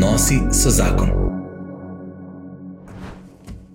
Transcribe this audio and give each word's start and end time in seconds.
Odnosi 0.00 0.40
so 0.52 0.70
zakon. 0.70 1.10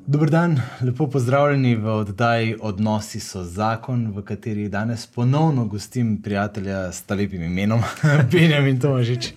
Dobro 0.08 0.30
dan, 0.30 0.62
lepo 0.82 1.08
pozdravljeni 1.10 1.76
v 1.76 1.88
oddaji 1.88 2.56
Odnosi 2.62 3.20
so 3.20 3.44
zakon, 3.44 4.08
v 4.12 4.24
kateri 4.26 4.70
danes 4.70 5.06
ponovno 5.08 5.66
gostim 5.66 6.22
prijatelja 6.22 6.92
s 6.92 7.10
lepim 7.10 7.44
imenom, 7.44 7.84
Benjamin 8.32 8.80
Tomažič. 8.80 9.34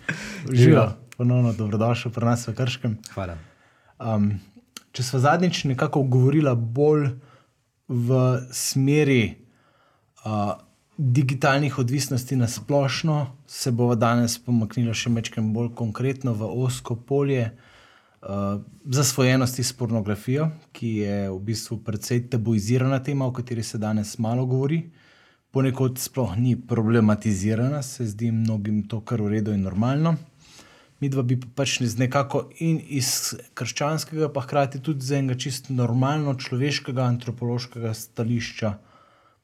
Živijo, 0.52 0.92
ponovno 1.16 1.52
dobrodošel 1.52 2.12
pri 2.12 2.24
nas 2.24 2.48
v 2.48 2.54
Krškem. 2.54 2.96
Hvala. 3.14 3.36
Um, 3.98 4.40
če 4.92 5.02
smo 5.02 5.20
zadnjič 5.20 5.64
nekako 5.64 6.02
govorili 6.02 6.56
bolj 6.56 7.10
v 7.88 8.40
smeri 8.50 9.34
uh, 10.24 10.56
digitalnih 10.98 11.78
odvisnosti 11.78 12.36
na 12.36 12.48
splošno, 12.48 13.26
se 13.46 13.70
bomo 13.70 13.94
danes 13.94 14.38
pomaknili 14.42 14.94
še 14.94 15.12
nekaj 15.14 15.44
bolj 15.54 15.70
konkretno 15.78 16.32
v 16.34 16.48
osko 16.66 16.96
polje 16.96 17.44
uh, 17.46 18.58
zasvojenosti 18.84 19.62
s 19.62 19.76
pornografijo, 19.78 20.48
ki 20.74 20.90
je 21.04 21.20
v 21.30 21.38
bistvu 21.38 21.78
precej 21.86 22.24
tabuizirana 22.32 22.98
tema, 22.98 23.28
o 23.30 23.32
kateri 23.32 23.62
se 23.62 23.78
danes 23.78 24.16
malo 24.18 24.46
govori. 24.46 24.88
Ponekod 25.54 26.02
sploh 26.02 26.34
ni 26.36 26.56
problematizirana, 26.58 27.82
se 27.82 28.06
zdi 28.06 28.32
mnogim 28.34 28.82
to 28.88 29.00
kar 29.00 29.22
v 29.22 29.38
redu 29.38 29.54
in 29.54 29.62
normalno. 29.62 30.16
Mi 30.98 31.08
dva 31.08 31.22
bi 31.22 31.38
pa 31.38 31.46
pač 31.62 31.78
z 31.78 31.94
nekako 31.94 32.48
in 32.58 32.82
iz 32.82 33.38
krščanskega, 33.54 34.32
pa 34.34 34.42
hkrati 34.42 34.82
tudi 34.82 35.06
z 35.06 35.22
enega 35.22 35.38
čisto 35.38 35.72
normalno 35.72 36.34
človeškega, 36.34 37.06
antropološkega 37.06 37.94
stališča 37.94 38.74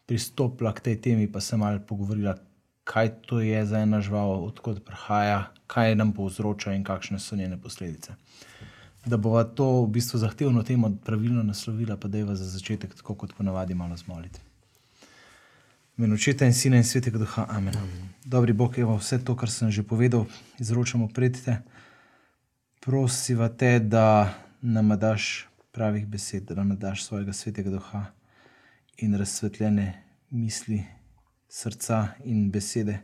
pristopila 0.07 0.73
k 0.73 0.81
tej 0.81 0.97
temi, 1.01 1.29
pa 1.33 1.41
se 1.41 1.57
malo 1.57 1.81
pogovorila, 1.81 2.37
kaj 2.85 3.09
to 3.27 3.41
je 3.41 3.67
za 3.67 3.79
ena 3.79 4.01
žival, 4.01 4.45
odkot 4.45 4.85
prihaja, 4.85 5.51
kaj 5.67 5.95
nam 5.97 6.13
povzroča 6.13 6.75
in 6.77 6.85
kakšne 6.85 7.19
so 7.19 7.37
njene 7.37 7.57
posledice. 7.61 8.13
Da 9.05 9.16
bova 9.16 9.45
to 9.45 9.85
v 9.85 9.91
bistvu 9.96 10.19
zahtevno 10.19 10.63
temo 10.63 10.91
pravilno 11.05 11.43
naslovila, 11.43 11.96
pa 11.96 12.09
da 12.09 12.19
je 12.19 12.37
za 12.37 12.45
začetek, 12.45 12.95
tako 12.95 13.15
kot 13.15 13.35
ponavadi, 13.37 13.74
malo 13.74 13.96
zmoliti. 13.96 14.41
Min 15.96 16.13
očeta 16.13 16.46
in 16.46 16.55
sina 16.55 16.77
in 16.77 16.85
svetega 16.85 17.18
duha. 17.18 17.46
Amen. 17.49 17.77
Amen. 17.77 18.09
Dobri 18.24 18.52
Bog, 18.52 18.79
evo, 18.79 18.96
vse 18.96 19.24
to, 19.24 19.37
kar 19.37 19.51
sem 19.51 19.71
že 19.71 19.83
povedal, 19.83 20.27
izročamo 20.59 21.09
pred 21.09 21.37
te. 21.45 21.61
Prosiva 22.80 23.49
te, 23.49 23.79
da 23.79 24.35
nam 24.61 24.99
daš 24.99 25.46
pravih 25.73 26.07
besed, 26.07 26.45
da 26.45 26.55
nam 26.55 26.77
daš 26.77 27.05
svojega 27.05 27.33
svetega 27.33 27.71
duha 27.71 28.07
in 28.98 29.14
razsvetljene 29.18 30.02
misli, 30.30 30.84
srca 31.48 32.09
in 32.24 32.50
besede, 32.50 32.98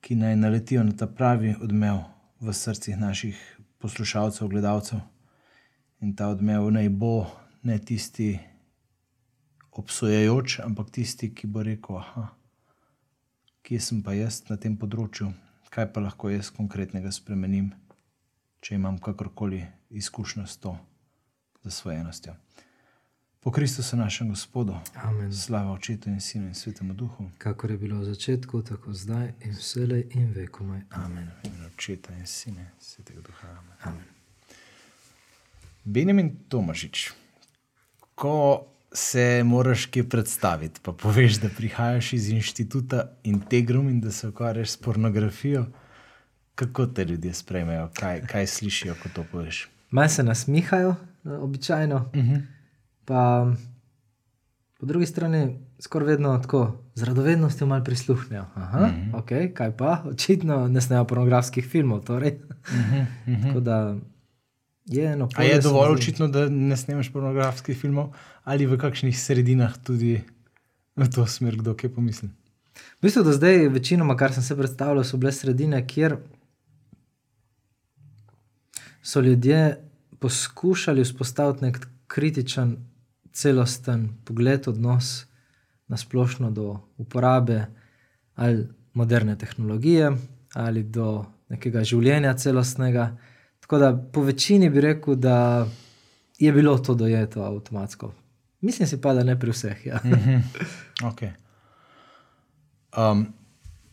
ki 0.00 0.16
naj 0.16 0.36
naletijo 0.36 0.84
na 0.84 0.92
ta 0.96 1.06
pravi 1.06 1.54
odmev 1.60 1.98
v 2.40 2.52
srcih 2.52 2.98
naših 2.98 3.58
poslušalcev, 3.78 4.48
gledalcev. 4.48 5.00
In 6.00 6.16
ta 6.16 6.28
odmev 6.28 6.70
naj 6.70 6.88
bo 6.88 7.26
ne 7.62 7.78
tisti 7.78 8.38
obsojajoč, 9.72 10.60
ampak 10.64 10.90
tisti, 10.90 11.32
ki 11.34 11.46
bo 11.46 11.62
rekel: 11.62 11.98
Aha, 12.00 12.28
kje 13.62 13.80
sem 13.80 14.02
pa 14.02 14.14
jaz 14.14 14.44
na 14.50 14.56
tem 14.56 14.76
področju, 14.78 15.32
kaj 15.74 15.90
pa 15.92 16.00
lahko 16.00 16.30
jaz 16.32 16.52
konkretnega 16.54 17.12
spremenim, 17.12 17.72
če 18.60 18.78
imam 18.78 18.98
kakorkoli 19.02 19.64
izkušnjo 19.90 20.46
s 20.46 20.60
to 20.62 20.76
zasvojenostjo. 21.64 22.45
Po 23.46 23.50
Kristusu, 23.52 23.96
našem 23.96 24.28
Gospodu, 24.28 24.74
Amen. 24.94 25.32
slava 25.32 25.72
Očetu 25.72 26.10
in 26.10 26.20
Sinu 26.20 26.46
in 26.46 26.54
Svetemu 26.54 26.94
Duhu. 26.94 27.30
Kakor 27.38 27.70
je 27.70 27.78
bilo 27.78 27.98
v 27.98 28.04
začetku, 28.04 28.62
tako 28.62 28.92
zdaj 28.92 29.32
in 29.40 29.52
vselej 29.54 30.06
in 30.10 30.32
vekomaj. 30.34 30.80
Amen. 30.90 31.30
Amen. 31.44 31.70
Očeta 31.70 32.10
in 32.18 32.26
Sina 32.26 32.60
in 32.60 32.74
Svetega 32.80 33.20
Duha. 33.20 33.48
Amen. 33.48 33.76
Amen. 33.82 34.04
Benjamin 35.84 36.36
Tomažič, 36.48 37.12
ko 38.14 38.66
se 38.92 39.42
moraš 39.44 39.86
kje 39.86 40.08
predstaviti, 40.08 40.80
pa 40.82 40.92
poveš, 40.92 41.38
da 41.38 41.48
prihajaš 41.48 42.12
iz 42.12 42.28
inštituta 42.28 43.12
Integrum 43.22 43.88
in 43.88 44.00
da 44.00 44.10
se 44.10 44.28
ukvarjaš 44.28 44.70
s 44.70 44.76
pornografijo, 44.76 45.66
kako 46.54 46.86
te 46.86 47.04
ljudje 47.04 47.34
sprejmejo, 47.34 47.90
kaj, 47.94 48.26
kaj 48.26 48.46
slišijo, 48.46 48.94
ko 49.02 49.08
to 49.14 49.24
poveš? 49.32 49.68
Malo 49.90 50.08
se 50.08 50.22
nasmihajo, 50.22 50.94
običajno. 51.24 51.96
Uh 51.96 52.24
-huh. 52.24 52.55
Pa 53.06 53.46
po 54.80 54.86
drugi 54.86 55.06
strani, 55.06 55.58
skoraj 55.80 56.08
vedno 56.08 56.38
tako, 56.38 56.82
z 56.94 57.02
radovednostjo 57.02 57.66
malo 57.66 57.84
prisluhnejo. 57.84 58.44
Aha, 58.54 58.86
mm 58.86 58.90
-hmm. 58.90 59.18
ok, 59.18 59.54
kaj 59.54 59.76
pa, 59.76 60.02
očitno 60.04 60.68
ne 60.68 60.80
snejo 60.80 61.04
pornografskih 61.04 61.66
filmov. 61.66 62.00
Torej. 62.04 62.30
Mm 62.30 62.74
-hmm, 62.74 63.06
mm 63.26 63.34
-hmm. 63.34 63.46
Tako 63.46 63.60
da 63.60 63.96
je 64.86 65.12
eno. 65.12 65.28
A 65.34 65.42
je 65.42 65.60
dovolj 65.60 65.94
očitno, 65.94 66.28
da 66.28 66.48
ne 66.48 66.76
snemaš 66.76 67.12
pornografskih 67.12 67.78
filmov, 67.78 68.14
ali 68.44 68.66
v 68.66 68.78
kakšnih 68.78 69.20
sredinah 69.20 69.78
tudi 69.78 70.22
v 70.96 71.10
to 71.10 71.26
smer, 71.26 71.56
kdo 71.56 71.74
kaj 71.74 71.94
pomisli? 71.94 72.28
V 72.98 73.02
bistvu 73.02 73.22
do 73.22 73.32
zdaj, 73.32 73.68
večinoma, 73.68 74.16
kar 74.16 74.32
sem 74.32 74.42
se 74.42 74.56
predstavljal, 74.56 75.04
so 75.04 75.16
bile 75.16 75.32
sredine, 75.32 75.86
kjer 75.86 76.16
so 79.02 79.20
ljudje 79.20 79.76
poskušali 80.18 81.04
vzpostaviti 81.04 81.64
nek 81.64 81.88
kritičen 82.06 82.76
celosten 83.36 84.08
pogled, 84.24 84.68
odnos 84.68 85.26
na 85.88 85.96
splošno 85.96 86.50
do 86.50 86.80
uporabe 86.96 87.66
ali 88.34 88.68
moderne 88.94 89.36
tehnologije 89.38 90.10
ali 90.54 90.82
do 90.82 91.24
nekega 91.48 91.84
življenja 91.84 92.34
celostnega. 92.34 93.10
Tako 93.60 93.78
da 93.78 93.90
po 94.12 94.22
večini 94.24 94.70
bi 94.70 94.80
rekel, 94.80 95.14
da 95.14 95.66
je 96.38 96.52
bilo 96.52 96.78
to 96.78 96.94
dojeto 96.94 97.42
avtomatsko. 97.44 98.12
Mislim 98.60 98.88
si 98.88 99.00
pa, 99.00 99.12
da 99.14 99.24
ne 99.24 99.36
pri 99.40 99.52
vseh. 99.52 99.86
Ja. 99.86 100.00
Mhm. 100.04 100.38
okay. 101.10 101.30
um, 102.96 103.26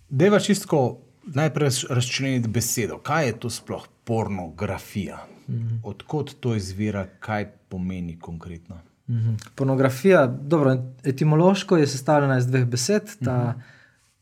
Deva 0.10 0.40
čistko 0.40 1.02
najprej 1.24 1.70
razčleniti 1.90 2.48
besedo. 2.48 2.98
Kaj 2.98 3.28
je 3.28 3.40
to 3.40 3.50
sploh 3.50 3.88
pornografija? 4.04 5.26
Mhm. 5.50 5.84
Odkot 5.84 6.36
to 6.40 6.56
izvira, 6.56 7.08
kaj 7.20 7.52
pomeni 7.70 8.20
konkretno? 8.20 8.80
Mhm. 9.10 9.36
Pornografija, 9.56 10.28
dobro, 10.28 10.78
etimološko 11.04 11.78
je 11.78 11.88
sestavljena 11.88 12.38
iz 12.38 12.48
dveh 12.48 12.66
besed. 12.66 13.02
Ta 13.26 13.38
mhm. 13.50 13.60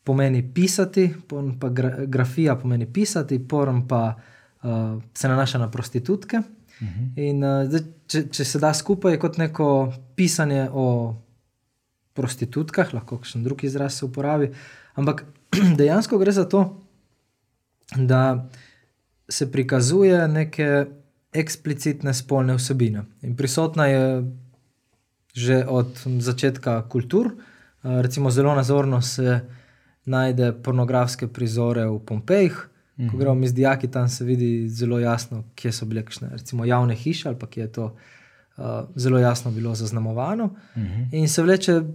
pomeni 0.03 0.53
pisati, 0.53 1.13
pa 1.59 1.69
gra, 1.69 2.05
grafija 2.05 2.55
pomeni 2.55 2.93
pisati, 2.93 3.47
porn 3.47 3.87
pa 3.87 4.15
uh, 4.63 5.03
se 5.13 5.27
nanaša 5.27 5.57
na 5.57 5.71
prostitutke. 5.71 6.41
Mhm. 6.81 7.03
In, 7.15 7.43
uh, 7.43 7.65
zdaj, 7.67 7.81
če, 8.07 8.23
če 8.31 8.45
se 8.45 8.59
da 8.59 8.73
skupaj 8.73 9.19
kot 9.19 9.37
neko 9.37 9.93
pisanje 10.15 10.69
o 10.73 11.15
prostitutkah, 12.13 12.93
lahko 12.93 13.21
še 13.23 13.37
en 13.39 13.45
drug 13.45 13.63
izraz 13.63 13.99
se 13.99 14.05
uporabi, 14.05 14.49
ampak 14.99 15.23
dejansko 15.79 16.19
gre 16.19 16.33
za 16.35 16.47
to, 16.49 16.65
da 17.95 18.49
se 19.31 19.51
prikazuje 19.51 20.27
neke 20.27 20.85
eksplicitne 21.31 22.13
spolne 22.13 22.57
vsebine. 22.57 23.05
In 23.23 23.35
prisotna 23.39 23.85
je 23.87 24.01
že 25.33 25.65
od 25.65 25.97
začetka 26.19 26.81
kultur. 26.89 27.31
Eh, 27.31 28.01
recimo, 28.01 28.31
zelo 28.31 28.55
nazorno 28.55 29.01
se 29.01 29.41
najde 30.05 30.53
pornografske 30.63 31.27
prizore 31.27 31.85
v 31.85 31.99
Pompejih. 31.99 32.67
Ko 32.97 33.03
mhm. 33.03 33.17
gremo 33.17 33.35
mi 33.35 33.47
z 33.47 33.53
dijaki, 33.53 33.87
tam 33.87 34.09
se 34.09 34.25
vidi 34.25 34.69
zelo 34.69 34.99
jasno, 34.99 35.43
kje 35.55 35.71
so 35.71 35.85
bile 35.85 36.03
kakšne, 36.05 36.29
recimo, 36.31 36.65
javne 36.65 36.95
hiše 36.95 37.29
ali 37.29 37.39
pa 37.39 37.47
kje 37.47 37.61
je 37.61 37.71
to 37.71 37.85
uh, 37.85 38.65
zelo 38.95 39.19
jasno 39.19 39.51
bilo 39.51 39.75
zaznamovano. 39.75 40.45
Mhm. 40.77 40.85
-huh. 40.85 41.07
In 41.11 41.29
se 41.29 41.41
vleče 41.41 41.73
v 41.73 41.93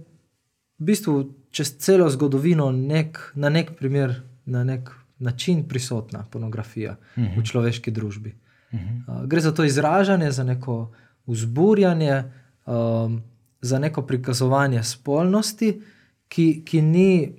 bistvu 0.77 1.33
čez 1.51 1.77
celo 1.77 2.09
zgodovino 2.09 2.71
nek, 2.71 3.31
na 3.35 3.49
nek 3.49 3.71
primer, 3.77 4.21
na 4.45 4.63
nek 4.63 4.89
način 5.19 5.67
prisotna 5.67 6.25
pornografija 6.31 6.91
uh 6.91 7.23
-huh. 7.23 7.29
v 7.29 7.37
mhm. 7.37 7.43
človeški 7.43 7.91
družbi. 7.91 8.35
Uh 8.71 8.79
-huh. 8.79 9.21
uh, 9.21 9.25
gre 9.25 9.41
za 9.41 9.51
to 9.51 9.63
izražanje, 9.63 10.31
za 10.31 10.43
neko 10.43 10.91
vzburjanje, 11.27 12.23
um, 12.67 13.21
za 13.61 13.79
neko 13.79 14.01
prikazovanje 14.01 14.83
spolnosti, 14.83 15.81
ki, 16.27 16.63
ki 16.65 16.81
ni 16.81 17.35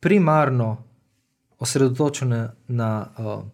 primarno 0.00 0.84
osredotočena 1.58 2.52
na 2.68 3.06
uh, 3.18 3.44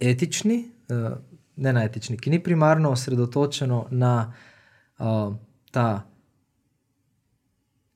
etični, 0.00 0.64
uh, 0.88 1.18
ne 1.56 1.72
na 1.72 1.84
etični, 1.84 2.18
ki 2.18 2.30
ni 2.30 2.42
primarno 2.42 2.90
osredotočena 2.90 3.82
na 3.90 4.32
uh, 4.98 5.34
ta 5.70 6.06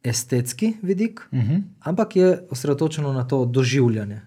estetski 0.05 0.75
vidik, 0.83 1.21
uh 1.33 1.39
mhm. 1.39 1.53
-huh. 1.53 1.63
ampak 1.81 2.17
je 2.17 2.47
osredotočena 2.51 3.13
na 3.13 3.29
to 3.29 3.45
doživljanje. 3.45 4.21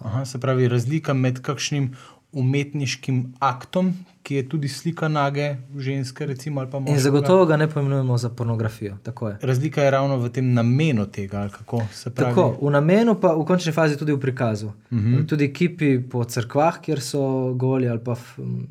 Aha, 0.00 0.24
se 0.24 0.40
pravi, 0.40 0.68
razlika 0.68 1.14
med 1.14 1.40
kakšnim 1.40 1.94
umetniškim 2.32 3.34
aktom, 3.40 3.92
ki 4.22 4.34
je 4.34 4.48
tudi 4.48 4.68
slika 4.68 5.08
nage 5.08 5.46
ženske, 5.76 6.26
recimo, 6.26 6.66
In 6.86 6.98
zagotovo 6.98 7.46
ga 7.46 7.56
ne 7.56 7.68
poimenujemo 7.68 8.18
za 8.18 8.28
pornografijo. 8.28 8.96
Je. 9.22 9.36
Razlika 9.42 9.82
je 9.82 9.90
ravno 9.90 10.16
v 10.18 10.28
tem 10.28 10.52
namenu 10.52 11.06
tega, 11.06 11.48
kako 11.48 11.82
se 11.92 12.10
pravi. 12.10 12.30
Tako, 12.30 12.58
v 12.60 12.70
namenu, 12.70 13.14
pa 13.14 13.34
v 13.34 13.44
končni 13.44 13.72
fazi 13.72 13.96
tudi 13.96 14.12
v 14.12 14.20
prikazu. 14.20 14.66
Uh 14.66 14.72
Mhm. 14.92 15.14
-huh. 15.14 15.26
Tudi 15.26 15.52
kipi 15.52 16.00
po 16.00 16.24
crkvah, 16.24 16.80
kjer 16.80 17.00
so 17.00 17.20
goli 17.54 17.88
ali 17.88 17.98
pa 17.98 18.16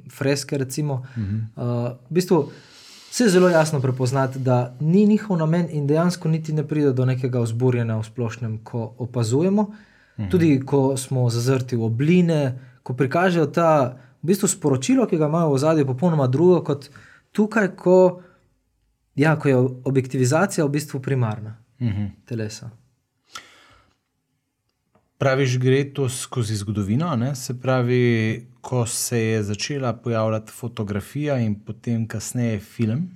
freske. 0.10 0.58
Recimo, 0.58 0.94
uh 0.94 1.18
Mhm. 1.18 1.38
-huh. 1.56 1.86
uh, 1.86 1.98
v 2.02 2.12
bistvu 2.12 2.50
se 3.12 3.24
je 3.24 3.30
zelo 3.30 3.50
jasno 3.50 3.80
prepoznati, 3.82 4.40
da 4.40 4.76
ni 4.80 5.06
njihov 5.06 5.38
namen 5.38 5.68
in 5.72 5.88
dejansko 5.88 6.30
niti 6.30 6.54
ne 6.54 6.64
pride 6.64 6.94
do 6.94 7.06
nekega 7.06 7.40
vzburjenja 7.40 7.98
v 7.98 8.04
splošnem, 8.04 8.58
ko 8.58 8.94
opazujemo. 8.98 9.62
Uh 9.62 9.68
Mhm. 9.70 9.78
-huh. 10.20 10.32
Tudi 10.32 10.60
ko 10.60 10.98
smo 10.98 11.30
zazrti 11.30 11.76
v 11.76 11.84
obline, 11.84 12.60
ko 12.90 12.96
prikažejo 12.98 13.46
ta 13.46 13.70
v 14.20 14.32
bistvu 14.32 14.50
sporočilo, 14.50 15.06
ki 15.06 15.18
ga 15.18 15.30
imajo 15.30 15.54
v 15.54 15.62
zadju, 15.62 15.86
popolnoma 15.86 16.26
drugo 16.28 16.64
kot 16.66 16.90
tukaj, 17.32 17.68
ko, 17.78 17.98
ja, 19.16 19.36
ko 19.38 19.46
je 19.48 19.58
objektivizacija 19.86 20.66
v 20.66 20.74
bistvu 20.74 21.00
primarna 21.00 21.58
Mhm. 21.80 22.06
telesa. 22.26 22.70
Praviš, 25.18 25.58
gre 25.60 25.84
to 25.94 26.10
skozi 26.10 26.56
zgodovino, 26.56 27.16
ne? 27.16 27.36
se 27.36 27.60
pravi, 27.60 28.02
ko 28.62 28.86
se 28.86 29.20
je 29.20 29.44
začela 29.44 29.94
pojavljati 29.94 30.52
fotografija 30.52 31.38
in 31.40 31.60
potem 31.60 32.08
kasneje 32.08 32.60
film, 32.60 33.10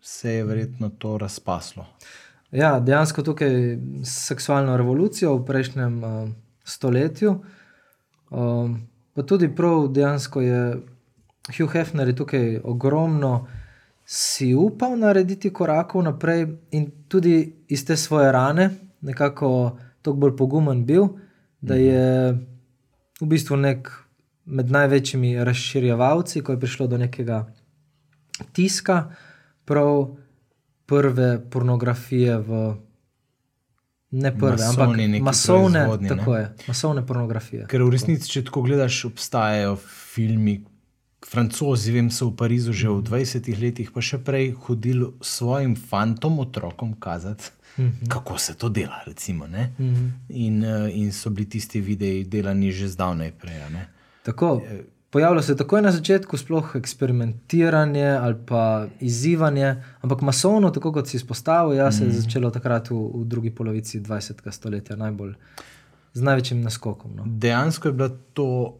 se 0.00 0.32
je 0.32 0.44
verjetno 0.44 0.88
to 0.88 1.18
razpaslo. 1.18 1.86
Ja, 2.50 2.80
dejansko 2.80 3.22
tukaj 3.22 3.50
s 4.02 4.26
seksualno 4.26 4.76
revolucijo 4.76 5.34
v 5.36 5.44
prejšnjem 5.44 6.04
uh, 6.04 6.28
stoletju. 6.64 7.42
Um, 8.30 8.88
pa 9.18 9.24
tudi 9.26 9.48
prav 9.54 9.88
dejansko 9.90 10.40
je 10.40 10.76
Hugh 11.58 11.72
Hefner 11.72 12.08
je 12.08 12.16
tukaj 12.16 12.60
ogromno 12.64 13.48
si 14.06 14.52
upal 14.54 14.94
narediti 14.98 15.50
korakov 15.52 16.04
naprej 16.06 16.46
in 16.70 16.86
tudi 17.08 17.64
iz 17.68 17.82
te 17.86 17.96
svoje 17.96 18.30
rane, 18.32 18.70
nekako 19.00 19.78
toliko 20.02 20.20
bolj 20.20 20.36
pogumen 20.36 20.84
bil, 20.86 21.08
da 21.60 21.74
je 21.74 22.30
v 23.20 23.26
bistvu 23.26 23.56
nek 23.56 23.90
med 24.44 24.70
največjimi 24.70 25.34
razširjevalci, 25.44 26.42
ko 26.42 26.54
je 26.54 26.60
prišlo 26.60 26.86
do 26.86 26.98
nekega 26.98 27.42
tiska, 28.52 29.10
prav 29.64 30.14
prve 30.86 31.40
pornografije 31.50 32.38
v. 32.38 32.74
Ne 34.10 34.32
prve, 34.32 34.56
Masovni 34.56 35.04
ampak 35.04 35.20
masovne, 35.20 35.84
proizvodnji, 35.84 36.08
ne? 36.08 36.16
tako 36.16 36.36
je, 36.36 36.48
masovne 36.68 37.06
pornografije. 37.06 37.66
Ker 37.68 37.82
v 37.84 37.92
resnici, 37.92 38.30
če 38.32 38.44
tako 38.48 38.62
gledaš, 38.64 39.04
obstajajo 39.10 39.76
filmi. 40.14 40.62
Francozi, 41.28 41.92
vem, 41.92 42.08
so 42.14 42.30
v 42.30 42.36
Parizu 42.38 42.72
že 42.72 42.88
v 42.88 43.02
20 43.04 43.50
letih, 43.60 43.90
pa 43.92 44.00
še 44.00 44.20
prej 44.24 44.52
hodili 44.64 45.10
svojim 45.20 45.74
fantom, 45.76 46.38
otrokom, 46.40 46.94
kazati, 46.94 47.50
mm 47.76 47.84
-hmm. 47.84 48.08
kako 48.08 48.38
se 48.38 48.54
to 48.54 48.68
dela. 48.68 49.02
Recimo, 49.06 49.46
mm 49.46 49.52
-hmm. 49.78 50.10
in, 50.28 50.64
eh, 50.64 50.90
in 50.94 51.12
so 51.12 51.30
bili 51.30 51.48
tisti 51.48 51.80
videi 51.80 52.24
delani 52.24 52.72
že 52.72 52.88
zdavnaj 52.88 53.32
prej. 53.32 53.70
ne. 53.70 53.88
Tako, 54.22 54.62
pojavilo 55.10 55.42
se 55.42 55.56
takoj 55.56 55.82
na 55.82 55.92
začetku, 55.92 56.36
sploh 56.36 56.76
eksperimentiranje 56.76 58.08
ali 58.08 58.36
pa 58.46 58.86
izzivanje, 59.00 59.76
ampak 60.00 60.20
masovno, 60.20 60.70
tako 60.70 60.92
kot 60.92 61.08
si 61.08 61.16
izpostavil, 61.16 61.76
ja, 61.78 61.92
se 61.92 62.04
je 62.04 62.10
začelo 62.20 62.50
takrat 62.50 62.90
v, 62.90 62.98
v 63.14 63.24
drugi 63.24 63.50
polovici 63.50 64.00
20. 64.00 64.50
stoletja, 64.50 64.96
najbolj 64.96 65.34
z 66.14 66.22
največjim 66.22 66.60
naskokom. 66.62 67.16
No. 67.16 67.24
Dejansko 67.26 67.88
je 67.88 67.92
bila 67.92 68.10
to 68.34 68.78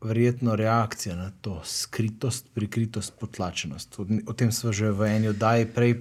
verjetno 0.00 0.56
reakcija 0.56 1.16
na 1.16 1.30
to 1.40 1.60
skritost, 1.64 2.46
prikritost, 2.54 3.12
potlačenost. 3.20 3.98
O, 3.98 4.06
o 4.26 4.32
tem 4.32 4.52
smo 4.52 4.72
že 4.72 4.90
v 4.90 5.10
eni 5.16 5.28
oddaji 5.28 5.66
prej, 5.74 5.94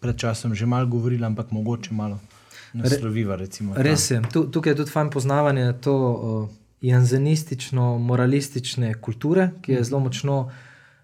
pred 0.00 0.16
časom, 0.16 0.54
že 0.54 0.66
malo 0.66 0.86
govorili, 0.86 1.24
ampak 1.24 1.50
mogoče 1.50 1.94
malo 1.94 2.18
nasloviva. 2.72 3.36
Recimo. 3.36 3.74
Res 3.76 4.10
je, 4.10 4.22
tu, 4.32 4.44
tukaj 4.50 4.72
je 4.72 4.76
tudi 4.82 4.90
fajn 4.90 5.10
poznavanje 5.10 5.72
to 5.80 5.94
uh, 5.94 6.59
janzenistično-moralistične 6.82 8.94
kulture, 9.00 9.50
ki 9.62 9.72
je 9.72 9.84
zelo 9.84 10.00
močno 10.00 10.50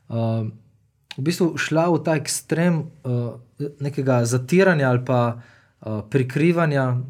uh, 0.08 0.16
v 1.16 1.22
bistvu 1.24 1.56
šla 1.56 1.88
v 1.92 2.02
ta 2.04 2.16
ekstrem 2.16 2.78
uh, 2.78 2.84
nekega 3.80 4.24
zatiranja 4.24 4.90
ali 4.90 5.04
pa 5.04 5.36
uh, 5.36 5.42
prikrivanja 6.10 6.90
mm, 6.90 7.02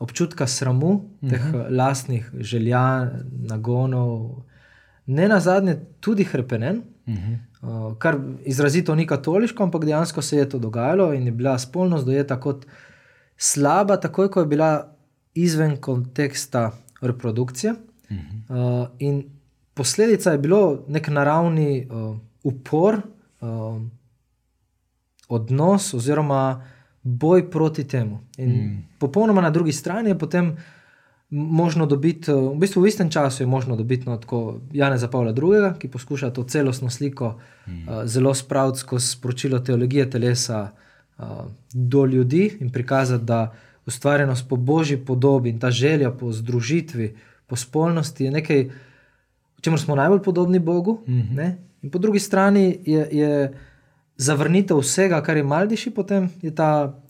občutka 0.00 0.46
sramu, 0.46 0.86
uh 0.86 1.00
-huh. 1.22 1.30
teh 1.30 1.54
uh, 1.54 1.60
lastnih 1.70 2.30
želja, 2.34 3.10
nagonov, 3.48 4.42
ne 5.06 5.28
na 5.28 5.40
zadnje 5.40 5.76
tudi 6.00 6.24
hrepenen. 6.24 6.82
Uh 7.06 7.14
-huh. 7.14 7.36
uh, 7.62 7.98
kar 7.98 8.18
izrazito 8.44 8.94
ni 8.94 9.06
katoliško, 9.06 9.62
ampak 9.62 9.84
dejansko 9.84 10.22
se 10.22 10.36
je 10.36 10.48
to 10.48 10.58
dogajalo 10.58 11.14
in 11.14 11.26
je 11.26 11.32
bila 11.32 11.58
spolnost 11.58 12.06
dojeta 12.06 12.40
kot 12.40 12.66
slaba, 13.36 13.96
takoj 13.96 14.30
ko 14.30 14.40
je 14.40 14.46
bila 14.46 14.94
izven 15.34 15.76
konteksta 15.76 16.72
reprodukcije. 17.06 17.72
Uh 17.72 18.16
-huh. 18.16 18.82
uh, 18.82 18.88
in 18.98 19.24
posledica 19.74 20.32
je 20.32 20.38
bilo 20.38 20.84
nek 20.88 21.08
naravni 21.08 21.88
uh, 21.90 22.16
upor, 22.42 23.00
uh, 23.40 23.82
odnos 25.28 25.94
oziroma 25.94 26.64
boj 27.02 27.50
proti 27.50 27.84
temu. 27.84 28.20
In 28.36 28.50
mm. 28.50 28.84
popolnoma 28.98 29.40
na 29.40 29.50
drugi 29.50 29.72
strani 29.72 30.10
je 30.10 30.18
potem 30.18 30.56
možno 31.30 31.86
dobiti, 31.86 32.32
uh, 32.32 32.52
v 32.52 32.58
bistvu 32.58 32.82
v 32.82 32.88
istem 32.88 33.10
času 33.10 33.42
je 33.42 33.46
možno 33.46 33.76
dobiti 33.76 34.08
no, 34.08 34.16
tako 34.16 34.60
Janeza 34.72 35.08
Pavla 35.08 35.30
II., 35.30 35.78
ki 35.78 35.88
poskuša 35.88 36.30
to 36.30 36.44
celostno 36.44 36.90
sliko 36.90 37.40
mm. 37.66 37.88
uh, 37.88 38.04
zelo 38.04 38.34
spraviti 38.34 38.78
skozi 38.78 39.08
sporočilo 39.08 39.58
teologije 39.58 40.10
telesa 40.10 40.70
uh, 41.18 41.26
do 41.72 42.04
ljudi 42.06 42.56
in 42.60 42.70
prikazati, 42.70 43.24
da 43.24 43.52
ustvarjenost 43.86 44.48
po 44.48 44.56
božji 44.56 44.96
podobi 44.96 45.50
in 45.50 45.58
ta 45.58 45.70
želja 45.70 46.10
po 46.10 46.32
združitvi, 46.32 47.16
po 47.46 47.56
spolnosti 47.56 48.24
je 48.24 48.30
nekaj, 48.30 48.64
v 49.56 49.60
čemer 49.60 49.80
smo 49.80 49.96
najbolj 49.96 50.22
podobni 50.22 50.58
Bogu. 50.58 51.02
Mm 51.06 51.20
-hmm. 51.20 51.54
In 51.82 51.90
po 51.90 51.98
drugi 51.98 52.18
strani 52.18 52.78
je, 52.84 53.08
je 53.12 53.52
zavrnitev 54.16 54.78
vsega, 54.78 55.22
kar 55.22 55.36
je 55.36 55.42
maldiši, 55.42 55.90
potem 55.90 56.30
je 56.42 56.54
ta, 56.54 57.00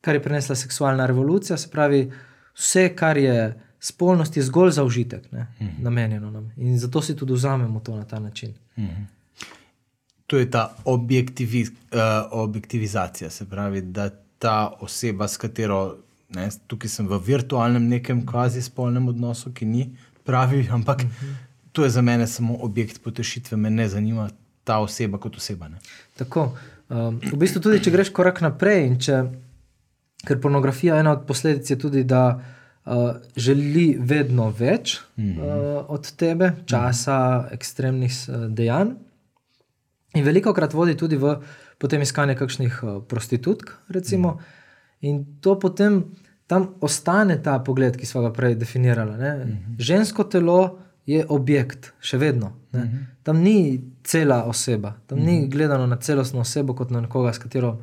kar 0.00 0.14
je 0.14 0.22
prinesla 0.22 0.54
seksualna 0.54 1.06
revolucija, 1.06 1.56
se 1.56 1.70
pravi, 1.70 2.12
vse, 2.54 2.88
kar 2.96 3.16
je 3.16 3.60
spolnost, 3.80 4.36
je 4.36 4.42
zgolj 4.42 4.70
za 4.70 4.84
užitek, 4.84 5.32
mm 5.32 5.36
-hmm. 5.36 5.68
namenjeno 5.78 6.30
nam. 6.30 6.52
In 6.56 6.78
zato 6.78 7.02
si 7.02 7.16
tudi 7.16 7.32
vzamemo 7.32 7.80
to 7.80 7.96
na 7.96 8.04
ta 8.04 8.18
način. 8.18 8.54
Mm 8.76 8.84
-hmm. 8.84 9.04
To 10.26 10.38
je 10.38 10.50
ta 10.50 10.76
objektivi, 10.84 11.62
uh, 11.62 11.68
objektivizacija, 12.30 13.30
se 13.30 13.50
pravi, 13.50 13.80
da 13.80 14.10
ta 14.38 14.76
oseba, 14.80 15.28
s 15.28 15.36
katero 15.36 15.96
ne, 16.34 16.48
tukaj 16.66 16.90
sem 16.92 17.08
v 17.08 17.18
virtualnem 17.24 17.88
nekem 17.88 18.22
kvazi 18.26 18.62
spolnem 18.62 19.08
odnosu, 19.08 19.52
ki 19.52 19.66
ni 19.66 19.88
pravi, 20.24 20.68
ampak 20.76 21.04
uh 21.04 21.08
-huh. 21.08 21.34
to 21.72 21.84
je 21.84 21.90
za 21.90 22.02
mene 22.02 22.26
samo 22.26 22.56
objekt 22.60 23.02
potešitve, 23.02 23.56
me 23.56 23.70
ne 23.70 23.88
zanima 23.88 24.28
ta 24.64 24.78
oseba 24.78 25.18
kot 25.18 25.36
oseba. 25.36 25.68
Ne. 25.68 25.78
Tako. 26.16 26.56
Um, 26.88 27.20
v 27.32 27.36
bistvu 27.36 27.60
tudi, 27.60 27.82
če 27.84 27.90
greš 27.90 28.10
korak 28.10 28.40
naprej, 28.40 28.96
če, 28.98 29.24
ker 30.26 30.40
pornografija 30.40 30.96
ena 30.96 31.12
od 31.12 31.26
posledic 31.26 31.70
je 31.70 31.78
tudi, 31.78 32.04
da 32.04 32.40
uh, 32.84 33.16
želi 33.36 33.96
vedno 34.00 34.50
več 34.50 35.00
uh 35.16 35.24
-huh. 35.24 35.38
uh, 35.38 35.84
od 35.88 36.12
tebe, 36.12 36.52
časa, 36.66 37.38
uh 37.38 37.44
-huh. 37.44 37.54
ekstremnih 37.54 38.12
uh, 38.28 38.34
dejanj. 38.52 38.88
In 40.14 40.24
veliko 40.24 40.54
krat 40.54 40.72
vodi 40.72 40.96
tudi 40.96 41.16
v 41.16 41.36
potem 41.78 42.02
iskanje 42.02 42.34
kakšnih 42.34 42.82
uh, 42.82 43.02
prostitutk, 43.08 43.72
recimo. 43.88 44.32
Mm. 44.32 44.57
In 45.00 45.24
to 45.40 45.58
potem 45.58 46.04
tam 46.46 46.74
ostane 46.80 47.42
ta 47.42 47.58
pogled, 47.58 47.96
ki 47.96 48.06
smo 48.06 48.22
ga 48.24 48.32
prej 48.32 48.54
definirali. 48.54 49.12
Mm 49.12 49.18
-hmm. 49.20 49.78
Žensko 49.78 50.24
telo 50.24 50.78
je 51.06 51.26
objekt, 51.28 51.92
še 52.00 52.18
vedno. 52.18 52.52
Mm 52.72 52.80
-hmm. 52.80 53.04
Tam 53.22 53.38
ni 53.42 53.80
cela 54.04 54.44
oseba, 54.44 54.94
tam 55.06 55.18
mm 55.18 55.24
-hmm. 55.24 55.40
ni 55.40 55.48
gledano 55.48 55.86
na 55.86 55.96
celostno 55.96 56.40
osebo 56.40 56.74
kot 56.74 56.90
na 56.90 57.00
nekoga, 57.00 57.32
s 57.32 57.38
katero 57.38 57.78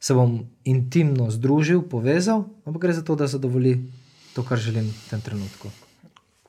se 0.00 0.14
bom 0.14 0.46
intimno 0.64 1.30
združil, 1.30 1.82
povezal, 1.82 2.44
ampak 2.64 2.82
gre 2.82 2.92
za 2.92 3.02
to, 3.02 3.16
da 3.16 3.26
zadovolji 3.26 3.84
to, 4.34 4.42
kar 4.42 4.58
želim 4.58 4.84
v 4.84 5.10
tem 5.10 5.20
trenutku. 5.20 5.68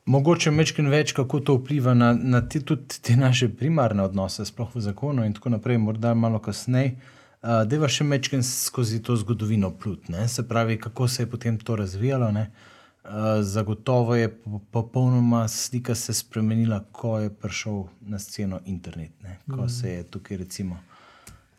Mogoče 0.05 0.51
mečkim 0.51 0.88
več, 0.89 1.13
kako 1.13 1.39
to 1.39 1.53
vpliva 1.53 1.93
na, 1.93 2.13
na 2.13 2.41
te, 2.41 2.59
tudi 2.59 2.97
te 3.01 3.15
naše 3.15 3.49
primarne 3.49 4.03
odnose, 4.03 4.45
sploh 4.45 4.75
v 4.75 4.81
zakonu 4.81 5.25
in 5.25 5.33
tako 5.33 5.49
naprej, 5.49 5.77
morda 5.77 6.13
malo 6.13 6.39
kasneje. 6.39 6.95
Uh, 7.39 7.62
Deva 7.63 7.88
še 7.88 8.03
mečkim 8.03 8.41
skozi 8.43 8.98
to 9.00 9.15
zgodovino 9.15 9.69
plut, 9.72 10.10
ne? 10.12 10.25
se 10.27 10.43
pravi, 10.48 10.75
kako 10.77 11.08
se 11.08 11.24
je 11.24 11.29
potem 11.31 11.58
to 11.58 11.75
razvijalo. 11.75 12.27
Uh, 12.36 13.39
zagotovo 13.41 14.15
je 14.15 14.27
popolnoma 14.72 15.48
slika 15.48 15.96
se 15.96 16.13
spremenila, 16.13 16.84
ko 16.91 17.19
je 17.19 17.29
prišel 17.29 17.86
na 18.01 18.19
sceno 18.19 18.60
internet, 18.65 19.12
ne? 19.24 19.38
ko 19.48 19.63
mm. 19.63 19.69
se 19.69 19.91
je 19.91 20.03
tukaj 20.03 20.38
recimo. 20.38 20.81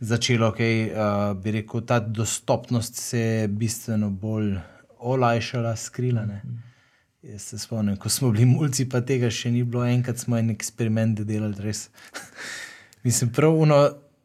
Začelo, 0.00 0.50
okay, 0.52 0.92
uh, 0.92 1.32
bi 1.36 1.50
rekel, 1.50 1.80
ta 1.80 1.98
dostopnost 2.00 2.96
se 2.96 3.20
je 3.20 3.48
bistveno 3.48 4.10
bolj 4.10 4.58
olajšala, 4.98 5.76
skrila. 5.76 6.26
Ne? 6.26 6.42
Jaz 7.22 7.42
se 7.42 7.58
spomnim, 7.58 7.96
ko 7.96 8.08
smo 8.08 8.30
bili 8.30 8.44
mulci, 8.44 8.84
pa 8.88 9.00
tega 9.00 9.32
še 9.32 9.48
ni 9.52 9.64
bilo. 9.64 9.84
Enkrat 9.84 10.20
smo 10.20 10.36
en 10.36 10.52
eksperiment 10.52 11.24
delali, 11.24 11.56
res. 11.64 11.88
Mislim, 13.04 13.32
pravno 13.32 13.80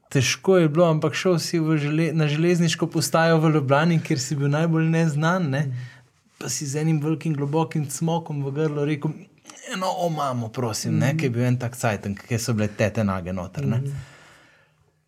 težko 0.10 0.58
je 0.58 0.70
bilo, 0.70 0.86
ampak 0.90 1.14
šel 1.14 1.40
si 1.40 1.60
žele, 1.78 2.12
na 2.14 2.28
železniško 2.28 2.88
postajo 2.88 3.40
v 3.40 3.52
Ljubljani, 3.56 4.00
kjer 4.04 4.20
si 4.20 4.36
bil 4.36 4.50
najbolj 4.50 4.90
neznan. 4.90 5.50
Ne? 5.50 5.64
Pa 6.38 6.50
si 6.50 6.68
z 6.68 6.82
enim 6.82 7.00
velikim, 7.02 7.34
globokim 7.34 7.90
smokom 7.90 8.44
v 8.46 8.52
grlu 8.52 8.86
rekel: 8.86 9.12
No, 9.78 9.90
o, 9.98 10.10
mamo, 10.10 10.50
prosim, 10.50 10.98
ne, 11.00 11.16
ki 11.18 11.26
je 11.26 11.30
bil 11.30 11.46
en 11.48 11.58
tak 11.60 11.76
sajten, 11.76 12.16
ki 12.16 12.38
so 12.40 12.54
bile 12.54 12.68
tete 12.68 13.04
nage 13.04 13.34
noter. 13.34 13.66
Ne? 13.66 13.82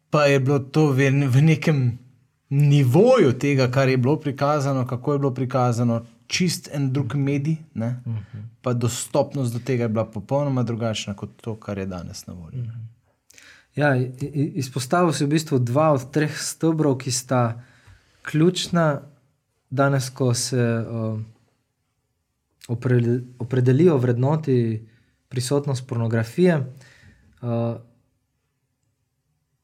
Pa 0.09 0.25
je 0.25 0.39
bilo 0.39 0.59
to 0.59 0.89
v, 0.95 1.11
v 1.27 1.43
nekem 1.45 1.97
nivoju 2.49 3.33
tega, 3.39 3.67
kar 3.71 3.89
je 3.89 3.97
bilo 3.97 4.15
prikazano, 4.19 4.87
kako 4.87 5.13
je 5.13 5.19
bilo 5.19 5.33
prikazano, 5.33 6.01
čist 6.27 6.69
en 6.73 6.89
drug 6.93 7.15
medij, 7.15 7.57
ne? 7.73 7.99
pa 8.61 8.73
dostopnost 8.73 9.53
do 9.53 9.59
tega 9.59 9.83
je 9.83 9.89
bila 9.89 10.05
popolnoma 10.05 10.63
drugačna 10.63 11.13
kot 11.13 11.29
to, 11.41 11.55
kar 11.55 11.77
je 11.77 11.85
danes 11.85 12.25
na 12.27 12.33
voljo. 12.33 12.63
Ne? 12.63 12.96
Ja, 13.77 13.93
izpostavil 14.57 15.13
si 15.13 15.25
v 15.25 15.37
bistvu 15.37 15.59
dva 15.61 15.91
od 15.93 16.09
treh 16.09 16.33
stebrov, 16.33 16.97
ki 16.97 17.13
sta 17.13 17.61
ključna 18.25 19.05
danes, 19.69 20.09
ko 20.09 20.33
se 20.33 20.57
uh, 20.57 21.19
opredelijo 23.37 23.97
vrednoti 23.97 24.87
prisotnost 25.29 25.87
pornografije. 25.87 26.57
Uh, 26.57 27.77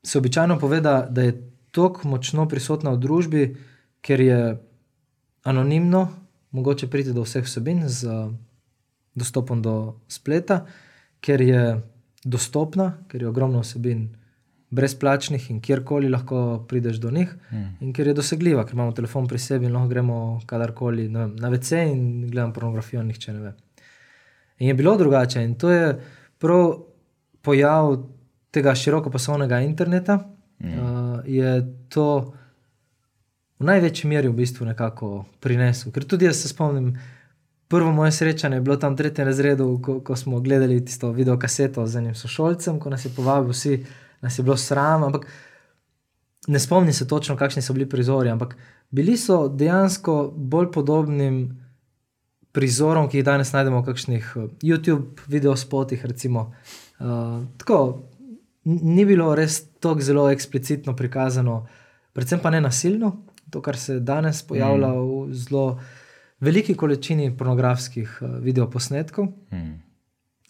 se 0.03 0.17
običajno 0.17 0.59
pove, 0.59 0.81
da, 0.81 1.07
da 1.09 1.21
je 1.21 1.49
tako 1.71 2.07
močno 2.07 2.45
prisotna 2.47 2.93
v 2.93 3.01
družbi, 3.01 3.43
ker 4.01 4.21
je 4.21 4.39
anonimno, 5.43 6.07
mogoče 6.51 6.87
priti 6.87 7.17
do 7.17 7.25
vseh 7.25 7.49
vsebin 7.49 7.87
z 7.89 8.05
uh, 8.05 8.29
dostopom 9.15 9.61
do 9.61 9.95
spleta, 10.07 10.67
ker 11.17 11.41
je 11.41 11.63
dostopna, 12.23 12.93
ker 13.07 13.21
je 13.21 13.27
ogromno 13.27 13.61
vsebin 13.63 14.07
brezplačnih 14.73 15.49
in 15.51 15.59
kjerkoli 15.61 16.09
lahko 16.09 16.65
prideš 16.69 16.97
do 16.97 17.11
njih, 17.11 17.35
mm. 17.51 17.65
in 17.85 17.93
ker 17.93 18.07
je 18.07 18.15
dosegljiva, 18.17 18.65
ker 18.65 18.73
imamo 18.73 18.95
telefon 18.97 19.27
pri 19.29 19.39
sebi 19.39 19.67
in 19.69 19.75
lahko 19.75 19.91
gremo 19.91 20.17
kadarkoli 20.49 21.07
vem, 21.07 21.35
na 21.35 21.49
VC 21.53 21.83
in 21.91 22.05
gledamo 22.31 22.53
pornografijo, 22.53 23.03
nihče 23.03 23.33
ne 23.33 23.39
ve. 23.39 23.53
In 24.59 24.67
je 24.67 24.73
bilo 24.73 24.97
drugače, 24.97 25.43
in 25.43 25.55
to 25.55 25.69
je 25.69 25.93
prav 26.39 26.73
pojav 27.41 27.97
tega 28.51 28.75
širokopasovnega 28.75 29.59
interneta. 29.61 30.17
Mm. 30.63 30.79
Uh, 30.79 31.19
je 31.25 31.53
to 31.89 32.07
v 33.59 33.65
največji 33.67 34.09
meri 34.09 34.29
v 34.29 34.37
bistvu 34.37 34.65
nekako 34.65 35.25
prinesel. 35.43 35.91
Ker 35.93 36.05
tudi 36.07 36.25
jaz 36.25 36.41
se 36.41 36.49
spomnim, 36.49 36.93
prvo 37.73 37.91
moje 37.91 38.11
srečanje 38.11 38.55
je 38.57 38.61
bilo 38.61 38.77
tam 38.77 38.93
v 38.93 38.97
tretjem 38.97 39.25
razredu, 39.25 39.79
ko, 39.81 39.95
ko 40.05 40.15
smo 40.15 40.39
gledali 40.39 40.77
tisto 40.85 41.09
video 41.11 41.39
kaseto 41.41 41.87
z 41.87 41.97
enim 41.97 42.15
sošolcem, 42.15 42.77
ko 42.79 42.89
nas 42.93 43.05
je 43.05 43.09
povabil, 43.15 43.49
vsi 43.49 43.79
nas 44.21 44.37
je 44.37 44.43
bilo 44.45 44.57
sram. 44.57 45.03
Ampak 45.03 45.25
ne 46.47 46.59
spomnim 46.59 46.93
se 46.93 47.07
točno, 47.07 47.33
kakšni 47.37 47.61
so 47.65 47.73
bili 47.73 47.89
prizori, 47.89 48.29
ampak 48.29 48.53
bili 48.91 49.17
so 49.17 49.47
dejansko 49.47 50.33
bolj 50.35 50.69
podobnim 50.71 51.39
prizorom, 52.53 53.09
ki 53.09 53.17
jih 53.17 53.25
danes 53.25 53.55
najdemo 53.57 53.81
v 53.81 53.89
kakšnih 53.89 54.29
eh, 54.35 54.47
YouTube 54.61 55.25
videospotih. 55.27 56.05
Recimo. 56.05 56.51
Uh, 56.99 57.41
tako, 57.57 58.03
ni 58.69 59.05
bilo 59.05 59.33
res 59.35 59.63
tako 59.81 60.05
zelo 60.05 60.29
eksplicitno 60.29 60.93
prikazano, 60.95 61.63
predvsem 62.13 62.39
pa 62.39 62.53
ne 62.53 62.61
nasilno, 62.61 63.15
to, 63.49 63.65
kar 63.65 63.81
se 63.81 63.97
danes 63.99 64.45
pojavlja 64.45 64.93
mm. 64.93 65.09
v 65.09 65.41
zelo 65.41 65.65
veliki 66.43 66.75
količini 66.75 67.31
pornografskih 67.37 68.17
uh, 68.21 68.37
videoposnetkov. 68.43 69.27
Mm. 69.51 69.73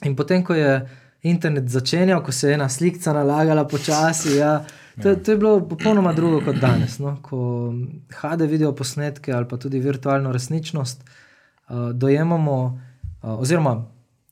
In 0.04 0.16
potem, 0.16 0.44
ko 0.44 0.56
je 0.58 0.82
internet 1.24 1.70
začenjal, 1.70 2.24
ko 2.24 2.32
se 2.32 2.50
je 2.50 2.58
ena 2.58 2.70
slika 2.70 3.14
nalagala 3.14 3.68
počasi. 3.68 4.36
Ja, 4.38 4.66
to, 5.02 5.16
to 5.16 5.32
je 5.32 5.38
bilo 5.38 5.60
popolnoma 5.70 6.14
drugo 6.14 6.42
kot 6.46 6.60
danes. 6.62 7.00
No? 7.00 7.16
Ko 7.22 7.72
HD 8.12 8.50
videoposnetke 8.50 9.34
ali 9.34 9.48
pa 9.48 9.58
tudi 9.58 9.80
virtualno 9.80 10.32
resničnost 10.32 11.04
uh, 11.04 11.92
dojemamo, 11.94 12.58
uh, 12.64 13.40
oziroma 13.40 13.86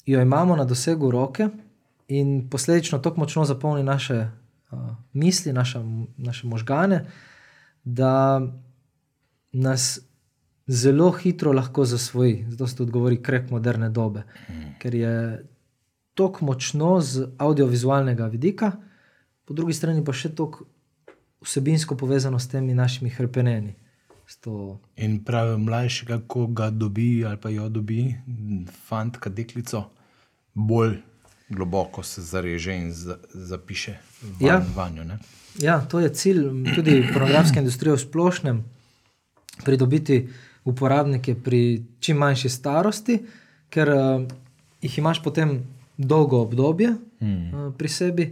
jo 0.06 0.22
imamo 0.22 0.56
na 0.56 0.66
dosegu 0.66 1.12
roke 1.12 1.48
in 2.08 2.50
posledično 2.50 3.00
tako 3.00 3.20
močno 3.20 3.46
zapolni 3.46 3.84
naše 3.84 4.28
uh, 4.72 4.80
misli, 5.14 5.54
naša, 5.54 5.84
naše 6.18 6.48
možgane, 6.48 7.06
da 7.84 8.42
nas 9.52 10.00
zelo 10.68 11.12
hitro 11.12 11.54
lahko 11.54 11.86
zasvoji. 11.86 12.46
Zato 12.50 12.68
se 12.68 12.76
tudi 12.76 12.92
govori 12.92 13.22
krek 13.24 13.50
moderne 13.52 13.90
dobe, 13.90 14.24
ker 14.80 14.96
je 14.96 15.16
tako 16.14 16.46
močno 16.46 17.02
z 17.02 17.28
audiovizualnega 17.38 18.26
vidika, 18.26 18.72
po 19.46 19.54
drugi 19.54 19.74
strani 19.74 20.04
pa 20.06 20.14
še 20.14 20.36
tako 20.36 20.66
vsebinsko 21.42 21.98
povezano 21.98 22.40
s 22.40 22.48
temi 22.48 22.74
našimi 22.74 23.10
hrpeneni. 23.10 23.74
Sto... 24.28 24.80
In 24.96 25.24
pravi 25.26 25.58
mlajši, 25.58 26.06
kako 26.06 26.48
ga 26.48 26.70
dobi 26.70 27.26
ali 27.26 27.38
pa 27.42 27.50
jo 27.50 27.70
dobi, 27.70 28.14
fant, 28.88 29.18
kaj 29.18 29.34
deklico, 29.34 29.86
bolj 30.54 31.00
globoko 31.50 32.04
se 32.04 32.22
zareže 32.22 32.76
in 32.76 32.94
zapiše 33.34 33.98
van, 34.22 34.48
ja. 34.48 34.62
vanjo. 34.76 35.04
Ne? 35.04 35.18
Ja, 35.60 35.82
to 35.82 36.00
je 36.00 36.14
cilj 36.14 36.46
tudi 36.76 37.02
pornografske 37.14 37.60
industrije 37.60 37.98
v 37.98 38.00
splošnem, 38.00 38.64
pridobiti 39.66 40.30
uporabnike 40.66 41.36
pri 41.36 41.84
čim 42.00 42.18
manjši 42.22 42.50
starosti, 42.50 43.18
ker 43.70 43.90
uh, 43.90 44.28
jih 44.82 44.98
imaš 44.98 45.24
potem 45.24 45.62
dolgo 45.98 46.42
obdobje 46.42 46.96
mm. 47.20 47.54
uh, 47.54 47.74
pri 47.78 47.90
sebi. 47.90 48.28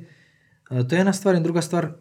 Uh, 0.70 0.84
to 0.88 0.96
je 0.96 1.02
ena 1.02 1.14
stvar, 1.14 1.36
in 1.36 1.44
druga 1.44 1.62
stvar, 1.62 1.92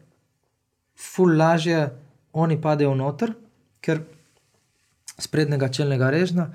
ful 0.98 1.36
lažje 1.36 1.88
oni 2.32 2.60
padejo 2.60 2.94
noter, 2.94 3.32
ker 3.80 4.02
sprednjega 5.18 5.68
čelnega 5.68 6.10
režna 6.14 6.50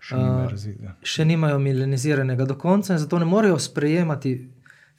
še, 0.00 0.16
uh, 0.16 0.94
še 1.02 1.26
nimajo 1.28 1.58
mileniziranega 1.62 2.46
do 2.48 2.56
konca 2.58 2.94
in 2.94 3.02
zato 3.02 3.18
ne 3.20 3.28
morejo 3.28 3.58
sprejemati, 3.60 4.32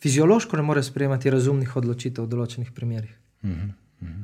fiziološko 0.04 0.60
ne 0.60 0.68
morejo 0.68 0.88
sprejemati 0.92 1.34
razumnih 1.34 1.76
odločitev 1.82 2.28
v 2.28 2.32
določenih 2.36 2.72
primerih. 2.76 3.16
Mm 3.42 3.56
-hmm. 3.56 4.24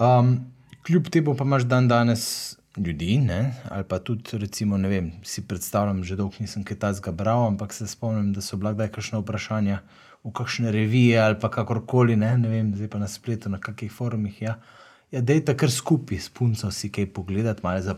um, 0.00 0.36
kljub 0.82 1.08
temu 1.08 1.36
pa 1.36 1.44
imaš 1.44 1.64
dan 1.68 1.88
danes 1.88 2.56
ljudi, 2.76 3.18
ne? 3.18 3.54
ali 3.70 3.84
pa 3.84 3.98
tudi, 3.98 4.38
recimo, 4.38 4.76
ne 4.78 4.88
vem, 4.88 5.12
si 5.22 5.46
predstavljam, 5.46 6.04
že 6.04 6.16
dolgo 6.16 6.34
nisem 6.40 6.64
kaj 6.64 6.78
takega 6.78 7.12
bral, 7.12 7.46
ampak 7.46 7.72
se 7.72 7.86
spomnim, 7.86 8.32
da 8.32 8.42
so 8.42 8.56
bila 8.56 8.72
kdaj 8.72 8.88
kakšna 8.88 9.20
vprašanja 9.22 9.78
v 10.24 10.32
kakšne 10.32 10.72
revije 10.72 11.20
ali 11.20 11.36
pa 11.40 11.50
kakorkoli, 11.50 12.16
ne, 12.16 12.38
ne 12.38 12.48
vem, 12.48 12.72
zdaj 12.74 12.88
pa 12.90 12.98
na 12.98 13.08
spletu, 13.08 13.48
na 13.48 13.60
kakih 13.60 13.92
forumih. 13.92 14.42
Ja, 14.42 14.58
ja 15.12 15.20
da 15.20 15.32
je 15.32 15.44
takrat 15.44 15.72
skupaj 15.72 16.18
s 16.18 16.28
punco 16.28 16.70
si 16.70 16.90
kaj 16.92 17.12
pogledati, 17.12 17.60
malo 17.62 17.80
za 17.80 17.94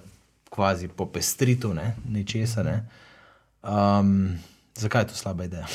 kvazi 0.51 0.89
popestritev, 0.89 1.75
ne, 1.75 1.95
nečesa. 2.09 2.63
Ne. 2.63 2.77
Um, 3.63 4.39
zakaj 4.75 5.03
je 5.03 5.09
to 5.09 5.15
slaba 5.15 5.45
ideja? 5.45 5.67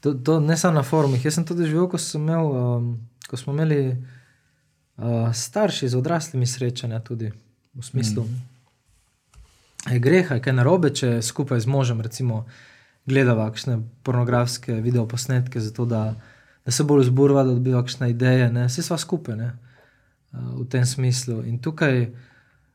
To, 0.00 0.14
to 0.14 0.40
ne 0.40 0.56
samo 0.56 0.74
na 0.74 0.82
forumih. 0.82 1.24
Jaz 1.24 1.34
sem 1.34 1.46
tudi 1.46 1.66
živel, 1.66 1.88
ko, 1.90 1.98
imel, 2.14 2.46
um, 2.46 2.88
ko 3.28 3.36
smo 3.36 3.52
imeli 3.52 3.92
uh, 3.92 5.28
starši 5.34 5.88
z 5.88 5.98
odraslimi 5.98 6.46
srečanja 6.46 7.00
tudi 7.00 7.32
v 7.74 7.84
smislu, 7.84 8.24
mm. 8.24 9.92
je 9.92 9.98
greha, 9.98 10.38
kaj 10.40 10.52
narobe, 10.52 10.92
če 10.94 11.22
skupaj 11.22 11.60
z 11.60 11.70
možem 11.70 12.00
recimo, 12.00 12.44
gledava 13.06 13.48
kakšne 13.50 13.80
pornografske 14.06 14.78
videoposnetke, 14.80 15.60
zato 15.60 15.84
da, 15.84 16.14
da 16.64 16.72
se 16.72 16.84
bolj 16.84 17.08
zburva, 17.10 17.42
da 17.44 17.56
dobiva 17.56 17.82
kakšne 17.82 18.12
ideje, 18.12 18.50
ne? 18.52 18.68
vse 18.70 18.84
sva 18.86 18.98
skupaj 18.98 19.36
ne? 19.36 19.52
v 20.32 20.64
tem 20.70 20.86
smislu. 20.86 21.42
In 21.44 21.58
tukaj 21.60 22.06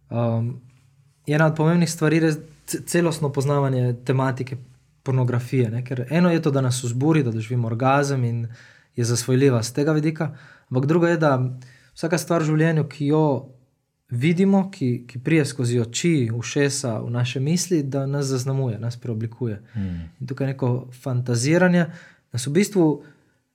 um, 0.10 0.50
je 1.26 1.36
ena 1.36 1.48
od 1.48 1.56
pomembnih 1.58 1.90
stvari 1.90 2.20
res 2.22 2.38
celostno 2.68 3.32
poznavanje 3.34 3.96
tematike. 4.06 4.58
Pornografije, 5.08 5.70
ne? 5.72 5.86
ker 5.88 6.02
eno 6.12 6.28
je 6.28 6.42
to, 6.44 6.52
da 6.52 6.60
nas 6.62 6.82
vzburi, 6.84 7.22
da 7.24 7.32
doživimo 7.32 7.70
orgazem 7.70 8.26
in 8.28 8.42
je 8.96 9.06
zasvojljiva 9.08 9.62
z 9.64 9.72
tega 9.74 9.94
vidika, 9.96 10.34
ampak 10.68 10.86
drugo 10.86 11.08
je, 11.08 11.16
da 11.18 11.38
vsaka 11.96 12.18
stvar 12.20 12.44
v 12.44 12.50
življenju, 12.50 12.84
ki 12.92 13.08
jo 13.14 13.22
vidimo, 14.10 14.72
ki, 14.72 15.06
ki 15.08 15.20
prije 15.20 15.46
skozi 15.46 15.80
oči, 15.80 16.32
ušesa 16.36 17.00
v 17.00 17.10
naše 17.10 17.40
misli, 17.40 17.84
da 17.84 18.06
nas 18.06 18.26
zaznamuje, 18.26 18.80
nas 18.80 18.98
preoblikuje. 18.98 19.62
Mm. 19.76 19.80
In 20.20 20.28
tukaj 20.28 20.48
je 20.48 20.54
neko 20.54 20.88
fantaziranje, 21.02 21.86
da 22.32 22.38
se 22.38 22.50
v 22.50 22.54
bistvu 22.54 23.04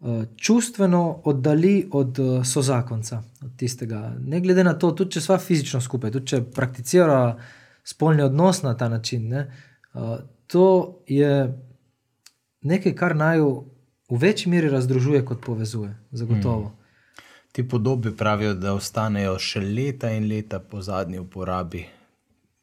uh, 0.01 0.25
čustveno 0.37 1.21
oddali 1.25 1.89
od 1.93 2.19
uh, 2.19 2.45
sozakonca, 2.47 3.23
od 3.43 3.57
tistega. 3.57 4.15
Ne 4.21 4.41
glede 4.41 4.65
na 4.65 4.75
to, 4.75 4.91
tudi 4.91 5.17
če 5.17 5.21
sva 5.21 5.39
fizično 5.39 5.81
skupaj, 5.81 6.11
tudi 6.11 6.27
če 6.27 6.43
prakticira 6.43 7.39
spolni 7.85 8.23
odnos 8.23 8.63
na 8.63 8.77
ta 8.77 8.89
način. 8.89 9.29
Ne, 9.29 9.47
uh, 9.95 10.19
to 10.47 10.99
je 11.09 11.49
nekaj, 12.63 12.95
kar 12.95 13.17
naj 13.17 13.41
v 13.41 14.19
večji 14.21 14.51
meri 14.53 14.69
razdružuje, 14.69 15.25
kot 15.25 15.41
povezuje, 15.45 15.97
zagotovo. 16.11 16.69
Mm. 16.69 16.82
Ti 17.53 17.69
podobe 17.69 18.17
pravijo, 18.17 18.55
da 18.55 18.75
ostanejo 18.75 19.39
še 19.39 19.61
leta 19.61 20.11
in 20.11 20.29
leta 20.29 20.59
po 20.59 20.81
zadnji 20.83 21.19
uporabi 21.19 21.85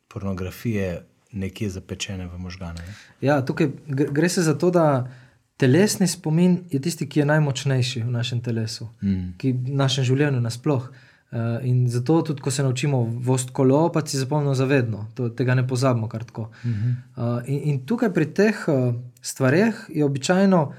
pornografije 0.07 1.03
nekje 1.31 1.69
zapečene 1.69 2.27
v 2.27 2.39
možgane. 2.41 2.81
Ne? 2.87 2.93
Ja, 3.21 3.41
tukaj 3.45 3.69
gre 3.87 4.29
se 4.29 4.41
za 4.41 4.57
to, 4.57 4.71
da 4.71 5.11
telesni 5.57 6.07
spomin 6.07 6.63
je 6.71 6.81
tisti, 6.81 7.05
ki 7.09 7.19
je 7.19 7.25
najmočnejši 7.25 8.01
v 8.01 8.11
našem 8.11 8.41
telesu, 8.41 8.87
mm. 9.01 9.37
ki 9.37 9.53
v 9.53 9.77
našem 9.83 10.07
življenju 10.07 10.41
nasploh. 10.41 10.89
Uh, 11.29 11.59
in 11.61 11.83
zato 11.93 12.23
tudi, 12.25 12.41
ko 12.41 12.49
se 12.49 12.63
naučimo 12.65 13.03
vost 13.21 13.51
kolo, 13.53 13.83
pa 13.93 14.01
si 14.01 14.17
zapomnimo 14.17 14.55
zavedno, 14.57 15.03
to, 15.13 15.27
tega 15.29 15.53
ne 15.53 15.61
pozabimo 15.67 16.07
kar 16.09 16.23
tako. 16.25 16.47
Uh 16.63 16.71
-huh. 16.71 16.95
uh, 17.37 17.49
in, 17.49 17.59
in 17.69 17.85
tukaj 17.85 18.09
pri 18.13 18.25
teh 18.33 18.63
uh, 18.67 18.95
stvareh 19.21 19.75
je 19.93 20.05
običajno 20.05 20.73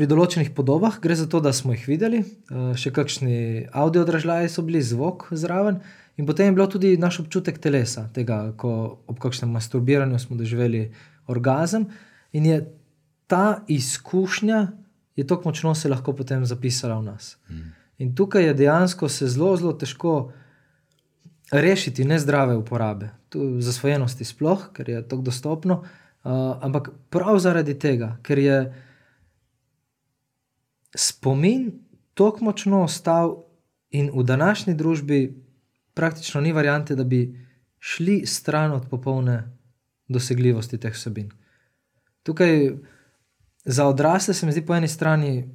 pri 0.00 0.08
določenih 0.08 0.54
podobah, 0.56 0.94
gre 0.96 1.12
za 1.12 1.26
to, 1.28 1.42
da 1.44 1.50
smo 1.52 1.74
jih 1.74 1.82
videli, 1.84 2.22
uh, 2.24 2.70
še 2.72 2.88
kakšni 2.96 3.66
audio 3.76 4.06
dražljaji 4.08 4.48
so 4.48 4.64
bili, 4.64 4.80
zvok 4.80 5.26
zraven, 5.36 5.82
in 6.16 6.24
potem 6.24 6.48
je 6.48 6.54
bilo 6.56 6.64
tudi 6.72 6.94
naš 6.96 7.18
občutek 7.20 7.60
telesa, 7.60 8.06
tega, 8.16 8.54
ko 8.56 8.72
ob 9.04 9.20
kakšnem 9.20 9.52
masturbiranju 9.52 10.22
smo 10.22 10.40
doživeli 10.40 10.86
orgazem. 11.28 11.84
In 12.32 12.48
je 12.48 12.62
ta 13.28 13.60
izkušnja, 13.68 14.64
je 15.20 15.28
tako 15.28 15.50
močno 15.50 15.76
se 15.76 15.92
lahko 15.92 16.16
potem 16.16 16.48
zapisala 16.48 16.96
v 16.96 17.10
nas. 17.12 17.36
-huh. 17.36 17.62
In 18.00 18.16
tukaj 18.16 18.48
je 18.48 18.54
dejansko 18.54 19.08
se 19.08 19.28
zelo, 19.28 19.56
zelo 19.56 19.76
težko 19.76 20.32
rešiti 21.52 22.04
nezdrave 22.04 22.56
uporabe, 22.56 23.10
zasvojenosti, 23.58 24.24
sploh, 24.24 24.70
ker 24.72 24.88
je 24.88 25.08
tako 25.08 25.22
dostopno. 25.22 25.82
Uh, 26.24 26.56
ampak 26.64 26.88
prav 27.10 27.38
zaradi 27.38 27.74
tega, 27.78 28.16
ker 28.22 28.38
je 28.38 28.72
spomin 30.94 31.72
tako 32.14 32.44
močno 32.44 32.82
ostal 32.82 33.44
in 33.90 34.10
v 34.14 34.22
današnji 34.22 34.74
družbi 34.74 35.44
praktično 35.94 36.40
ni 36.40 36.52
variante, 36.52 36.94
da 36.94 37.04
bi 37.04 37.46
šli 37.78 38.26
stran 38.26 38.72
od 38.72 38.88
popolne 38.90 39.58
dosegljivosti 40.08 40.78
teh 40.78 40.92
vsebin. 40.92 41.30
Tukaj 42.22 42.70
za 43.64 43.86
odrasle 43.86 44.34
se 44.34 44.46
mi 44.46 44.52
zdi 44.52 44.66
po 44.66 44.74
eni 44.74 44.88
strani 44.88 45.48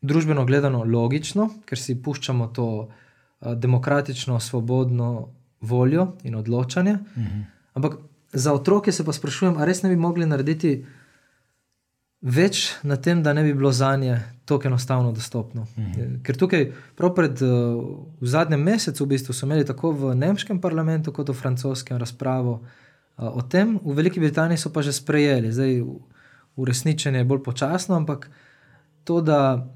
družbeno 0.00 0.44
gledano 0.44 0.84
logično, 0.84 1.48
ker 1.64 1.78
si 1.78 2.02
puščamo 2.02 2.46
to 2.46 2.66
uh, 2.66 3.54
demokratično, 3.54 4.40
svobodno 4.40 5.34
voljo 5.60 6.12
in 6.22 6.34
odločanje. 6.34 6.98
Mhm. 7.16 7.40
Ampak 7.74 7.94
za 8.32 8.52
otroke 8.52 8.92
se 8.92 9.04
pa 9.04 9.12
sprašujem, 9.12 9.56
ali 9.56 9.66
res 9.66 9.82
ne 9.82 9.88
bi 9.88 9.96
mogli 9.96 10.26
narediti 10.26 10.84
več 12.22 12.76
na 12.86 12.96
tem, 12.96 13.22
da 13.22 13.32
ne 13.34 13.42
bi 13.42 13.54
bilo 13.54 13.72
za 13.72 13.96
nje 13.96 14.20
tako 14.46 14.68
enostavno 14.68 15.12
dostopno. 15.12 15.66
Mhm. 15.78 16.22
Ker 16.22 16.36
tukaj, 16.38 16.70
prav 16.96 17.14
pred 17.14 17.42
uh, 17.42 17.82
v 18.20 18.26
zadnjem 18.26 18.62
mesecu, 18.62 19.04
v 19.04 19.14
bistvu 19.14 19.34
so 19.34 19.46
imeli 19.46 19.66
tako 19.66 19.92
v 19.92 20.14
nemškem 20.14 20.60
parlamentu, 20.60 21.12
kot 21.12 21.28
v 21.28 21.36
francoskem 21.36 21.98
razpravo 21.98 22.60
uh, 22.60 23.28
o 23.28 23.42
tem, 23.42 23.78
v 23.82 23.96
Veliki 23.98 24.20
Britaniji 24.20 24.58
so 24.58 24.72
pa 24.72 24.82
že 24.82 24.92
sprejeli, 24.92 25.52
zdaj 25.52 25.82
uresničenje 26.56 27.18
je 27.18 27.24
bolj 27.24 27.42
počasno, 27.42 27.96
ampak 27.96 28.30
to, 29.04 29.20
da 29.20 29.66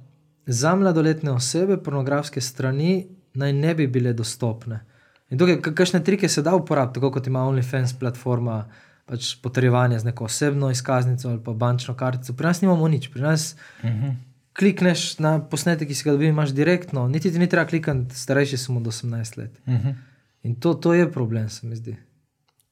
za 0.47 0.75
mladoletne 0.75 1.33
osebe 1.33 1.79
pornografske 1.83 2.41
strani 2.41 3.07
naj 3.35 3.53
ne 3.53 3.75
bi 3.75 3.87
bile 3.87 4.12
dostopne. 4.12 4.85
In 5.31 5.38
tukaj, 5.38 5.59
kakšne 5.75 6.05
trike 6.05 6.29
se 6.29 6.43
da 6.43 6.55
uporabiti, 6.55 7.00
tako 7.00 7.11
kot 7.11 7.26
ima 7.26 7.43
OnlyFans 7.49 7.97
platforma, 7.99 8.67
pač 9.07 9.35
potrjevanje 9.43 9.99
z 9.99 10.05
neko 10.05 10.25
osebno 10.25 10.71
izkaznico 10.71 11.29
ali 11.29 11.43
pa 11.45 11.53
bančno 11.53 11.95
kartico. 11.95 12.35
Pri 12.35 12.47
nas 12.47 12.61
nimamo 12.61 12.89
nič, 12.89 13.09
pri 13.13 13.23
nas 13.23 13.55
uh 13.83 13.85
mhm. 13.85 14.05
-huh. 14.05 14.15
klikneš 14.53 15.19
na 15.19 15.39
posnetek, 15.41 15.89
ki 15.89 15.95
si 15.95 16.05
ga 16.05 16.11
dobil, 16.11 16.29
imaš 16.29 16.51
direktno, 16.51 17.09
niti 17.09 17.33
ti 17.33 17.39
ni 17.39 17.49
treba 17.49 17.67
klikati, 17.67 18.15
starejši 18.15 18.57
smo 18.57 18.81
od 18.81 18.87
18 18.87 19.39
let. 19.39 19.61
Uh 19.67 19.75
mhm. 19.75 19.89
-huh. 19.89 19.95
In 20.43 20.55
to, 20.55 20.75
to 20.75 20.95
je 20.95 21.13
problem, 21.13 21.49
se 21.49 21.67
mi 21.67 21.77
zdi. 21.77 21.97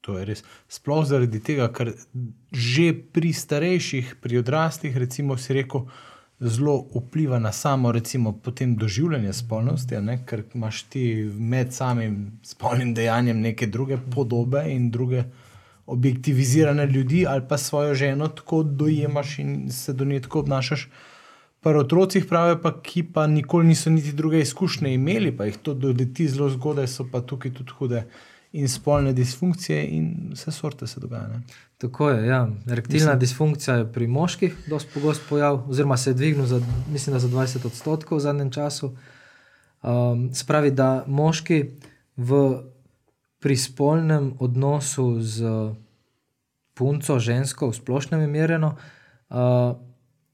To 0.01 0.19
je 0.19 0.25
res. 0.25 0.45
Sploh 0.69 1.07
zaradi 1.07 1.41
tega, 1.41 1.73
ker 1.73 1.93
že 2.53 2.93
pri 3.13 3.33
starejših, 3.33 4.17
pri 4.21 4.39
odraslih, 4.39 4.97
recimo, 4.97 5.37
si 5.37 5.53
rekel, 5.53 5.87
zelo 6.41 6.87
vpliva 6.95 7.39
na 7.39 7.53
samo 7.53 7.93
recimo, 7.93 8.41
doživljanje 8.77 9.33
spolnosti, 9.33 9.97
ne? 9.97 10.19
ker 10.27 10.45
imaš 10.55 10.83
ti 10.83 11.31
med 11.39 11.73
samim 11.73 12.39
spolnim 12.43 12.95
dejanjem 12.95 13.41
neke 13.41 13.67
druge 13.67 13.99
podobe 14.15 14.65
in 14.69 14.91
druge 14.91 15.25
objektivizirane 15.87 16.87
ljudi, 16.87 17.27
ali 17.29 17.43
pa 17.49 17.59
svojo 17.59 17.95
ženo 17.95 18.29
tako 18.29 18.63
dojemaš 18.63 19.39
in 19.39 19.73
se 19.73 19.93
do 19.93 20.05
nje 20.05 20.21
tako 20.21 20.39
obnašaš. 20.39 20.89
Pri 21.61 21.79
otrocih 21.79 22.25
pravijo, 22.29 22.61
pa, 22.63 22.81
ki 22.83 23.03
pa 23.03 23.27
nikoli 23.27 23.67
niso 23.67 23.91
niti 23.91 24.13
druge 24.13 24.41
izkušnje 24.41 24.95
imeli, 24.95 25.37
pa 25.37 25.45
jih 25.45 25.57
to 25.63 25.75
doleti 25.75 26.29
zelo 26.29 26.49
zgodaj, 26.51 26.87
so 26.87 27.07
pa 27.13 27.21
tukaj 27.21 27.55
tudi 27.55 27.73
hude 27.79 28.03
in 28.53 28.69
spolne 28.69 29.13
disfunkcije, 29.13 29.87
in 29.87 30.31
vse 30.33 30.53
sorte 30.53 30.87
se 30.87 31.01
dogaja. 31.01 31.41
Tako 31.79 32.11
je. 32.11 32.27
Ja. 32.27 32.49
Erektilna 32.71 33.05
mislim, 33.05 33.19
disfunkcija 33.19 33.77
je 33.77 33.93
pri 33.93 34.07
moških 34.07 34.55
precej 34.67 34.89
pogost 34.95 35.23
pojav, 35.29 35.65
oziroma 35.69 35.97
se 35.97 36.11
je 36.11 36.15
dvignil 36.15 36.47
za, 36.47 36.61
mislim, 36.93 37.19
za 37.19 37.29
20 37.29 37.67
odstotkov 37.67 38.19
v 38.19 38.21
zadnjem 38.21 38.51
času. 38.51 38.97
Um, 39.83 40.31
spravi, 40.35 40.71
da 40.71 41.05
moški 41.07 41.65
v 42.17 42.61
prispolnem 43.45 44.33
odnosu 44.41 45.21
z 45.21 45.45
punco, 46.75 47.19
žensko, 47.21 47.69
v 47.69 47.77
splošnem 47.77 48.25
merjeno, 48.31 48.73
uh, 48.75 49.77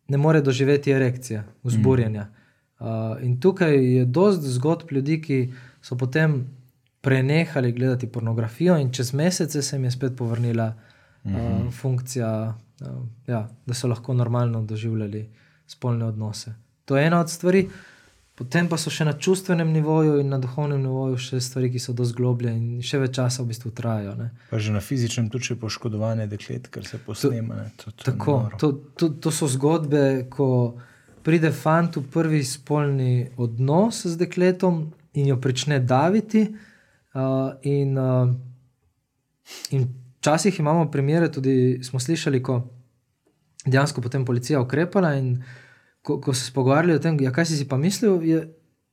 ne 0.08 0.18
more 0.18 0.40
doživeti 0.40 0.94
erekcije, 0.94 1.42
vzburjenja. 1.66 2.28
Mm. 2.30 2.86
Uh, 2.86 3.18
in 3.26 3.34
tukaj 3.40 3.74
je 3.74 4.04
dosti 4.06 4.54
zgodb 4.54 4.92
ljudi, 4.94 5.18
ki 5.22 5.40
so 5.82 5.98
potem 5.98 6.46
prenehali 7.00 7.72
gledati 7.72 8.06
pornografijo, 8.06 8.78
in 8.78 8.92
čez 8.92 9.12
mesece 9.12 9.62
se 9.62 9.76
jim 9.76 9.84
je 9.84 9.90
spet 9.90 10.16
povrnila 10.16 10.70
uh, 10.70 11.34
uh, 11.34 11.72
funkcija, 11.74 12.54
uh, 12.80 12.88
ja, 13.26 13.48
da 13.66 13.74
so 13.74 13.88
lahko 13.88 14.14
normalno 14.14 14.62
doživljali 14.62 15.28
spolne 15.66 16.04
odnose. 16.04 16.54
To 16.84 16.96
je 16.96 17.06
ena 17.06 17.20
od 17.20 17.30
stvari. 17.30 17.68
Potem 18.40 18.70
pa 18.72 18.78
so 18.80 18.88
še 18.88 19.04
na 19.04 19.12
čustvenem 19.12 19.68
nivoju 19.68 20.14
in 20.22 20.30
na 20.32 20.38
duhovnem 20.40 20.80
nivoju 20.80 21.18
še 21.20 21.42
stvari, 21.44 21.68
ki 21.68 21.80
so 21.82 21.92
dosti 21.92 22.16
globlje 22.16 22.54
in 22.56 22.68
še 22.80 22.96
več 23.02 23.18
časa 23.18 23.44
v 23.44 23.50
bistvu 23.52 23.72
trajajo. 23.76 24.14
Ne. 24.16 24.30
Pa 24.48 24.56
že 24.56 24.72
na 24.72 24.80
fizičnem 24.80 25.28
tudi 25.28 25.58
poškodovanje 25.60 26.24
deklet, 26.30 26.70
ker 26.72 26.88
se 26.88 26.96
posnema. 27.04 27.66
To, 27.76 27.92
to, 27.92 27.96
to, 27.98 28.06
tako, 28.08 28.36
to, 28.56 28.72
to, 28.96 29.10
to 29.20 29.34
so 29.34 29.44
zgodbe, 29.44 30.24
ko 30.32 30.48
pride 31.20 31.52
fant 31.52 32.00
v 32.00 32.06
prvi 32.08 32.40
spolni 32.40 33.28
odnos 33.36 34.06
z 34.08 34.16
dekletom 34.24 34.86
in 35.12 35.28
jo 35.28 35.36
začne 35.36 35.84
daviti. 35.84 36.48
Uh, 37.12 37.52
in, 37.60 37.92
uh, 38.00 38.32
in 39.76 39.84
včasih 40.24 40.64
imamo 40.64 40.88
primere, 40.88 41.28
tudi 41.28 41.84
smo 41.84 42.00
slišali, 42.00 42.40
ko 42.40 42.62
dejansko 43.68 44.00
potem 44.00 44.24
policija 44.24 44.64
ukrepala 44.64 45.18
in 45.20 45.34
ko, 46.02 46.20
ko 46.20 46.34
so 46.34 46.44
se 46.44 46.52
pogovarjali 46.54 46.96
o 46.96 47.02
tem, 47.02 47.18
ja, 47.20 47.32
kaj 47.32 47.50
si, 47.50 47.60
si 47.60 47.68
pa 47.68 47.78
mislil, 47.80 48.20
je 48.26 48.42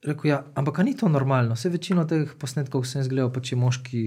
rekel, 0.06 0.32
ja, 0.32 0.42
ampak 0.56 0.84
ni 0.86 0.96
to 0.98 1.10
normalno. 1.10 1.56
Vse 1.58 1.72
večino 1.74 2.06
teh 2.06 2.32
posnetkov 2.40 2.86
sem 2.86 3.04
zgledal, 3.06 3.32
pa 3.34 3.42
če 3.42 3.58
moški 3.60 4.04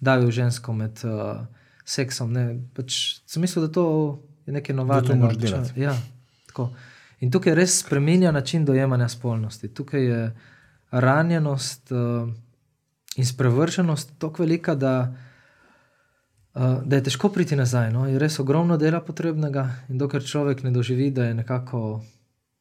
dajo 0.00 0.30
žensko 0.34 0.74
med 0.76 1.02
uh, 1.04 1.44
seksom. 1.84 2.32
Ne, 2.32 2.46
pač 2.74 3.20
sem 3.28 3.42
mislil, 3.44 3.68
da 3.68 3.72
to 3.74 3.86
je 4.46 4.54
nekaj 4.56 4.76
novega. 4.76 5.62
Ja, 5.76 5.94
in 7.20 7.30
tukaj 7.34 7.54
res 7.58 7.80
spremenja 7.82 8.32
način 8.32 8.64
dojemanja 8.64 9.08
spolnosti. 9.12 9.72
Tukaj 9.74 10.04
je 10.04 10.20
ranjenost. 10.90 11.92
Uh, 11.92 12.30
in 13.18 13.26
sprevrženost 13.26 14.12
tako 14.18 14.42
velika, 14.42 14.74
da, 14.74 15.14
uh, 16.54 16.82
da 16.84 16.96
je 16.96 17.02
težko 17.02 17.28
priti 17.28 17.56
nazaj. 17.56 17.90
No? 17.92 18.06
Je 18.06 18.18
res 18.18 18.38
ogromno 18.38 18.76
dela 18.76 19.00
potrebnega 19.00 19.66
in 19.88 19.98
dokler 19.98 20.22
človek 20.24 20.62
ne 20.62 20.70
doživi, 20.70 21.10
da 21.10 21.26
je 21.26 21.34
nekako 21.34 22.02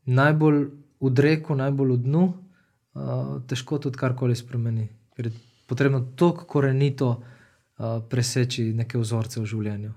najbolj 0.08 0.62
v 1.02 1.12
dreku, 1.14 1.56
najbolj 1.56 1.94
v 1.94 2.02
dnu, 2.06 2.24
uh, 2.28 3.34
težko 3.48 3.80
tudi 3.84 4.00
karkoli 4.00 4.36
spremeni. 4.36 4.88
Ker 5.16 5.30
je 5.30 5.34
potrebno 5.68 6.02
tako 6.16 6.48
korenito 6.50 7.10
uh, 7.18 8.00
preseči 8.10 8.72
neke 8.74 8.98
vzorce 8.98 9.42
v 9.42 9.46
življenju. 9.46 9.92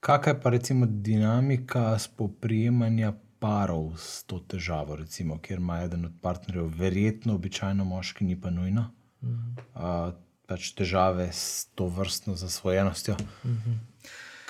Kakšna 0.00 0.32
je 0.32 0.40
pa 0.40 0.50
recimo 0.50 0.86
dinamika 0.88 1.98
spoprijemanja 2.00 3.12
parov 3.40 3.98
s 4.00 4.24
to 4.24 4.38
težavo, 4.40 4.96
recimo, 4.96 5.36
kjer 5.40 5.60
ima 5.60 5.82
eden 5.84 6.06
od 6.08 6.16
partnerjev, 6.22 6.70
verjetno, 6.76 7.34
običajno 7.36 7.84
moški, 7.84 8.24
ni 8.24 8.36
pa 8.40 8.52
nujno? 8.52 8.88
uh, 9.22 10.12
pač 10.48 10.72
težave 10.74 11.30
s 11.32 11.70
to 11.74 11.86
vrstno 11.86 12.34
zasvojenostjo. 12.34 13.14
Uh 13.14 13.50
-huh. 13.50 13.76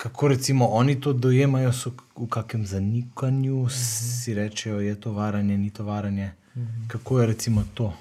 Kako 0.00 0.28
recimo 0.28 0.66
oni 0.66 1.00
to 1.00 1.12
dojemajo, 1.12 1.72
so 1.72 1.90
v 2.16 2.28
kakšnem 2.28 2.66
zanikanju, 2.66 3.60
uh 3.60 3.68
-huh. 3.68 4.22
si 4.22 4.34
rečejo, 4.34 4.80
je 4.80 5.00
to 5.00 5.12
varanje, 5.12 5.58
ni 5.58 5.70
to 5.70 5.84
varanje. 5.84 6.32
Uh 6.54 6.62
-huh. 6.62 6.88
Kako 6.88 7.20
je 7.20 7.26
recimo 7.26 7.64
to? 7.74 7.92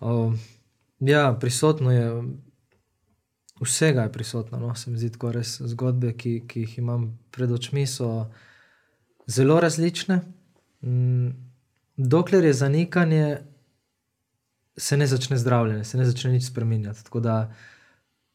Uh, 0.00 0.34
ja, 1.00 1.36
prisotno 1.40 1.92
je. 1.92 2.22
Vsega 3.60 4.02
je 4.02 4.12
prisotno, 4.12 4.58
no? 4.58 4.74
se 4.74 4.90
mi 4.90 4.98
zdi, 4.98 5.10
tako 5.10 5.32
res 5.32 5.60
zgodbe, 5.60 6.12
ki, 6.12 6.44
ki 6.48 6.60
jih 6.60 6.78
imam 6.78 7.18
pred 7.30 7.52
očmi, 7.52 7.86
so 7.86 8.26
zelo 9.26 9.60
različne. 9.60 10.20
Mm, 10.82 11.28
dokler 11.96 12.44
je 12.44 12.52
zanikanje, 12.52 13.38
se 14.76 14.96
ne 14.96 15.06
začne 15.06 15.38
zdravljenje, 15.38 15.84
se 15.84 15.98
ne 15.98 16.04
začne 16.04 16.32
nič 16.32 16.46
spremenjati. 16.46 17.04
Tako 17.04 17.20
da 17.20 17.54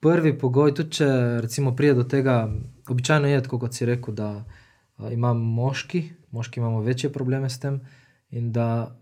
prvi 0.08 0.38
pogoj, 0.40 0.74
tudi 0.74 1.00
če 1.00 1.08
recimo 1.44 1.76
pride 1.76 1.98
do 2.00 2.04
tega, 2.08 2.46
običajno 2.90 3.28
je 3.28 3.44
tako, 3.44 3.60
kot 3.60 3.76
si 3.76 3.86
rekel, 3.86 4.16
da 4.16 4.30
uh, 4.40 5.12
imamo 5.12 5.44
moški, 5.62 6.04
moški 6.32 6.60
imamo 6.60 6.82
večje 6.82 7.12
probleme 7.14 7.50
s 7.50 7.60
tem 7.60 7.82
in 8.30 8.52
da 8.52 8.96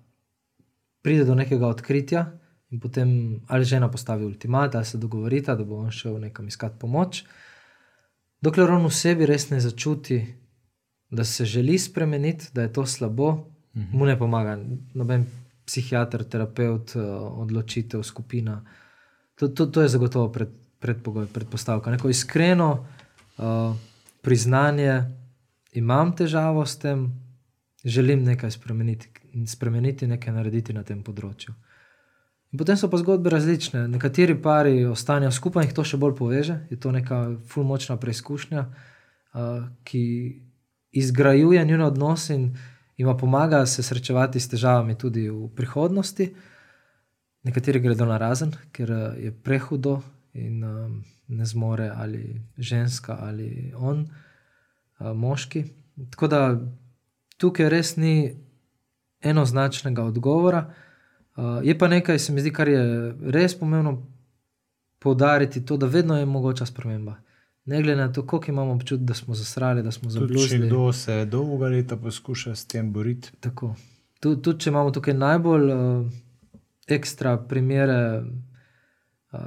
pride 1.05 1.25
do 1.25 1.35
nekega 1.35 1.67
odkritja 1.67 2.25
in 2.73 2.79
potem 2.81 3.09
ali 3.47 3.65
žena 3.65 3.91
postavi 3.91 4.25
ultimat, 4.25 4.75
ali 4.75 4.85
se 4.85 4.97
dogovorita, 4.97 5.55
da 5.55 5.63
bo 5.63 5.83
on 5.85 5.91
šel 5.91 6.17
nekam 6.19 6.47
iskati 6.47 6.79
pomoč. 6.79 7.23
Dokler 8.41 8.71
on 8.71 8.85
v 8.85 8.93
sebi 8.93 9.25
res 9.25 9.49
ne 9.49 9.59
začuti, 9.59 10.19
da 11.09 11.23
se 11.23 11.45
želi 11.45 11.77
spremeniti, 11.79 12.49
da 12.53 12.65
je 12.65 12.73
to 12.73 12.85
slabo, 12.85 13.45
-huh. 13.75 13.93
mu 13.93 14.05
ne 14.05 14.17
pomaga 14.19 14.57
noben 14.93 15.25
psihiater, 15.65 16.23
terapeut, 16.23 16.95
odločitev, 17.41 18.03
skupina. 18.03 18.61
To, 19.35 19.47
to, 19.47 19.65
to 19.65 19.81
je 19.81 19.87
zagotovo 19.87 20.29
pred, 20.31 20.49
predpogoj, 20.79 21.27
predpostavka. 21.33 21.91
Neko 21.91 22.09
iskreno 22.09 22.69
uh, 23.37 23.75
priznanje, 24.21 25.03
imam 25.73 26.15
težavo 26.15 26.65
s 26.65 26.79
tem, 26.79 27.07
želim 27.83 28.23
nekaj 28.23 28.51
spremeniti, 28.51 29.09
spremeniti, 29.47 30.07
nekaj 30.07 30.33
narediti 30.33 30.73
na 30.73 30.83
tem 30.83 31.03
področju. 31.03 31.53
In 32.53 32.59
potem 32.59 32.77
so 32.79 32.87
pa 32.87 32.97
zgodbe 33.01 33.29
različne. 33.29 33.87
Nekateri 33.91 34.37
pari 34.41 34.85
ostanejo 34.87 35.33
skupaj 35.35 35.65
in 35.65 35.69
jih 35.69 35.75
to 35.75 35.83
še 35.83 35.99
bolj 35.99 36.15
poveže. 36.15 36.61
Je 36.71 36.79
to 36.79 36.93
neka 36.95 37.35
fulmočna 37.51 37.97
preizkušnja, 37.99 38.65
uh, 38.65 39.67
ki 39.83 40.05
izgrajuje 40.95 41.65
njihove 41.65 41.89
odnose 41.91 42.35
in 42.35 42.55
jim 42.97 43.17
pomaga 43.17 43.65
se 43.65 43.83
srečevati 43.83 44.39
s 44.39 44.49
težavami 44.49 44.95
tudi 44.95 45.27
v 45.29 45.49
prihodnosti. 45.55 46.29
Nekateri 47.43 47.79
gredo 47.79 48.05
na 48.05 48.17
razen, 48.17 48.55
ker 48.71 48.89
je 49.19 49.31
prehudo 49.43 49.99
in 50.35 50.63
um, 50.63 51.03
ne 51.27 51.45
zmore 51.45 51.91
ali 51.95 52.41
ženska 52.57 53.17
ali 53.19 53.73
on, 53.75 54.07
uh, 54.99 55.07
moški. 55.15 55.63
Tako 56.11 56.27
da 56.27 56.61
tukaj 57.37 57.69
res 57.69 57.95
ni 57.97 58.35
enoznačnega 59.21 60.03
odgovora. 60.03 60.73
Uh, 61.35 61.43
je 61.63 61.77
pa 61.77 61.87
nekaj, 61.87 62.19
se 62.19 62.33
mi 62.33 62.41
zdi, 62.41 62.53
kar 62.53 62.67
je 62.67 63.15
res 63.31 63.59
pomembno 63.59 64.05
poudariti, 64.99 65.65
to, 65.65 65.77
da 65.77 65.85
vedno 65.85 66.17
je 66.17 66.25
mogoča 66.25 66.65
sprememba. 66.65 67.15
Ne 67.65 67.81
glede 67.81 68.01
na 68.01 68.11
to, 68.13 68.27
koliko 68.27 68.51
imamo 68.51 68.73
občutek, 68.73 69.05
da 69.05 69.13
smo 69.13 69.35
zasrali, 69.35 69.83
da 69.83 69.91
smo 69.91 70.09
zabluzili. 70.09 70.67
Kdo 70.67 70.93
se 70.93 71.25
dolgo 71.25 71.67
leta 71.67 71.97
poskuša 71.97 72.55
s 72.55 72.67
tem 72.67 72.93
boriti. 72.93 73.31
Tako. 73.39 73.75
Tudi, 74.19 74.41
tud, 74.41 74.59
če 74.59 74.69
imamo 74.69 74.91
tukaj 74.91 75.13
najbolj 75.13 75.71
uh, 75.71 76.11
ekstra 76.87 77.37
primere 77.37 78.23
uh, 79.31 79.39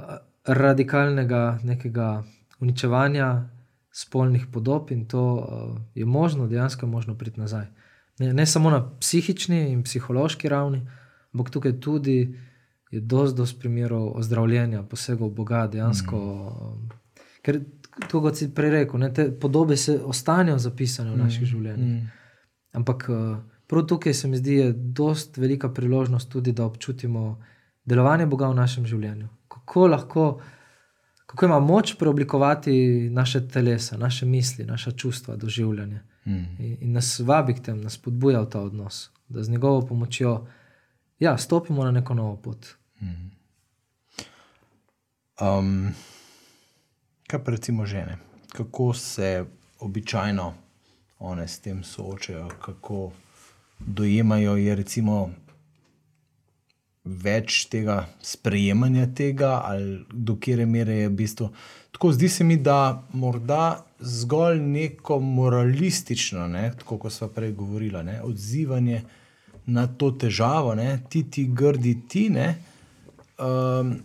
radikalnega 0.45 1.59
nekega 1.63 2.23
uničevanja 2.59 3.49
spolnih 3.91 4.47
podob, 4.51 4.91
in 4.91 5.05
to 5.05 5.23
uh, 5.33 5.81
je 5.95 6.05
možno, 6.05 6.47
dejansko 6.47 6.85
je 6.85 6.89
možno 6.89 7.17
priti 7.17 7.39
nazaj. 7.39 7.65
Ne, 8.19 8.33
ne 8.33 8.45
samo 8.45 8.69
na 8.69 8.83
psihični 8.99 9.71
in 9.71 9.83
psihološki 9.83 10.49
ravni, 10.49 10.87
ampak 11.33 11.49
tukaj 11.49 11.79
tudi 11.79 12.35
je 12.91 12.99
dosti, 13.01 13.37
dosti 13.37 13.59
primerov 13.59 14.17
ozdravljenja, 14.17 14.83
posegov 14.83 15.29
Boga, 15.29 15.67
dejansko. 15.67 16.17
Mm. 16.17 16.85
Uh, 16.85 16.99
ker 17.41 17.61
kot 18.07 18.37
si 18.37 18.49
prej 18.55 18.71
rekel, 18.71 18.99
ne, 18.99 19.11
te 19.13 19.29
podobe 19.31 19.77
se 19.77 19.97
ostanejo 20.03 20.57
zapisane 20.57 21.11
v 21.11 21.15
mm, 21.15 21.23
naših 21.23 21.47
življenjih. 21.47 21.93
Mm. 21.95 22.07
Ampak 22.79 23.05
eh, 23.09 23.35
prav 23.67 23.85
tukaj 23.89 24.13
se 24.13 24.27
mi 24.27 24.37
zdi, 24.37 24.57
da 24.57 24.69
je 24.69 24.73
dost 24.73 25.37
velika 25.37 25.69
priložnost 25.73 26.29
tudi, 26.29 26.51
da 26.51 26.65
občutimo 26.65 27.39
delovanje 27.85 28.25
Boga 28.29 28.49
v 28.49 28.59
našem 28.59 28.85
življenju. 28.85 29.27
Kako 29.69 29.87
lahko, 29.87 30.41
kako 31.25 31.45
ima 31.45 31.59
moč 31.59 31.93
preoblikovati 31.99 33.09
naše 33.09 33.47
telesa, 33.47 33.97
naše 33.97 34.25
misli, 34.25 34.65
naša 34.65 34.91
čustva, 34.91 35.35
doživljanje. 35.35 35.99
Mm. 36.25 36.31
In, 36.59 36.77
in 36.81 36.91
nas 36.91 37.19
vabi 37.19 37.53
k 37.53 37.61
temu, 37.63 37.83
nas 37.83 37.97
podbuja 37.97 38.41
v 38.41 38.49
ta 38.49 38.61
odnos, 38.61 39.09
da 39.27 39.43
z 39.43 39.49
njegovo 39.49 39.85
pomočjo 39.85 40.47
ja, 41.19 41.37
stopimo 41.37 41.83
na 41.83 41.91
neko 41.91 42.13
novo 42.13 42.35
pot. 42.35 42.67
Mm. 43.01 43.29
Um. 45.41 45.93
Kaj 47.27 47.43
pa 47.43 47.51
recimo 47.51 47.85
žene? 47.85 48.17
Kako 48.53 48.93
se 48.93 49.45
običajno 49.79 50.53
one 51.19 51.47
s 51.47 51.59
tem 51.59 51.83
soočajo, 51.83 52.49
kako 52.61 53.11
dojemajo, 53.79 54.55
je 54.55 54.75
recimo 54.75 55.29
več 57.09 57.65
tega 57.71 58.03
sprejemanja 58.21 59.07
tega, 59.15 59.59
ali 59.65 60.03
do 60.13 60.37
kere 60.41 60.65
mere 60.65 61.01
je 61.03 61.09
v 61.09 61.15
bistvu. 61.23 61.49
Tako 61.91 62.11
zdi 62.13 62.29
se 62.29 62.43
mi, 62.43 62.57
da 62.57 63.03
morda 63.13 63.85
zgolj 63.99 64.61
neko 64.61 65.19
moralistično, 65.19 66.47
ne, 66.47 66.69
tako 66.79 66.97
kot 66.97 67.13
smo 67.13 67.27
prej 67.27 67.51
govorili, 67.57 68.03
ne, 68.03 68.21
odzivanje 68.23 69.01
na 69.65 69.87
to 69.87 70.11
težavo, 70.11 70.75
ne, 70.75 70.99
ti 71.09 71.25
ti 71.31 71.47
grdi 71.53 71.97
ti. 72.07 72.29
Ne, 72.29 72.53
um, 73.37 73.97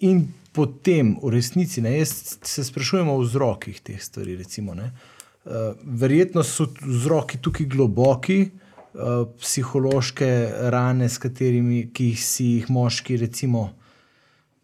in 0.00 0.24
potem 0.52 1.14
v 1.22 1.30
resnici, 1.36 1.82
ne, 1.84 1.94
se 2.04 2.64
sprašujemo 2.64 3.14
o 3.14 3.22
vzrokih 3.22 3.80
teh 3.80 4.02
stvari. 4.02 4.36
Recimo, 4.36 4.74
uh, 4.74 5.52
verjetno 5.84 6.42
so 6.42 6.66
vzroki 6.82 7.38
tukaj 7.42 7.66
globoki, 7.66 8.40
uh, 8.98 9.28
psihološke 9.40 10.30
rane, 10.70 11.08
katerimi 11.20 11.88
si 12.16 12.44
jih 12.44 12.70
moški, 12.70 13.16
recimo, 13.16 13.70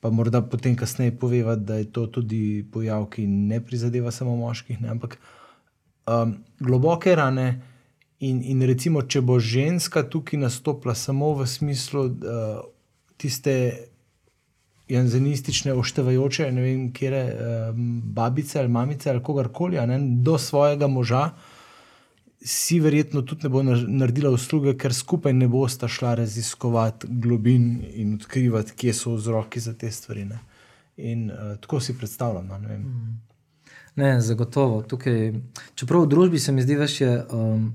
pa 0.00 0.10
morda 0.10 0.42
potem 0.42 0.76
kasneje 0.76 1.16
poveva, 1.18 1.56
da 1.56 1.78
je 1.80 1.92
to 1.92 2.06
tudi 2.06 2.64
pojav, 2.72 3.06
ki 3.10 3.26
ne 3.26 3.60
prizadeva 3.64 4.10
samo 4.10 4.36
moških, 4.36 4.80
ne, 4.82 4.88
ampak 4.88 5.18
um, 6.06 6.36
globoke 6.60 7.14
rane. 7.14 7.62
In, 8.20 8.42
in 8.42 8.62
recimo, 8.62 9.02
če 9.02 9.20
bo 9.20 9.38
ženska 9.40 10.04
tukaj 10.08 10.40
nastopila 10.40 10.94
samo 10.94 11.34
v 11.38 11.46
smislu 11.48 12.04
uh, 12.04 12.62
tiste 13.20 13.56
janzenistične, 14.88 15.72
oštevajoče, 15.72 16.50
ne 16.52 16.62
vem, 16.62 16.86
kje 16.92 17.10
je 17.10 17.24
babice 18.14 18.58
ali 18.60 18.68
mamice 18.68 19.10
ali 19.10 19.22
kogarkoli, 19.22 19.80
ne, 19.86 19.98
do 20.20 20.38
svojega 20.38 20.86
moža, 20.86 21.30
si 22.44 22.80
verjetno 22.80 23.22
tudi 23.22 23.46
ne 23.46 23.48
bo 23.48 23.62
naredila 23.62 24.30
usluge, 24.30 24.74
ker 24.76 24.94
skupaj 24.94 25.32
ne 25.32 25.48
bosta 25.48 25.88
šla 25.88 26.14
raziskovati 26.20 27.06
globin 27.10 27.84
in 27.94 28.14
odkrivati, 28.14 28.74
kje 28.76 28.92
so 28.94 29.14
vzroki 29.14 29.60
za 29.60 29.72
te 29.74 29.90
stvari. 29.90 30.24
Ne. 30.24 30.38
In 30.96 31.30
uh, 31.30 31.56
tako 31.60 31.80
si 31.80 31.96
predstavljam. 31.98 32.46
No, 32.46 32.58
ne, 32.58 32.78
mm. 32.78 33.20
ne, 33.96 34.20
zagotovo. 34.20 34.82
Tukaj, 34.82 35.32
čeprav 35.74 36.04
v 36.04 36.12
družbi 36.12 36.38
se 36.38 36.52
mi 36.52 36.62
zdi, 36.62 36.76
da 36.76 36.88
je 36.98 37.24
um, 37.32 37.72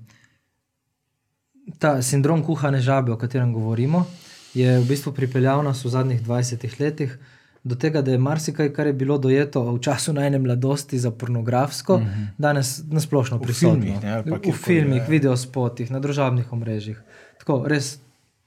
ta 1.80 2.02
sindrom 2.02 2.46
kuhane 2.46 2.82
žabe, 2.82 3.12
o 3.12 3.18
katerem 3.18 3.54
govorimo 3.54 4.06
je 4.54 4.80
v 4.80 4.86
bistvu 4.86 5.14
pripeljal 5.14 5.64
nas 5.64 5.84
v 5.86 5.90
zadnjih 5.90 6.22
20 6.26 6.80
letih 6.80 7.18
do 7.64 7.76
tega, 7.76 8.02
da 8.02 8.12
je 8.12 8.18
marsikaj, 8.18 8.74
kar 8.74 8.88
je 8.88 8.94
bilo 8.94 9.18
dojeto 9.18 9.64
v 9.74 9.80
času 9.80 10.14
najne 10.14 10.40
mladosti 10.40 11.00
za 11.00 11.12
pornografsko, 11.12 11.98
mm 11.98 12.04
-hmm. 12.04 12.28
danes 12.38 12.82
nasplošno 12.88 13.40
prisotno. 13.40 13.80
V 13.80 14.00
filmih, 14.26 14.54
v 14.54 14.58
filmih 14.58 15.04
video 15.08 15.38
spotih, 15.38 15.92
na 15.92 16.00
družabnih 16.00 16.54
omrežjih. 16.54 17.02
Tako, 17.40 17.64
res 17.68 18.00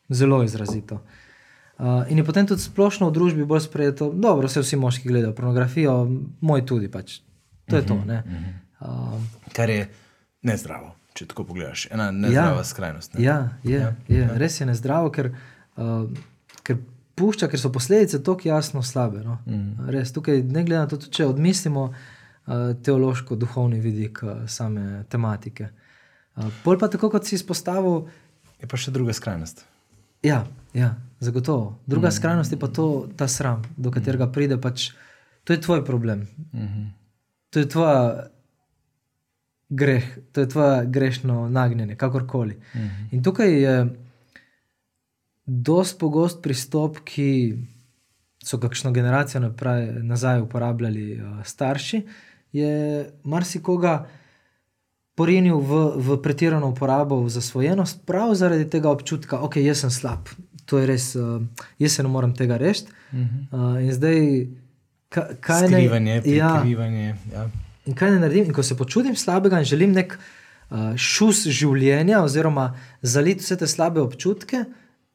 zelo 0.09 0.43
izrazito. 0.43 1.03
Uh, 1.79 1.87
in 2.09 2.19
je 2.19 2.25
potem 2.25 2.47
tudi 2.47 2.63
splošno 2.63 3.09
v 3.09 3.13
družbi 3.13 3.45
bolj 3.45 3.61
sprejeto, 3.61 4.13
da 4.13 4.49
se 4.49 4.61
vsi 4.61 4.77
moški 4.77 5.09
gledajo 5.09 5.35
pornografijo, 5.35 6.09
moj 6.41 6.67
tudi. 6.67 6.89
Pač. 6.89 7.19
To 7.69 7.77
je 7.77 7.87
to. 7.87 7.95
Mm 7.95 8.09
-hmm. 8.09 8.53
uh, 8.81 9.21
Kar 9.53 9.71
je 9.71 9.89
nezdravo, 10.43 10.95
če 11.15 11.27
tako 11.27 11.45
pogledaš. 11.45 11.89
Ena 11.91 12.11
nezdrava 12.11 12.57
ja, 12.57 12.65
skrajnost. 12.65 13.15
Ne? 13.15 13.25
Ja, 13.25 13.49
je, 13.65 13.79
ja, 13.79 13.95
je. 14.09 14.21
Ja. 14.21 14.29
res 14.37 14.61
je 14.61 14.67
nezdravo, 14.67 15.11
ker 15.11 15.33
uh, 15.77 16.11
ker 16.13 16.32
pušča, 17.23 17.49
ker 17.53 17.61
so 17.61 17.71
posledice 17.73 18.19
tako 18.27 18.49
jasno 18.49 18.83
slabe. 18.83 19.23
No? 19.23 19.39
Mm. 19.47 19.87
Res, 19.95 20.11
tukaj, 20.15 20.43
ne 20.43 20.65
glede 20.67 20.81
na 20.81 20.91
to, 20.91 20.99
če 20.99 21.29
odmislimo 21.31 21.85
uh, 21.93 22.73
teološko-duhovni 22.83 23.79
vidik 23.85 24.25
uh, 24.27 24.43
same 24.51 25.05
tematike. 25.13 25.71
Uh, 26.35 26.51
Pol 26.65 26.81
pa 26.81 26.91
tako, 26.91 27.13
kot 27.15 27.29
si 27.29 27.39
izpostavil. 27.39 28.09
Je 28.63 28.69
pa 28.71 28.79
še 28.79 28.95
druga 28.95 29.15
skrajnost. 29.15 29.65
Ja, 30.23 30.45
ja 30.75 30.95
zagotovo. 31.23 31.79
Druga 31.87 32.09
mm. 32.09 32.19
skrajnost 32.19 32.53
je 32.53 32.59
pa 32.59 32.69
to, 32.69 33.09
ta 33.17 33.29
sram, 33.29 33.63
do 33.77 33.91
katerega 33.95 34.27
mm. 34.27 34.33
pride. 34.35 34.59
Pač, 34.63 34.91
to 35.45 35.55
je 35.55 35.61
tvoj 35.61 35.85
problem. 35.85 36.27
Mm 36.53 36.67
-hmm. 36.67 36.87
To 37.51 37.59
je 37.59 37.69
tvoja. 37.69 38.29
Greh, 39.69 40.05
to 40.33 40.41
je 40.41 40.49
tvoje 40.49 40.87
grešno 40.87 41.49
nagnjenje, 41.49 41.95
kakorkoli. 41.97 42.55
Mm 42.75 42.81
-hmm. 42.81 43.07
In 43.11 43.23
tukaj 43.23 43.63
je 43.63 44.02
dost 45.47 45.99
pogost 45.99 46.43
pristop, 46.43 46.99
ki 47.05 47.59
so 48.43 48.59
kakšno 48.59 48.91
generacijo 48.93 49.41
naprej, 49.41 49.89
nazaj 50.03 50.41
uporabljali 50.41 51.21
uh, 51.21 51.45
starši, 51.45 52.03
je 52.53 53.11
marsikoga 53.25 54.07
porinil 55.15 55.61
v, 55.61 55.83
v 55.97 56.17
pretirano 56.23 56.73
uporabo, 56.73 57.23
v 57.23 57.31
zasvojenost, 57.31 58.03
prav 58.07 58.35
zaradi 58.35 58.67
tega 58.71 58.91
občutka, 58.91 59.39
da 59.39 59.47
okay, 59.47 59.75
sem 59.75 59.91
slab. 59.91 60.29
To 60.67 60.79
je 60.79 60.87
res, 60.87 61.13
uh, 61.17 61.43
jaz 61.79 61.99
se 61.99 62.03
ne 62.03 62.09
morem 62.09 62.35
tega 62.35 62.57
rešiti. 62.57 62.93
Uh 63.13 63.19
-huh. 63.19 63.77
uh, 63.77 63.85
in 63.85 63.93
zdaj, 63.93 64.47
ka, 65.09 65.29
kaj 65.41 65.67
Skrivanje, 65.69 66.23
naj, 66.25 66.37
ja, 66.37 66.53
prikrivanje. 66.55 67.17
Ja. 67.33 67.51
in 67.87 67.95
kaj 67.95 68.11
ne 68.11 68.19
naredim. 68.19 68.45
In 68.45 68.55
ko 68.55 68.63
se 68.63 68.77
počutim 68.77 69.17
slabega 69.17 69.59
in 69.59 69.65
želim 69.65 69.93
nek 69.93 70.19
uh, 70.71 70.97
šus 70.97 71.47
življenja, 71.47 72.23
oziroma 72.23 72.75
zaliti 73.03 73.45
vse 73.45 73.57
te 73.57 73.67
slabe 73.67 74.01
občutke, 74.01 74.65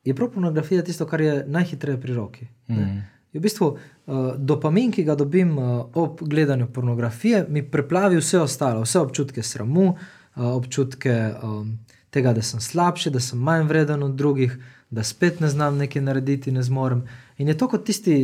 je 0.07 0.15
prav 0.15 0.29
pornografija 0.31 0.83
tisto, 0.83 1.05
kar 1.05 1.21
je 1.21 1.43
najhitreje 1.47 2.01
pri 2.01 2.13
roki. 2.15 2.47
Mm. 2.67 3.01
V 3.33 3.41
bistvu 3.43 3.67
uh, 3.67 4.31
dopamin, 4.37 4.91
ki 4.91 5.03
ga 5.03 5.15
dobim 5.19 5.57
uh, 5.57 5.65
ob 5.93 6.21
gledanju 6.21 6.69
pornografije, 6.73 7.45
mi 7.49 7.63
preplavi 7.71 8.17
vse 8.21 8.39
ostalo, 8.39 8.85
vse 8.85 8.99
občutke 9.03 9.43
sramu, 9.43 9.89
uh, 9.89 10.45
občutke 10.55 11.17
um, 11.43 11.73
tega, 12.09 12.33
da 12.33 12.41
sem 12.41 12.63
slabši, 12.63 13.11
da 13.11 13.19
sem 13.19 13.39
manj 13.39 13.67
vreden 13.67 14.03
od 14.03 14.15
drugih, 14.15 14.55
da 14.89 15.03
spet 15.03 15.39
ne 15.43 15.49
znam 15.51 15.77
nekaj 15.77 16.01
narediti, 16.01 16.51
ne 16.55 16.63
zmorem. 16.63 17.03
In 17.37 17.51
je 17.51 17.57
to 17.57 17.67
kot 17.67 17.83
tisti 17.85 18.15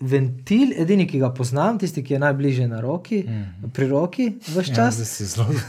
ventil, 0.00 0.76
edini, 0.76 1.08
ki 1.08 1.18
ga 1.20 1.32
poznam, 1.34 1.80
tisti, 1.80 2.04
ki 2.04 2.14
je 2.14 2.20
najbližje 2.20 2.68
na 2.68 2.80
roki, 2.84 3.24
mm. 3.24 3.72
pri 3.72 3.88
roki, 3.88 4.34
vse 4.46 4.68
Ja, 4.68 4.74
čas. 4.74 5.00
si 5.16 5.24
zelo 5.24 5.48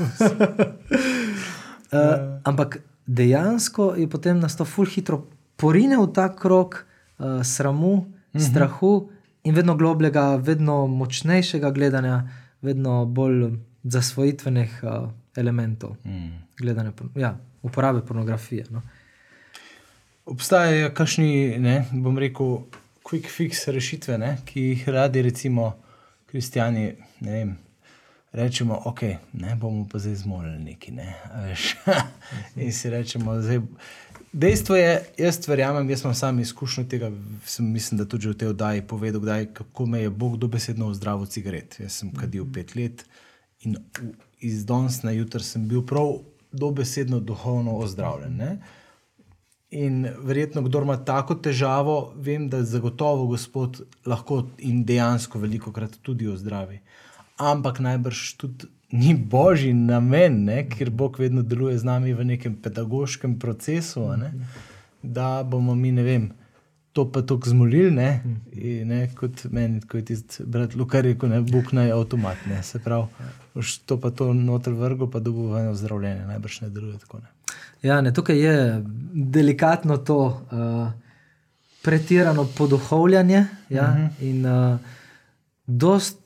Uh, 1.91 2.39
ampak 2.48 2.80
dejansko 3.15 3.93
je 3.97 4.08
potem 4.10 4.39
nas 4.39 4.56
to 4.58 4.65
ful 4.65 4.86
hitro 4.86 5.26
porine 5.56 5.97
v 5.97 6.08
ta 6.13 6.30
krog 6.36 6.76
uh, 6.76 7.43
sramu, 7.43 7.95
mm 7.95 8.13
-hmm. 8.34 8.50
strahu 8.50 9.10
in 9.43 9.56
vedno 9.56 9.76
globljega, 9.76 10.36
vedno 10.36 10.88
močnejšega 10.88 11.71
gledanja, 11.71 12.30
vedno 12.62 13.06
bolj 13.06 13.52
zasvojitvenih 13.84 14.84
uh, 14.84 15.10
elementov 15.36 15.95
mm. 16.06 16.30
gledanja, 16.58 16.91
ja, 17.15 17.38
uporabe 17.62 18.02
pornografije. 18.02 18.65
No. 18.69 18.82
Obstajajo 20.26 20.93
kakšni, 20.93 21.58
ne, 21.60 21.86
bom 21.91 22.17
rekel, 22.17 22.58
quick 23.04 23.28
fix 23.38 23.67
rešitve, 23.67 24.17
ne, 24.17 24.38
ki 24.45 24.62
jih 24.62 24.89
radi, 24.89 25.21
recimo, 25.21 25.74
kristijani, 26.26 26.93
ne 27.19 27.32
vem. 27.32 27.58
Rečemo, 28.32 28.82
ok, 28.86 29.02
ne 29.34 29.56
bomo 29.60 29.88
pa 29.91 30.00
zdaj 30.00 30.15
zmolili 30.15 30.60
neki. 30.60 30.91
Ne, 30.91 31.15
veš. 31.48 31.76
In 32.63 32.72
si 32.74 32.89
rečemo, 32.89 33.41
zdaj. 33.41 33.60
Dejstvo 34.34 34.76
je, 34.76 34.91
jaz 35.17 35.48
verjamem, 35.48 35.89
jaz 35.89 36.06
imam 36.06 36.15
sam 36.15 36.39
izkušnjo 36.39 36.84
tega, 36.88 37.12
sem, 37.46 37.67
mislim, 37.72 37.98
da 38.00 38.06
tudi 38.06 38.30
v 38.30 38.34
tej 38.34 38.54
oddaji 38.54 38.86
povedal, 38.88 39.22
kdaj, 39.22 39.50
kako 39.54 39.86
me 39.86 40.02
je 40.02 40.10
Bog 40.10 40.38
dobesedno 40.38 40.88
ozdravil 40.88 41.26
cigaret. 41.26 41.76
Jaz 41.80 42.00
sem 42.00 42.13
kadil 42.15 42.48
pet 42.54 42.76
let 42.76 43.04
in 43.62 43.76
iz 44.39 44.65
danes 44.65 45.04
na 45.04 45.12
jutr 45.12 45.44
sem 45.44 45.67
bil 45.67 45.84
prav 45.86 46.22
dobesedno 46.52 47.20
duhovno 47.20 47.76
ozdravljen. 47.84 48.38
Ne? 48.38 48.58
In 49.72 50.08
verjetno, 50.24 50.62
kdo 50.62 50.82
ima 50.82 50.98
tako 51.06 51.36
težavo, 51.36 52.13
vem, 52.15 52.50
da 52.50 52.63
zagotovo 52.63 53.28
Gospod 53.28 53.82
lahko 54.06 54.46
in 54.58 54.86
dejansko 54.86 55.39
veliko 55.39 55.72
krat 55.72 56.00
tudi 56.02 56.28
ozdravi. 56.28 56.80
Ampak 57.41 57.80
najbrž 57.82 58.36
tudi 58.38 58.69
ni 58.91 59.15
božji 59.15 59.73
namen, 59.73 60.43
ne? 60.45 60.65
ker 60.69 60.89
Bog 60.89 61.19
vedno 61.19 61.41
deluje 61.41 61.77
z 61.80 61.88
nami 61.88 62.13
v 62.13 62.25
nekem 62.36 62.56
pedagoškem 62.56 63.39
procesu, 63.39 64.04
ne? 64.17 64.34
da 65.04 65.43
bomo 65.43 65.75
mi, 65.75 65.91
ne 65.91 66.04
vem, 66.04 66.30
to 66.93 67.08
pa 67.12 67.21
tako 67.21 67.49
zmolili, 67.49 67.91
ne? 67.91 68.10
In, 68.51 68.88
ne? 68.91 68.99
kot 69.15 69.45
meni, 69.49 69.80
ko 69.82 69.97
je 69.97 70.06
tisti 70.12 70.45
brat 70.45 70.75
Luka 70.75 71.01
rekel, 71.01 71.32
ne, 71.32 71.41
Bog 71.41 71.71
naj 71.73 71.91
avtomat, 71.95 72.45
ne? 72.51 72.62
se 72.63 72.84
pravi, 72.84 73.08
to 73.86 73.97
pa 73.97 74.12
to 74.12 74.34
noter 74.38 74.75
vrgo, 74.77 75.08
pa 75.12 75.23
dobo 75.23 75.56
eno 75.60 75.73
zdravljenje, 75.75 76.27
najbrž 76.27 76.62
ne 76.62 76.69
deluje 76.69 76.99
tako. 76.99 77.23
Ne? 77.23 77.32
Ja, 77.82 78.01
ne, 78.01 78.13
tukaj 78.13 78.38
je 78.38 78.84
delikatno 79.13 79.97
to 79.97 80.19
uh, 80.27 80.91
pretirano 81.82 82.45
poduhovljanje. 82.58 83.45
Ja, 83.69 83.88
uh 83.88 83.97
-huh. 83.97 84.30
in, 84.30 84.45
uh, 84.45 84.77
dost, 85.65 86.20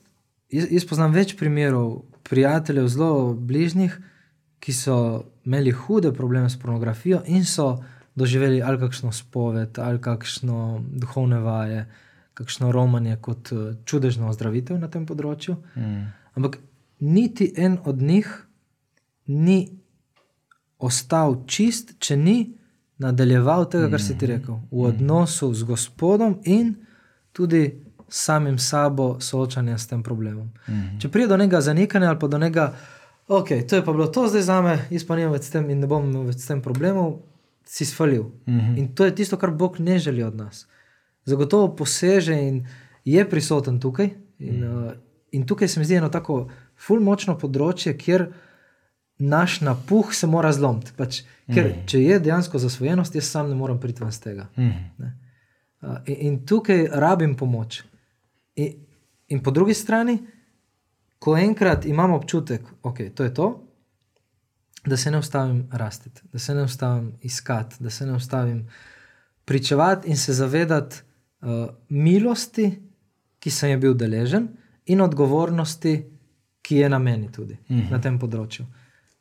jaz, 0.50 0.68
jaz 0.70 0.86
poznam 0.88 1.14
več 1.14 1.36
primerov 1.38 2.02
prijateljev, 2.26 2.88
zelo 2.88 3.34
bližnjih, 3.34 3.98
ki 4.60 4.72
so 4.72 4.96
imeli 5.46 5.70
hude 5.70 6.10
probleme 6.12 6.50
s 6.50 6.58
pornografijo 6.58 7.20
in 7.26 7.44
so 7.44 7.76
doživeli 8.16 8.62
ali 8.62 8.80
kakšno 8.80 9.12
spoved, 9.12 9.78
ali 9.78 10.00
kakšno 10.00 10.82
duhovne 10.90 11.38
vaje, 11.40 11.86
kakšno 12.34 12.72
romanje 12.72 13.16
kot 13.20 13.52
uh, 13.52 13.74
čudežno 13.84 14.28
ozdravitev 14.32 14.78
na 14.80 14.88
tem 14.90 15.06
področju. 15.06 15.56
Mm. 15.76 16.06
Ampak 16.36 16.58
niti 17.00 17.52
en 17.56 17.78
od 17.84 18.02
njih 18.02 18.28
ni 19.26 19.60
ostal 20.78 21.42
čist, 21.46 21.96
če 22.00 22.16
ni 22.16 22.38
nadaljeval 22.98 23.68
tega, 23.70 23.90
kar 23.92 24.02
si 24.02 24.16
ti 24.18 24.28
rekel, 24.28 24.60
v 24.72 24.88
odnosu 24.88 25.52
z 25.54 25.68
Gospodom 25.68 26.38
in 26.44 26.74
tudi 27.36 27.85
samim 28.08 28.58
sabo 28.58 29.16
soočanja 29.20 29.78
s 29.78 29.86
tem 29.86 30.02
problemom. 30.02 30.50
Mhm. 30.68 30.98
Če 31.00 31.08
pride 31.08 31.28
do 31.28 31.36
nekega 31.36 31.60
zanikanja 31.60 32.08
ali 32.08 32.18
pa 32.18 32.28
do 32.28 32.38
nekega, 32.38 32.74
ok, 33.28 33.48
to 33.68 33.76
je 33.76 33.84
pa 33.84 33.92
bilo 33.92 34.06
to 34.06 34.28
zdaj 34.28 34.42
za 34.42 34.60
me, 34.62 34.78
jaz 34.90 35.06
pa 35.06 35.16
nimam 35.16 35.32
več 35.32 35.48
s 35.48 35.50
tem 35.50 35.70
in 35.70 35.80
ne 35.80 35.86
bom 35.90 36.04
imel 36.04 36.28
več 36.30 36.44
s 36.44 36.50
tem 36.50 36.62
problemov, 36.62 37.18
si 37.66 37.84
svalil. 37.84 38.30
Mhm. 38.46 38.78
In 38.78 38.94
to 38.94 39.04
je 39.04 39.14
tisto, 39.14 39.36
kar 39.36 39.50
Bog 39.50 39.80
ne 39.80 39.98
želi 39.98 40.22
od 40.22 40.36
nas. 40.36 40.66
Zagotovo 41.24 41.76
poseže 41.76 42.34
in 42.34 42.66
je 43.04 43.30
prisoten 43.30 43.80
tukaj. 43.80 44.10
In, 44.38 44.64
uh, 44.64 44.92
in 45.32 45.46
tukaj 45.46 45.68
se 45.68 45.80
mi 45.80 45.86
zdi 45.86 45.94
eno 45.94 46.08
tako 46.08 46.48
ful 46.76 47.00
močno 47.00 47.34
področje, 47.38 47.96
kjer 47.98 48.28
naš 49.18 49.60
napuh 49.60 50.12
se 50.14 50.26
mora 50.26 50.52
zlomiti. 50.52 50.92
Pač, 50.96 51.22
ker 51.48 51.70
mm. 51.70 51.86
če 51.88 52.02
je 52.02 52.18
dejansko 52.20 52.60
zasvojenost, 52.62 53.14
jaz 53.16 53.30
sam 53.30 53.50
ne 53.50 53.56
morem 53.58 53.80
priti 53.80 54.04
ven 54.04 54.12
z 54.12 54.22
tega. 54.22 54.48
Ne. 54.56 55.12
Uh, 55.82 55.98
in, 56.06 56.16
in 56.28 56.40
tukaj 56.46 56.86
rabim 56.92 57.34
pomoč. 57.36 57.82
In, 58.56 58.72
in 59.28 59.42
po 59.42 59.50
drugi 59.50 59.74
strani, 59.74 60.18
ko 61.18 61.36
enkrat 61.36 61.86
imam 61.86 62.12
občutek, 62.12 62.62
da 62.62 62.90
okay, 62.90 63.14
to 63.14 63.24
je 63.24 63.34
to, 63.34 63.48
da 64.86 64.96
se 64.96 65.10
ne 65.10 65.18
ustavim 65.18 65.68
rasti, 65.72 66.10
da 66.32 66.38
se 66.38 66.54
ne 66.54 66.62
ustavim 66.62 67.12
iskati, 67.22 67.76
da 67.80 67.90
se 67.90 68.06
ne 68.06 68.12
ustavim 68.12 68.68
pričevati 69.44 70.08
in 70.08 70.16
se 70.16 70.32
zavedati 70.32 70.96
uh, 71.40 71.48
milosti, 71.88 72.82
ki 73.38 73.50
sem 73.50 73.70
je 73.70 73.76
bil 73.76 73.94
deležen, 73.94 74.48
in 74.86 75.00
odgovornosti, 75.00 76.04
ki 76.62 76.76
je 76.76 76.88
na 76.88 76.98
meni 76.98 77.32
tudi 77.32 77.56
-hmm. 77.68 77.90
na 77.90 78.00
tem 78.00 78.18
področju. 78.18 78.64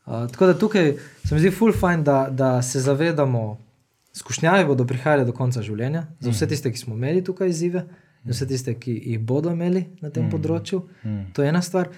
Uh, 0.05 0.31
tako 0.31 0.45
da 0.45 0.57
tukaj 0.57 0.97
se 1.25 1.35
mi 1.35 1.39
zdi 1.39 1.51
ful 1.51 1.73
fajn, 1.73 2.03
da, 2.03 2.29
da 2.31 2.61
se 2.61 2.79
zavedamo, 2.79 3.57
skušnjave 4.13 4.65
bodo 4.65 4.85
prihajale 4.85 5.25
do 5.25 5.31
konca 5.31 5.61
življenja, 5.61 6.07
za 6.19 6.29
vse 6.29 6.47
tiste, 6.47 6.71
ki 6.71 6.77
smo 6.77 6.95
imeli 6.95 7.23
tukaj 7.23 7.49
izzive, 7.49 7.85
za 8.25 8.31
vse 8.31 8.47
tiste, 8.47 8.73
ki 8.79 8.93
jih 9.05 9.19
bodo 9.19 9.51
imeli 9.53 9.85
na 10.01 10.09
tem 10.09 10.29
področju. 10.29 10.81
To 11.33 11.43
je 11.43 11.49
ena 11.49 11.61
stvar. 11.61 11.89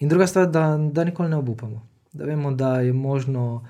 In 0.00 0.08
druga 0.08 0.26
stvar, 0.26 0.48
da, 0.50 0.66
da 0.76 1.04
nikoli 1.04 1.30
ne 1.30 1.36
obupamo. 1.36 1.82
Da 2.12 2.24
vemo, 2.24 2.52
da 2.52 2.80
je 2.80 2.92
možno 2.92 3.64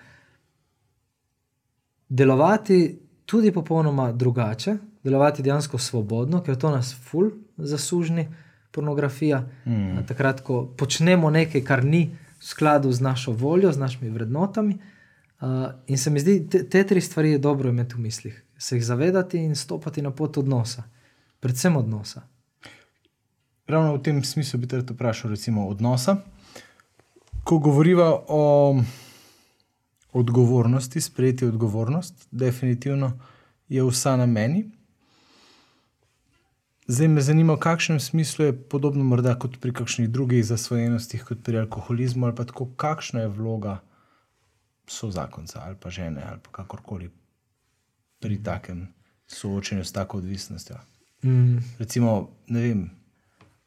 delovati 2.08 2.98
tudi 3.26 3.52
popolnoma 3.52 4.12
drugače, 4.12 4.76
delovati 5.04 5.42
dejansko 5.42 5.78
svobodno, 5.78 6.42
ker 6.42 6.56
to 6.56 6.70
nas 6.70 6.94
ful 6.94 7.30
zasužni 7.56 8.28
pornografija. 8.70 9.44
Mm. 9.64 10.04
Takrat, 10.08 10.40
ko 10.40 10.64
počnemo 10.76 11.30
nekaj, 11.30 11.64
kar 11.64 11.84
ni 11.84 12.08
v 12.38 12.44
skladu 12.44 12.92
z 12.92 13.00
našo 13.00 13.32
voljo, 13.32 13.72
z 13.72 13.78
našimi 13.78 14.10
vrednotami. 14.10 14.78
Uh, 15.40 15.48
in 15.86 15.98
se 15.98 16.10
mi 16.10 16.20
zdi, 16.20 16.38
te, 16.50 16.62
te 16.68 16.84
tri 16.86 17.00
stvari 17.00 17.30
je 17.30 17.38
dobro 17.38 17.68
imeti 17.68 17.94
v 17.94 18.00
mislih, 18.00 18.44
se 18.58 18.76
jih 18.76 18.84
zavedati 18.84 19.38
in 19.38 19.54
stopiti 19.54 20.02
na 20.02 20.10
pot 20.10 20.38
odnosa, 20.38 20.82
predvsem 21.44 21.76
odnosa. 21.76 22.22
Ravno 23.68 23.96
v 23.96 24.02
tem 24.02 24.24
smislu 24.24 24.60
bi 24.60 24.68
te 24.68 24.80
rad 24.80 24.90
vprašal, 24.90 25.34
recimo, 25.36 25.66
odnosa. 25.68 26.16
Ko 27.44 27.58
govoriva 27.58 28.06
o 28.28 28.40
odgovornosti, 30.12 31.00
sprejeti 31.00 31.44
odgovornost, 31.44 32.28
definitivno 32.30 33.12
je 33.68 33.84
vsa 33.84 34.16
na 34.16 34.26
meni. 34.26 34.64
Zdaj 36.86 37.08
me 37.08 37.20
zanima, 37.20 37.56
v 37.56 37.64
kakšnem 37.64 38.00
smislu 38.00 38.48
je 38.48 38.56
podobno 38.56 39.04
morda 39.04 39.36
kot 39.36 39.60
pri 39.60 39.72
kakšnih 39.72 40.08
drugih 40.08 40.44
zasvojenostih, 40.46 41.24
kot 41.28 41.44
pri 41.44 41.60
alkoholizmu 41.64 42.26
ali 42.26 42.36
pa 42.36 42.48
tako, 42.48 42.70
kakšna 42.76 43.26
je 43.26 43.34
vloga 43.36 43.78
so 44.88 45.10
zakonca 45.10 45.60
ali 45.64 45.76
pa 45.80 45.90
žene 45.90 46.24
ali 46.28 46.40
pa 46.44 46.50
kakorkoli 46.52 47.08
pri 48.20 48.42
takem 48.42 48.88
soočenju 49.26 49.84
s 49.84 49.92
tako 49.92 50.18
odvisnostjo. 50.18 50.76
Mm. 51.24 51.58
Recimo, 51.78 52.30
ne 52.52 52.60
vem, 52.60 52.90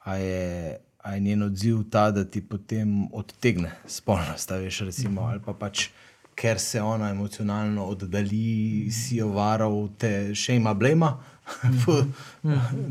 a 0.05 0.15
je, 0.15 0.77
a 1.03 1.13
je 1.13 1.19
njen 1.19 1.43
odziv 1.43 1.83
ta, 1.91 2.11
da 2.11 2.25
ti 2.25 2.41
potem 2.41 3.07
odtegne 3.11 3.71
spolnost, 3.87 4.51
veš, 4.51 4.83
recimo, 4.91 5.21
ali 5.31 5.41
pa 5.45 5.53
pač. 5.53 5.89
Ker 6.37 6.59
se 6.61 6.77
ona 6.77 7.09
emocionalno 7.09 7.87
oddalji, 7.89 8.91
si 8.93 9.15
jo 9.17 9.31
varal, 9.33 9.87
te 9.97 10.35
še 10.37 10.59
ima 10.59 10.75
blema, 10.77 11.15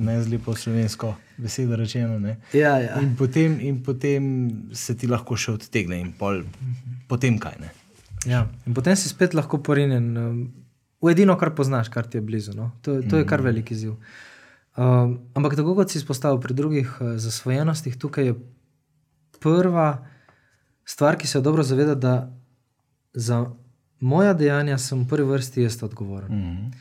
ne 0.07 0.17
zli 0.23 0.41
po 0.43 0.57
slovensko 0.59 1.13
besedo 1.37 1.77
rečeno. 1.79 2.19
Ne? 2.19 2.41
Ja, 2.53 2.75
ja. 2.83 2.99
In, 2.99 3.15
potem, 3.17 3.55
in 3.63 3.79
potem 3.87 4.27
se 4.75 4.97
ti 4.99 5.07
lahko 5.07 5.39
še 5.39 5.55
odtegne, 5.61 6.01
in 6.03 6.11
pol, 6.19 6.43
potem 7.07 7.39
kaj. 7.39 7.55
Ne? 7.63 7.71
Ja. 8.27 8.49
In 8.67 8.75
potem 8.75 8.99
si 8.99 9.13
spet 9.13 9.39
lahko 9.39 9.63
porinjen 9.63 10.11
um, 10.19 10.41
v 11.07 11.15
edino, 11.15 11.37
kar 11.39 11.55
poznaš, 11.55 11.93
kar 11.95 12.11
ti 12.11 12.19
je 12.19 12.27
blizu. 12.27 12.57
No? 12.59 12.73
To, 12.83 12.99
to 13.07 13.23
je 13.23 13.29
kar 13.31 13.47
veliki 13.47 13.79
ziv. 13.79 13.95
Um, 14.77 15.19
ampak 15.35 15.57
tako 15.57 15.75
kot 15.75 15.91
si 15.91 15.99
izpostavil 15.99 16.41
pri 16.41 16.55
drugih 16.55 16.99
uh, 17.01 17.15
zasvojenostih, 17.17 17.97
tukaj 17.97 18.25
je 18.25 18.35
prva 19.41 20.07
stvar, 20.85 21.17
ki 21.17 21.27
se 21.27 21.41
dobro 21.41 21.63
zaveda, 21.63 21.95
da 21.95 22.33
za 23.15 23.47
moja 24.01 24.35
dejanja 24.35 24.79
sem 24.79 25.01
v 25.01 25.09
prvi 25.09 25.29
vrsti 25.33 25.63
jaz 25.63 25.83
odgovoren. 25.83 26.33
Mm 26.33 26.43
-hmm. 26.43 26.73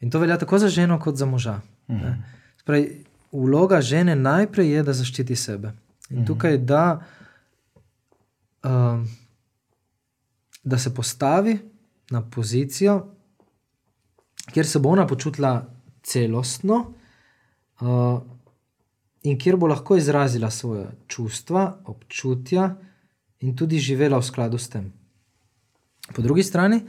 In 0.00 0.10
to 0.10 0.18
velja 0.18 0.38
tako 0.38 0.58
za 0.58 0.68
ženo, 0.68 1.00
kot 1.00 1.16
za 1.16 1.26
moža. 1.26 1.60
Mm 1.88 1.94
-hmm. 1.94 2.22
Spravi, 2.56 3.04
vloga 3.32 3.80
žene 3.80 4.16
najprej 4.16 4.70
je, 4.70 4.82
da 4.82 4.92
zaščiti 4.92 5.36
sebe. 5.36 5.72
In 6.10 6.16
mm 6.16 6.22
-hmm. 6.22 6.26
tukaj, 6.26 6.58
da, 6.58 7.00
um, 8.64 9.08
da 10.64 10.78
se 10.78 10.94
postavi 10.94 11.58
na 12.10 12.22
pozicijo, 12.30 13.06
kjer 14.52 14.66
se 14.66 14.78
bo 14.78 14.88
ona 14.88 15.06
počutila 15.06 15.66
celostno. 16.02 16.92
Uh, 17.84 18.22
in 19.22 19.36
kjer 19.38 19.56
bo 19.60 19.68
lahko 19.68 19.96
izrazila 19.96 20.50
svoje 20.50 20.86
čustva, 21.06 21.80
občutja 21.84 22.74
in 23.40 23.56
tudi 23.56 23.78
živela 23.78 24.18
v 24.18 24.24
skladu 24.24 24.58
s 24.58 24.68
tem. 24.72 24.92
Po 26.16 26.22
drugi 26.22 26.42
strani 26.42 26.80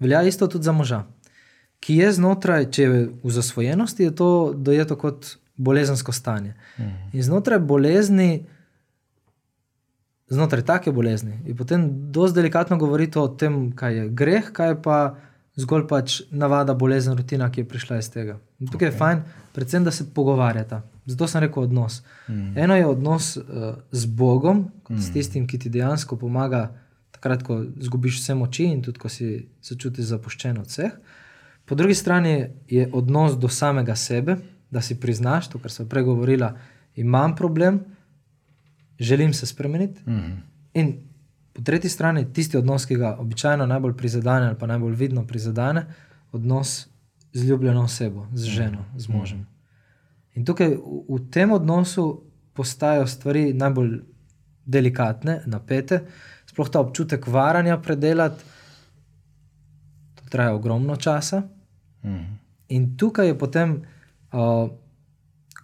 velja 0.00 0.22
isto 0.22 0.46
tudi 0.46 0.64
za 0.64 0.72
moža, 0.72 1.04
ki 1.80 1.96
je 1.96 2.12
znotraj, 2.12 2.70
če 2.70 2.82
je 2.82 3.04
v 3.24 3.30
zasvojenosti, 3.30 4.02
je 4.02 4.14
to 4.14 4.28
dojeto 4.56 4.96
kot 4.96 5.36
bolezensko 5.56 6.12
stanje. 6.12 6.54
Mhm. 6.78 7.12
In 7.12 7.22
znotraj 7.22 7.58
bolezni, 7.58 8.46
znotraj 10.28 10.64
take 10.64 10.92
bolezni, 10.92 11.40
je 11.46 11.56
potem 11.56 11.88
dosti 12.12 12.36
delikatno 12.36 12.76
govoriti 12.76 13.18
o 13.18 13.28
tem, 13.28 13.72
kaj 13.76 13.96
je 13.96 14.08
greh, 14.08 14.52
kaj 14.52 14.68
je 14.68 14.82
pa 14.82 14.98
zgolj 15.56 15.86
pač 15.88 16.20
navada, 16.30 16.74
bolezen, 16.74 17.16
rutina, 17.16 17.50
ki 17.52 17.62
je 17.62 17.68
prišla 17.68 17.98
iz 18.00 18.08
tega. 18.12 18.38
In 18.60 18.70
tukaj 18.70 18.88
okay. 18.88 18.92
je 18.92 18.98
fajn, 18.98 19.22
predvsem, 19.52 19.84
da 19.84 19.90
se 19.90 20.08
pogovarjata. 20.14 20.82
Zato 21.06 21.28
sem 21.28 21.42
rekel 21.44 21.66
odnos. 21.66 22.02
Mm. 22.28 22.58
Eno 22.58 22.76
je 22.76 22.86
odnos 22.86 23.36
uh, 23.36 23.74
z 23.92 24.06
Bogom, 24.06 24.70
mm. 24.88 24.98
s 24.98 25.12
tistim, 25.12 25.46
ki 25.46 25.58
ti 25.58 25.72
dejansko 25.72 26.16
pomaga, 26.16 26.70
takrat, 27.12 27.42
ko 27.46 27.60
izgubiš 27.76 28.20
vse 28.20 28.36
moči 28.38 28.70
in 28.70 28.80
tudi, 28.82 29.02
ko 29.02 29.10
si 29.12 29.34
se 29.60 29.76
čutiš 29.76 30.14
zapuščen 30.14 30.62
od 30.62 30.70
vseh. 30.72 30.94
Po 31.68 31.76
drugi 31.78 31.94
strani 31.94 32.48
je 32.68 32.88
odnos 32.92 33.36
do 33.38 33.48
samega 33.48 33.96
sebe, 33.96 34.38
da 34.72 34.80
si 34.80 34.96
priznaš 35.00 35.50
to, 35.52 35.60
kar 35.60 35.70
sem 35.70 35.88
pregovorila, 35.88 36.54
imam 36.96 37.36
problem, 37.36 37.82
želim 38.98 39.34
se 39.34 39.46
spremeniti. 39.46 40.00
Mm. 40.10 40.38
In 40.74 40.94
po 41.52 41.62
tretji 41.62 41.90
strani 41.90 42.24
tisti 42.32 42.56
odnos, 42.56 42.86
ki 42.86 42.96
ga 42.96 43.16
običajno 43.20 43.66
najbolj 43.66 43.96
prizadene 43.96 44.46
ali 44.46 44.58
pa 44.58 44.66
najbolj 44.66 44.94
vidno 44.94 45.26
prizadene, 45.26 45.86
odnos 46.32 46.88
z 47.32 47.44
ljubljeno 47.44 47.84
osebo, 47.84 48.26
z 48.32 48.44
ženo, 48.44 48.84
z 48.96 49.08
možem. 49.08 49.46
In 50.34 50.44
tukaj 50.44 50.68
v, 50.76 51.02
v 51.08 51.18
tem 51.30 51.52
odnosu 51.52 52.22
postajajo 52.52 53.06
stvari 53.06 53.52
najbolj 53.52 54.00
delikatne, 54.66 55.42
napete, 55.46 56.02
sploh 56.46 56.70
ta 56.70 56.80
občutek 56.80 57.26
varanja 57.26 57.78
predelati. 57.80 58.44
To 60.14 60.28
traja 60.30 60.54
ogromno 60.54 60.96
časa. 60.96 61.42
Mm. 62.04 62.38
In 62.68 62.96
tukaj 62.96 63.26
je 63.26 63.38
potem 63.38 63.74
uh, 64.32 64.70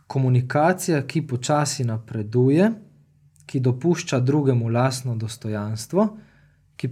komunikacija, 0.06 1.02
ki 1.06 1.26
počasi 1.26 1.84
napreduje, 1.84 2.70
ki 3.48 3.60
dopušča 3.64 4.20
drugemu 4.20 4.68
lastno 4.68 5.16
dostojanstvo, 5.16 6.04
ki, 6.76 6.90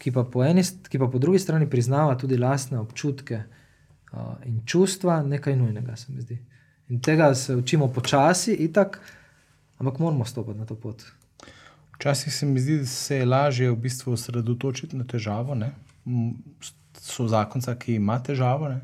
ki, 0.00 0.12
pa 0.12 0.24
eni, 0.48 0.64
ki 0.88 0.98
pa 0.98 1.08
po 1.12 1.20
drugi 1.20 1.38
strani 1.38 1.68
priznava 1.70 2.16
tudi 2.18 2.38
lastne 2.40 2.80
občutke 2.80 3.42
uh, 3.44 4.34
in 4.48 4.62
čustva, 4.66 5.20
nekaj 5.22 5.56
nujnega, 5.56 5.96
se 5.96 6.12
mi 6.12 6.24
zdi. 6.24 6.38
In 6.88 7.00
tega 7.04 7.34
se 7.34 7.56
učimo 7.56 7.90
počasi, 7.92 8.56
itak, 8.64 9.00
ampak 9.78 9.98
moramo 9.98 10.24
stopiti 10.24 10.58
na 10.58 10.66
to 10.66 10.74
pot. 10.74 11.04
Včasih 11.98 12.34
se 12.34 12.46
mi 12.46 12.60
zdi, 12.60 12.78
da 12.78 12.86
se 12.86 13.16
je 13.16 13.26
lažje 13.26 13.70
v 13.70 13.76
bistvu 13.76 14.12
osredotočiti 14.12 14.96
na 14.96 15.04
težavo. 15.04 15.54
Ne? 15.54 15.72
So 17.00 17.28
zakonca, 17.28 17.74
ki 17.74 17.98
ima 18.00 18.22
težavo 18.22 18.68
ne? 18.68 18.80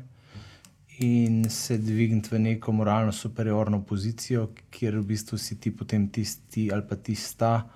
In 0.99 1.49
se 1.49 1.77
dvigniti 1.77 2.29
v 2.31 2.39
neko 2.39 2.71
moralno 2.71 3.11
superiorno 3.11 3.81
pozicijo, 3.83 4.49
kjer 4.71 4.97
v 4.97 5.03
bistvu 5.03 5.37
si 5.37 5.59
ti 5.59 5.71
potem 5.71 6.07
tisti 6.09 6.69
ali 6.73 6.83
pa 6.89 6.95
tista, 6.95 7.69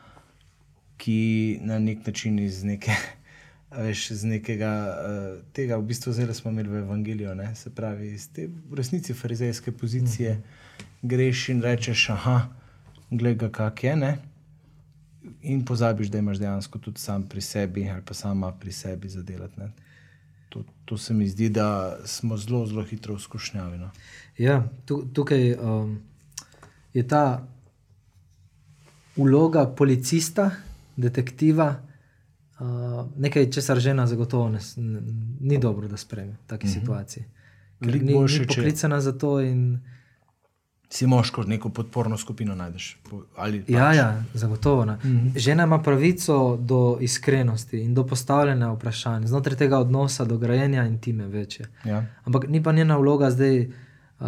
ki 0.97 1.59
na 1.61 1.79
nek 1.79 2.05
način 2.07 2.39
iz 2.39 2.63
neke 2.63 2.95
veš, 3.71 4.11
z 4.11 4.25
nekega 4.25 4.71
uh, 4.87 5.41
tega, 5.53 5.77
v 5.77 5.85
bistvu 5.91 6.13
zdaj 6.13 6.33
smo 6.33 6.51
imeli 6.51 6.69
v 6.69 6.81
Evangeliju, 6.83 7.35
ne? 7.35 7.55
se 7.55 7.69
pravi, 7.69 8.13
iz 8.13 8.29
te 8.33 8.47
v 8.47 8.75
resnici 8.75 9.13
farizejske 9.13 9.71
pozicije 9.71 10.33
mm 10.33 10.41
-hmm. 10.41 10.83
greš 11.01 11.49
in 11.49 11.61
rečeš, 11.61 12.09
ah, 12.09 12.47
glej, 13.11 13.37
kak 13.51 13.83
je. 13.83 13.95
Ne? 13.95 14.17
In 15.41 15.65
pozabiš, 15.65 16.07
da 16.07 16.17
imaš 16.17 16.37
dejansko 16.37 16.79
tudi 16.79 16.99
sam 16.99 17.23
pri 17.29 17.41
sebi 17.41 17.89
ali 17.89 18.01
pa 18.05 18.13
sama 18.13 18.51
pri 18.51 18.71
sebi 18.71 19.09
za 19.09 19.21
delati. 19.21 19.61
To, 20.49 20.63
to 20.85 20.97
se 20.97 21.13
mi 21.13 21.27
zdi, 21.27 21.49
da 21.49 21.97
smo 22.05 22.37
zelo, 22.37 22.65
zelo 22.65 22.83
hitro 22.83 23.15
izkušnjavi. 23.15 23.77
No? 23.77 23.89
Ja, 24.37 24.69
tukaj 25.13 25.53
um, 25.53 25.99
je 26.93 27.07
ta 27.07 27.47
vloga 29.15 29.65
policista, 29.65 30.51
detektiva, 30.97 31.75
uh, 32.59 33.05
nekaj, 33.17 33.51
česar 33.51 33.79
žena 33.79 34.07
zagotovo 34.07 34.49
ne, 34.49 34.59
ni 35.39 35.57
dobro, 35.57 35.87
da 35.87 35.97
sprejme 35.97 36.33
v 36.33 36.47
taki 36.47 36.67
mm 36.67 36.69
-hmm. 36.69 36.79
situaciji. 36.79 37.25
Ni, 37.79 37.99
ni 37.99 38.13
poklicana 38.47 38.97
če... 38.97 39.01
za 39.01 39.11
to. 39.17 39.41
In... 39.41 39.79
Si 40.91 41.07
moško 41.07 41.43
neko 41.43 41.69
podporno 41.69 42.17
skupino 42.17 42.55
najdeš. 42.55 42.97
Ali, 43.37 43.63
ja, 43.67 43.87
pač? 43.87 43.97
ja, 43.97 44.23
zagotovo. 44.33 44.85
Mm 44.85 44.89
-hmm. 44.89 45.37
Žena 45.39 45.63
ima 45.63 45.81
pravico 45.81 46.57
do 46.57 46.97
iskrenosti 47.01 47.79
in 47.79 47.93
do 47.93 48.07
postavljanja 48.07 48.71
vprašanj, 48.71 49.27
znotraj 49.27 49.57
tega 49.57 49.79
odnosa 49.79 50.25
do 50.25 50.37
grajenja 50.37 50.85
intime 50.85 51.27
večje. 51.27 51.65
Ja. 51.85 52.05
Ampak 52.23 52.47
ni 52.47 52.63
pa 52.63 52.71
njena 52.71 52.97
vloga 52.97 53.31
zdaj 53.31 53.67
uh, 54.19 54.27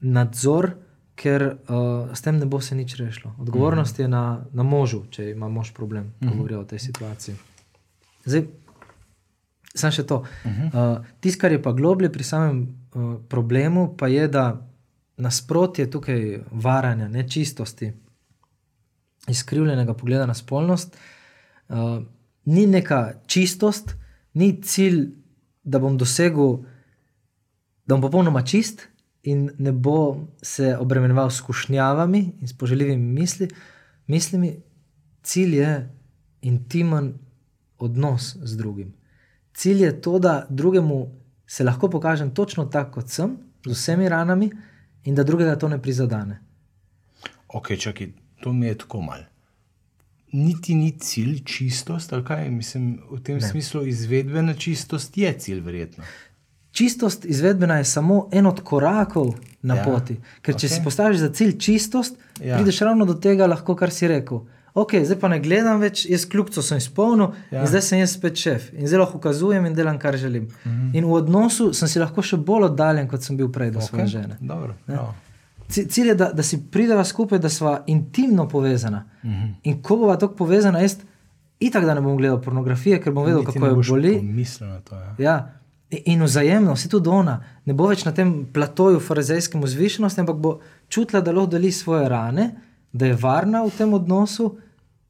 nadzor, 0.00 0.70
ker 1.14 1.42
uh, 1.68 2.16
s 2.16 2.22
tem 2.22 2.38
ne 2.38 2.46
bo 2.46 2.60
se 2.60 2.74
nič 2.74 2.96
rešilo. 2.96 3.34
Odgovornost 3.38 3.98
mm 3.98 4.02
-hmm. 4.02 4.04
je 4.04 4.08
na, 4.08 4.44
na 4.52 4.62
možu, 4.62 5.04
če 5.10 5.30
ima 5.30 5.48
mož 5.48 5.72
problem, 5.72 6.04
mm 6.04 6.28
-hmm. 6.28 6.36
govorijo 6.36 6.60
o 6.60 6.64
tej 6.64 6.78
situaciji. 6.78 7.34
Zdaj, 8.24 8.44
samo 9.74 9.90
še 9.90 10.06
to. 10.06 10.16
Uh 10.16 10.26
-huh. 10.44 10.98
uh, 10.98 11.04
Tisto, 11.20 11.40
kar 11.40 11.52
je 11.52 11.62
pa 11.62 11.72
globlje 11.72 12.12
pri 12.12 12.24
samem 12.24 12.68
uh, 12.94 13.16
problemu, 13.28 13.94
pa 13.98 14.08
je, 14.08 14.28
da 14.28 14.66
nasprotje 15.16 15.90
tukaj 15.90 16.40
varanja, 16.50 17.08
nečistosti, 17.08 17.92
izkrivljenega 19.28 19.94
pogleda 19.94 20.26
na 20.26 20.34
spolnost, 20.34 20.96
uh, 21.68 22.02
ni 22.44 22.66
neka 22.66 23.12
čistost, 23.26 23.94
ni 24.34 24.62
cilj, 24.62 25.08
da 25.64 25.78
bom 25.78 25.96
dosegel, 25.98 26.60
da 27.86 27.94
bom 27.94 28.04
popolnoma 28.04 28.44
čist 28.46 28.86
in 29.26 29.50
ne 29.58 29.72
bo 29.72 30.28
se 30.42 30.76
obremenjeval 30.78 31.30
s 31.30 31.40
kušnjavami 31.40 32.20
in 32.40 32.48
s 32.48 32.54
poželjivimi 32.58 33.12
misli, 33.12 33.48
mislimi. 34.06 34.56
Cilj 35.22 35.56
je 35.56 35.70
intimen 36.42 37.14
odnos 37.78 38.36
z 38.42 38.56
drugim. 38.56 38.94
Cilj 39.54 39.82
je 39.82 40.00
to, 40.00 40.18
da 40.18 40.46
drugemu 40.50 41.10
se 41.46 41.64
lahko 41.64 41.90
pokažem 41.90 42.34
točno 42.34 42.64
tako, 42.64 43.00
kot 43.00 43.10
sem, 43.10 43.36
z 43.66 43.72
vsemi 43.72 44.08
ranami, 44.08 44.50
in 45.06 45.14
da 45.14 45.24
drugega 45.24 45.56
to 45.58 45.68
ne 45.68 45.78
prizadene. 45.82 46.40
Ok, 47.48 47.72
čakaj, 47.78 48.12
to 48.42 48.52
mi 48.52 48.66
je 48.66 48.78
tako 48.78 49.00
mal. 49.00 49.24
Niti 50.32 50.74
ni 50.74 50.90
cilj 50.98 51.44
čistost, 51.44 52.12
ali 52.12 52.24
kaj 52.24 52.50
mislim 52.50 52.98
v 53.10 53.20
tem 53.22 53.38
ne. 53.38 53.48
smislu, 53.48 53.86
izvedbena 53.86 54.54
čistost 54.54 55.18
je 55.18 55.32
cilj, 55.38 55.60
verjetno. 55.60 56.04
Čistost 56.76 57.24
izvedbena 57.24 57.78
je 57.78 57.84
samo 57.84 58.28
en 58.32 58.46
od 58.46 58.60
korakov 58.60 59.34
na 59.62 59.76
ja, 59.76 59.84
poti. 59.84 60.18
Ker 60.42 60.54
okay. 60.54 60.60
če 60.60 60.68
si 60.68 60.82
postaviš 60.84 61.22
za 61.22 61.30
cilj 61.32 61.54
čistost, 61.58 62.18
ja. 62.42 62.58
prideš 62.58 62.82
ravno 62.84 63.06
do 63.08 63.14
tega, 63.14 63.46
lahko, 63.46 63.76
kar 63.78 63.94
si 63.94 64.10
rekel 64.10 64.42
ok, 64.76 64.92
zdaj 65.08 65.18
pa 65.20 65.28
ne 65.32 65.38
gledam 65.40 65.80
več, 65.80 66.04
jaz 66.10 66.26
kljubco 66.28 66.62
sem 66.62 66.80
izpolnil 66.82 67.30
ja. 67.50 67.62
in 67.62 67.70
zdaj 67.70 67.82
sem 67.82 68.00
jaz 68.02 68.12
spet 68.12 68.36
šef 68.36 68.66
in 68.76 68.88
zelo 68.90 69.06
ukazujem 69.14 69.64
in 69.66 69.74
delam, 69.74 69.98
kar 69.98 70.16
želim. 70.20 70.42
Mm 70.44 70.70
-hmm. 70.70 70.96
In 70.98 71.04
v 71.04 71.12
odnosu 71.12 71.72
sem 71.72 71.88
si 71.88 71.98
lahko 71.98 72.22
še 72.22 72.36
bolj 72.36 72.64
oddaljen, 72.64 73.08
kot 73.08 73.22
sem 73.22 73.36
bil 73.36 73.48
prej 73.52 73.70
do 73.70 73.78
okay. 73.78 73.88
svoje 73.88 74.06
žene. 74.06 74.36
Dobro, 74.40 74.74
Cilj 75.68 76.08
je, 76.08 76.14
da, 76.14 76.30
da 76.32 76.42
si 76.42 76.60
prideva 76.70 77.04
skupaj, 77.04 77.38
da 77.38 77.48
sva 77.48 77.82
intimno 77.86 78.48
povezana. 78.48 79.04
Mm 79.22 79.30
-hmm. 79.30 79.54
In 79.62 79.82
ko 79.82 79.96
bova 79.96 80.16
tako 80.16 80.34
povezana, 80.34 80.80
jaz 80.80 80.96
itak 81.60 81.84
da 81.84 81.94
ne 81.94 82.00
bom 82.00 82.16
gledal 82.16 82.42
pornografije, 82.42 83.02
ker 83.02 83.12
bom 83.12 83.24
vedel, 83.24 83.40
Niti 83.40 83.52
kako 83.52 83.66
jo 83.66 83.82
boli. 83.88 84.44
To, 84.84 84.94
ja. 84.94 85.14
Ja. 85.18 85.52
In 86.04 86.22
vzajemno, 86.22 86.76
si 86.76 86.88
tudi 86.88 87.08
ona, 87.08 87.44
ne 87.64 87.74
bo 87.74 87.86
več 87.86 88.04
na 88.04 88.12
tem 88.12 88.46
platoju 88.52 89.00
farizejskem 89.00 89.62
vzvišenosti, 89.62 90.20
ampak 90.20 90.36
bo 90.36 90.58
čutila, 90.88 91.20
da 91.20 91.32
lahko 91.32 91.50
deli 91.50 91.72
svoje 91.72 92.08
rane, 92.08 92.50
da 92.92 93.06
je 93.06 93.14
varna 93.14 93.62
v 93.64 93.70
tem 93.78 93.94
odnosu 93.94 94.56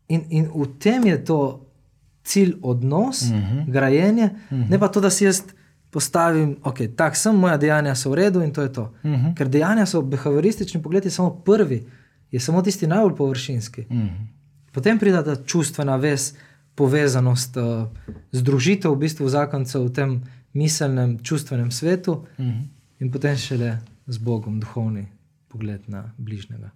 In, 0.09 0.25
in 0.31 0.51
v 0.55 0.67
tem 0.79 1.05
je 1.07 1.25
to 1.25 1.67
cilj 2.27 2.57
odnos, 2.63 3.23
uh 3.23 3.37
mhm. 3.37 3.59
-huh. 3.59 3.71
grajenje, 3.71 4.25
uh 4.25 4.59
-huh. 4.59 4.71
ne 4.71 4.79
pa 4.79 4.89
to, 4.89 5.01
da 5.01 5.11
si 5.11 5.25
jaz 5.25 5.43
postavim, 5.91 6.57
ok, 6.63 6.79
tako 6.97 7.17
sem, 7.17 7.37
moja 7.37 7.57
dejanja 7.57 7.95
so 7.95 8.11
v 8.11 8.15
redu 8.15 8.43
in 8.43 8.53
to 8.53 8.63
je 8.63 8.73
to. 8.73 8.83
Uh 8.83 9.11
-huh. 9.11 9.35
Ker 9.35 9.49
dejanja 9.49 9.87
so 9.87 10.03
behavioristični 10.03 10.83
pogled, 10.83 11.05
je 11.05 11.11
samo 11.11 11.31
prvi, 11.31 11.87
je 12.31 12.41
samo 12.41 12.63
tisti 12.63 12.87
najbolj 12.87 13.17
površinski. 13.17 13.81
Uh 13.81 13.97
-huh. 13.97 14.09
Potem 14.73 14.99
pride 14.99 15.25
ta 15.25 15.37
čustvena 15.37 15.97
vez, 15.97 16.35
povezanost, 16.75 17.57
uh, 17.57 17.89
združitev 18.33 18.93
v 18.93 18.97
bistvu 18.97 19.29
zakoncev 19.29 19.85
v 19.85 19.93
tem 19.93 20.23
miselnem, 20.53 21.19
čustvenem 21.23 21.71
svetu 21.71 22.13
Uh 22.13 22.47
-huh. 22.47 22.63
in 23.01 23.11
potem 23.11 23.37
šele 23.37 23.79
z 24.07 24.19
Bogom, 24.19 24.61
duhovni 24.61 25.07
pogled 25.49 25.81
na 25.89 26.13
bližnjega. 26.19 26.71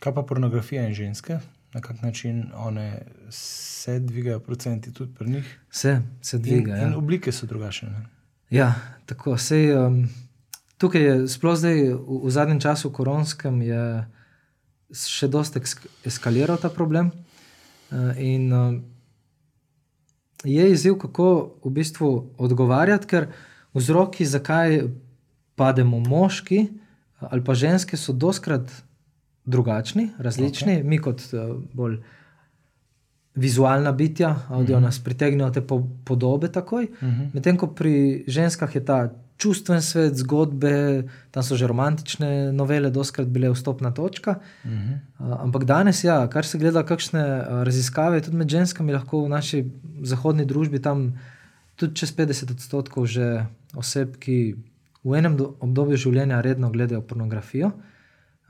Kaj 0.00 0.14
pa 0.14 0.22
pornografija 0.22 0.88
in 0.88 0.94
ženske? 0.94 1.38
Na 1.74 1.80
kak 1.80 2.02
način 2.02 2.44
one 2.54 3.02
se 3.30 3.98
dvigajo, 4.00 4.40
procenti 4.40 4.92
tudi 4.92 5.14
pri 5.14 5.30
njih? 5.30 5.58
Vse 5.70 6.00
se 6.22 6.38
dviga. 6.38 6.74
In, 6.74 6.80
ja. 6.80 6.86
in 6.86 6.94
oblike 6.94 7.32
so 7.32 7.46
drugačne. 7.46 7.90
Ne? 7.90 8.06
Ja, 8.50 8.74
tako. 9.06 9.36
Sej, 9.38 9.76
um, 9.76 10.08
tukaj 10.78 11.02
je 11.02 11.28
sploh 11.28 11.56
zdaj, 11.58 11.82
v, 11.94 12.20
v 12.24 12.30
zadnjem 12.30 12.60
času, 12.60 12.90
koronskem, 12.92 13.62
je 13.62 13.84
še 14.90 15.28
dosti 15.30 15.62
esk 15.62 15.86
eskaliral 16.04 16.58
ta 16.58 16.70
problem. 16.74 17.12
Uh, 17.90 18.10
in 18.18 18.50
uh, 18.52 18.74
je 20.44 20.70
izziv, 20.72 20.98
kako 20.98 21.54
v 21.64 21.74
bistvu 21.78 22.10
odgovarjati, 22.38 23.06
ker 23.06 23.30
vzroki, 23.74 24.26
zakaj 24.26 24.82
pademo 25.54 26.00
moški 26.00 26.66
ali 27.20 27.44
pa 27.44 27.54
ženske, 27.54 27.98
so 28.00 28.14
doskrat 28.16 28.70
drugačni, 29.44 30.10
različni. 30.18 30.72
Okay. 30.72 30.84
Mi, 30.84 30.98
kot 30.98 31.22
uh, 31.32 31.56
bolj 31.72 32.00
vizualna 33.34 33.92
bitja, 33.92 34.36
audio 34.48 34.76
mm 34.76 34.80
-hmm. 34.80 34.84
nas 34.84 34.98
pritegnejo 34.98 35.50
te 35.50 35.60
po, 35.66 35.88
podobe 36.04 36.48
takoj. 36.52 36.84
Mm 36.84 37.08
-hmm. 37.08 37.28
Medtem 37.34 37.56
ko 37.56 37.66
pri 37.66 38.24
ženskah 38.26 38.74
je 38.74 38.84
ta 38.84 39.10
čustven 39.36 39.82
svet, 39.82 40.16
zgodbe, 40.16 41.02
tam 41.30 41.42
so 41.42 41.56
že 41.56 41.66
romantične 41.66 42.52
novele, 42.52 42.90
doskrat 42.90 43.28
bile 43.28 43.50
vstopna 43.50 43.90
točka. 43.90 44.34
Mm 44.64 44.70
-hmm. 44.70 44.98
uh, 45.18 45.42
ampak 45.42 45.64
danes, 45.64 46.04
ja, 46.04 46.28
kar 46.28 46.46
se 46.46 46.58
gleda, 46.58 46.82
kakšne 46.82 47.40
uh, 47.40 47.62
raziskave, 47.62 48.20
tudi 48.20 48.36
med 48.36 48.48
ženskami, 48.48 48.92
lahko 48.92 49.24
v 49.24 49.28
naši 49.28 49.70
zahodni 50.02 50.44
družbi 50.44 50.82
tam 50.82 51.18
tudi 51.76 51.94
čez 51.94 52.16
50 52.16 52.50
odstotkov 52.50 53.06
že 53.06 53.46
oseb, 53.74 54.16
ki 54.16 54.56
v 55.04 55.14
enem 55.14 55.36
obdobju 55.60 55.96
življenja 55.96 56.40
redno 56.40 56.70
gledajo 56.70 57.00
pornografijo. 57.00 57.66
Uh, 57.66 57.72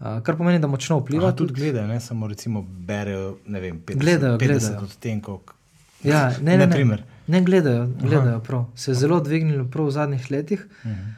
kar 0.00 0.36
pomeni, 0.36 0.58
da 0.58 0.66
močno 0.66 0.98
vpliva. 0.98 1.26
Aha, 1.26 1.36
tudi 1.36 1.54
gledajo, 1.54 1.86
ne 1.86 2.00
samo 2.00 2.26
recimo 2.26 2.62
berejo, 2.62 3.36
ne 3.46 3.60
vem, 3.60 3.80
50, 3.86 3.98
Gledajo, 3.98 4.38
50 4.38 4.46
gledajo. 4.46 4.82
odtenkov. 4.82 5.40
Ja, 6.02 6.32
ne, 6.40 6.56
ne, 6.56 6.66
ne, 6.66 6.98
ne 7.26 7.42
gledajo, 7.42 7.86
gledajo 8.00 8.40
prav. 8.40 8.64
Se 8.74 8.90
je 8.90 8.94
zelo 8.94 9.20
dvignilo 9.20 9.66
prav 9.68 9.86
v 9.86 9.90
zadnjih 9.90 10.30
letih. 10.30 10.66
Mhm. 10.84 11.10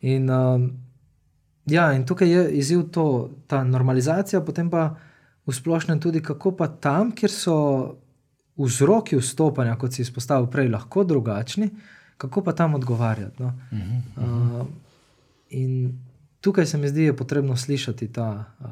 In, 0.00 0.30
um, 0.30 0.70
ja, 1.66 1.92
in 1.92 2.06
tukaj 2.06 2.30
je 2.30 2.50
izziv 2.52 2.86
to, 2.90 3.04
ta 3.46 3.64
normalizacija, 3.64 4.40
potem 4.40 4.70
pa 4.70 4.94
v 5.46 5.52
splošnem 5.52 6.00
tudi, 6.00 6.22
kako 6.22 6.54
pa 6.56 6.68
tam, 6.68 7.12
kjer 7.12 7.30
so 7.30 7.56
vzroki 8.56 9.16
vstopanja, 9.16 9.76
kot 9.76 9.92
si 9.92 10.02
izpostavil 10.02 10.46
prej, 10.46 10.68
lahko 10.68 11.04
drugačni, 11.04 11.68
kako 12.16 12.42
pa 12.42 12.52
tam 12.52 12.74
odgovarjati. 12.74 13.42
No? 13.42 13.52
Mhm. 13.72 13.96
Uh, 14.16 14.66
in 15.50 15.98
tukaj 16.40 16.66
se 16.66 16.78
mi 16.78 16.88
zdi, 16.88 17.00
da 17.00 17.06
je 17.06 17.16
potrebno 17.16 17.56
slišati 17.56 18.12
ta 18.12 18.44
uh, 18.60 18.66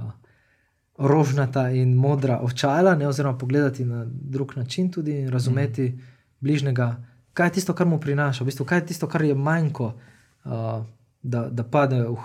rožnata 0.98 1.70
in 1.70 1.94
modra 1.94 2.40
očala, 2.42 2.94
ne, 2.94 3.08
oziroma 3.08 3.38
pogledati 3.38 3.84
na 3.84 4.06
drug 4.08 4.56
način 4.56 4.90
tudi 4.92 5.18
in 5.20 5.28
razumeti 5.28 5.88
mm. 5.88 6.00
bližnjega, 6.40 7.04
kaj 7.32 7.46
je 7.46 7.52
tisto, 7.52 7.74
kar 7.74 7.86
mu 7.86 8.00
prinaša, 8.00 8.44
v 8.44 8.46
bistvu, 8.46 8.66
kaj 8.66 8.78
je 8.78 8.86
tisto, 8.86 9.08
kar 9.08 9.22
je 9.22 9.34
manjko, 9.34 9.94
uh, 10.44 10.84
da, 11.22 11.48
da 11.48 11.64
pade 11.64 12.02
v, 12.02 12.16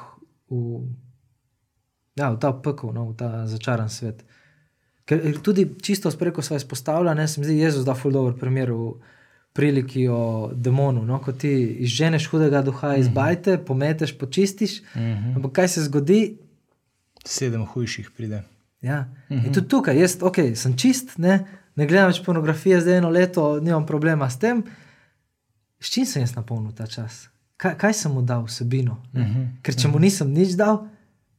v, 0.50 0.82
ja, 2.16 2.32
v 2.32 2.39
ta 2.39 2.54
pekel, 2.54 2.94
no, 2.94 3.10
v 3.12 3.18
ta 3.18 3.48
začaran 3.48 3.89
svet. 3.89 4.26
Ker 5.06 5.20
tudi 5.44 5.68
čisto 5.82 6.12
spreko 6.12 6.41
sva 6.41 6.58
izpostavljala, 6.58 7.14
ne 7.14 7.28
se 7.28 7.41
mi 7.41 7.46
zdi, 7.46 7.60
Jezus 7.60 7.86
da 7.86 7.96
ful 7.96 8.12
dobro 8.12 8.36
primer 8.39 8.72
v 8.72 8.94
priliki 9.54 10.08
o 10.10 10.51
demonu. 10.56 11.06
No? 11.06 11.20
Ko 11.22 11.32
ti 11.32 11.51
izženeš 11.80 12.26
hudega 12.32 12.62
duha 12.62 12.95
iz 12.97 13.08
bajte, 13.10 13.58
pometeš, 13.66 14.18
počistiš, 14.18 14.82
Mhm. 14.95 15.36
ampak 15.36 15.51
kaj 15.51 15.68
se 15.68 15.84
zgodi? 15.84 16.38
Sedem 17.26 17.66
hujših 17.66 18.10
pride. 18.18 18.43
Ja. 18.82 19.06
In 19.30 19.54
tudi 19.54 19.68
tukaj, 19.68 19.95
jaz 19.99 20.18
okay, 20.20 20.56
sem 20.56 20.74
čist, 20.78 21.18
ne, 21.18 21.45
ne 21.76 21.86
gledam 21.88 22.10
več 22.12 22.20
pornografije, 22.26 22.82
zdaj 22.82 22.97
eno 22.97 23.10
leto, 23.10 23.60
nimam 23.62 23.86
problema 23.86 24.30
s 24.30 24.39
tem. 24.39 24.64
S 25.80 25.88
čim 25.91 26.06
sem 26.06 26.22
jaz 26.22 26.36
napolnil 26.36 26.72
ta 26.76 26.88
čas? 26.88 27.30
Kaj, 27.58 27.78
kaj 27.78 27.93
sem 27.93 28.12
mu 28.12 28.22
dal 28.22 28.43
vsebino? 28.43 28.97
Uh 29.14 29.22
-huh. 29.22 29.47
Ker 29.62 29.76
če 29.76 29.88
mu 29.88 29.99
nisem 29.99 30.34
nič 30.34 30.49
dal, 30.58 30.88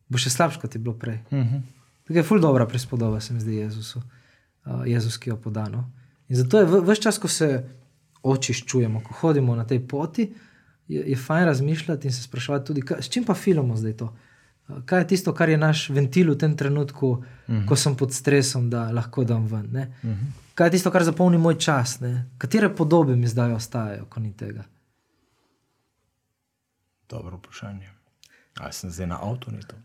bo 0.08 0.18
še 0.18 0.30
slabše, 0.30 0.60
kot 0.60 0.74
je 0.74 0.78
bilo 0.78 0.94
prej. 0.94 1.18
Uh 1.30 1.38
-huh. 1.38 1.60
Tukaj 2.04 2.16
je 2.20 2.22
ful 2.22 2.40
dobra 2.40 2.66
prispodoba, 2.66 3.20
se 3.20 3.34
mi 3.34 3.40
zdi 3.40 3.54
Jezusu, 3.56 3.98
uh, 4.66 4.86
Jezus, 4.86 5.18
ki 5.18 5.30
jo 5.30 5.36
podano. 5.36 5.90
In 6.28 6.36
zato 6.36 6.58
je 6.58 6.64
vse 6.66 7.02
čas, 7.02 7.18
ko 7.18 7.28
se 7.28 7.64
očiščujemo, 8.24 9.02
ko 9.04 9.14
hodimo 9.20 9.56
na 9.56 9.66
tej 9.68 9.82
poti, 9.88 10.28
je, 10.88 11.02
je 11.10 11.16
fajn 11.16 11.44
razmišljati 11.44 12.08
in 12.08 12.12
se 12.12 12.22
sprašovati 12.22 12.66
tudi, 12.66 12.82
kaj, 12.82 13.02
s 13.02 13.08
čim 13.08 13.24
pa 13.24 13.34
filamo 13.34 13.76
zdaj 13.76 13.96
to. 13.96 14.14
Kaj 14.84 15.00
je 15.00 15.06
tisto, 15.08 15.34
kar 15.36 15.48
je 15.48 15.56
naš 15.60 15.88
ventil 15.92 16.30
v 16.32 16.38
tem 16.40 16.56
trenutku, 16.56 17.08
uh 17.08 17.24
-huh. 17.48 17.66
ko 17.68 17.76
sem 17.76 17.96
pod 17.96 18.12
stresom, 18.12 18.70
da 18.70 18.90
lahko 18.92 19.24
dam 19.24 19.46
ven? 19.46 19.66
Uh 19.66 20.10
-huh. 20.10 20.16
Kaj 20.54 20.66
je 20.66 20.70
tisto, 20.70 20.90
kar 20.90 21.04
zapolni 21.04 21.38
moj 21.38 21.58
čas? 21.58 22.00
Ne? 22.00 22.30
Katere 22.38 22.74
podobe 22.74 23.16
mi 23.16 23.26
zdaj 23.26 23.52
ostajajo, 23.52 24.04
ko 24.04 24.20
ni 24.20 24.32
tega? 24.32 24.64
Dobro 27.08 27.36
vprašanje. 27.36 27.90
Ali 28.58 28.72
sem 28.72 28.90
zdaj 28.90 29.06
na 29.06 29.18
avtu, 29.22 29.50
ni 29.50 29.60
to? 29.60 29.76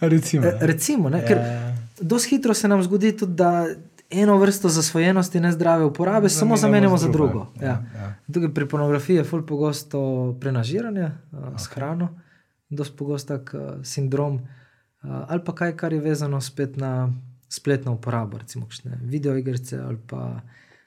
Recimo. 0.12 0.46
E, 0.46 0.58
recimo, 0.60 1.08
ne? 1.08 1.26
ker 1.26 1.36
Ja. 1.36 1.76
dosti 2.00 2.28
hitro 2.28 2.54
se 2.54 2.68
nam 2.68 2.82
zgodi 2.82 3.16
tudi, 3.16 3.34
da 3.34 3.66
eno 4.12 4.38
vrsto 4.38 4.68
zasvojenosti 4.68 5.40
ne 5.40 5.52
zdrave 5.52 5.84
uporabe 5.84 6.28
samo 6.28 6.56
zamenjamo 6.56 6.96
za 6.96 7.08
drugo. 7.08 7.46
Ja. 7.60 7.66
Ja, 7.66 7.84
ja. 7.94 8.14
Tukaj 8.32 8.54
pri 8.54 8.68
pornografiji 8.68 9.16
je 9.16 9.24
ful 9.24 9.46
pogosto 9.46 10.36
prenažiranje 10.40 11.04
uh, 11.04 11.38
s 11.58 11.66
hrano, 11.66 12.08
dosti 12.68 12.96
pogosto 12.96 13.38
tak 13.38 13.54
uh, 13.54 13.84
sindrom, 13.84 14.34
uh, 14.34 14.40
ali 15.28 15.44
pa 15.44 15.54
kaj, 15.54 15.76
kar 15.76 15.92
je 15.92 16.00
vezano 16.00 16.40
spet 16.40 16.76
na 16.76 17.12
spletno 17.48 17.92
uporabo, 17.92 18.38
recimo 18.38 18.66
kakšne 18.66 18.98
videoigrice 19.02 19.78
ali 19.78 19.98
pa 20.06 20.40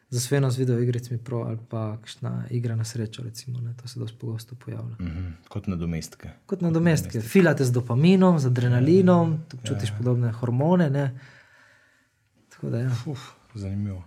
zasvojenost 0.10 0.58
videoigricami 0.58 1.20
pro 1.24 1.38
ali 1.38 1.58
pa 1.70 1.98
kakšna 1.98 2.46
igra 2.50 2.76
na 2.76 2.84
srečo, 2.84 3.24
recimo, 3.24 3.60
ne, 3.62 3.74
to 3.82 3.88
se 3.88 4.00
dosti 4.00 4.18
pogosto 4.18 4.56
pojavlja. 4.56 4.96
Mhm. 5.00 5.32
Kot 5.50 5.68
nadomestke. 5.68 6.30
Kot 6.46 6.62
nadomestke, 6.62 7.22
filate 7.22 7.66
z 7.66 7.72
dopaminom, 7.72 8.40
z 8.40 8.46
adrenalinom, 8.46 9.38
tu 9.50 9.58
čutiš 9.64 9.94
podobne 9.98 10.32
hormone. 10.32 10.90
Ne? 10.90 11.20
Tako 12.56 12.70
da, 12.70 12.80
ja. 12.80 12.91
Uf, 13.06 13.20
zanimivo. 13.53 14.03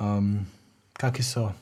Um, 0.00 0.46
Kakšne 0.92 1.24
so, 1.24 1.52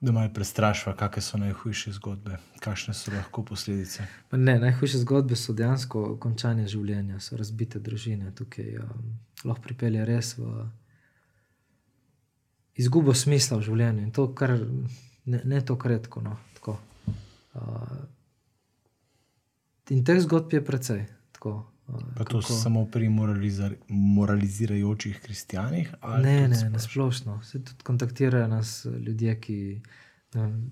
da 0.00 0.12
malo 0.12 0.30
prestrašva, 0.34 0.94
kakšne 0.96 1.22
so 1.22 1.38
najhujše 1.38 1.92
zgodbe, 1.92 2.38
kakšne 2.60 2.94
so 2.94 3.12
lahko 3.12 3.44
posledice? 3.44 4.06
Ne, 4.32 4.58
najhujše 4.58 4.98
zgodbe 4.98 5.36
so 5.36 5.52
dejansko 5.52 6.16
končanje 6.20 6.68
življenja, 6.68 7.20
so 7.20 7.36
razbite 7.36 7.80
družine. 7.80 8.32
Tukaj 8.34 8.78
um, 8.84 9.14
lahko 9.44 9.64
pripelje 9.68 10.04
res 10.08 10.34
v 10.38 10.68
izgubo 12.80 13.14
smisla 13.14 13.58
v 13.60 13.68
življenju 13.68 14.06
in 14.06 14.12
to, 14.16 14.28
kar 14.32 14.54
ne, 14.56 15.40
ne 15.44 15.60
tako 15.60 15.92
redko. 15.92 16.24
No, 16.24 16.38
tako. 16.56 16.78
Uh, 17.52 17.98
in 19.92 20.04
teh 20.08 20.24
zgodb 20.24 20.56
je 20.56 20.64
precej. 20.64 21.04
Tako, 21.36 21.58
Pa 22.16 22.24
to 22.24 22.40
kako? 22.40 22.52
samo 22.54 22.86
pri 22.86 23.08
moralizirajočih 23.88 25.20
kristijanih? 25.20 25.94
Ne, 26.22 26.48
ne, 26.48 26.48
splošno? 26.48 26.70
na 26.70 26.78
splošno. 26.78 27.42
Se 27.42 27.64
tudi 27.64 27.82
kontaktirajo 27.82 28.48
nas 28.48 28.86
ljudje, 28.98 29.40
ki 29.40 29.80
vem, 30.34 30.70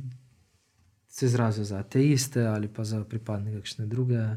se 1.08 1.26
izrazijo 1.26 1.64
za 1.64 1.78
ateiste 1.78 2.42
ali 2.42 2.68
pa 2.68 2.84
za 2.84 3.04
pripadnike 3.04 3.56
kakšne 3.56 3.86
druge 3.86 4.18
uh, 4.18 4.36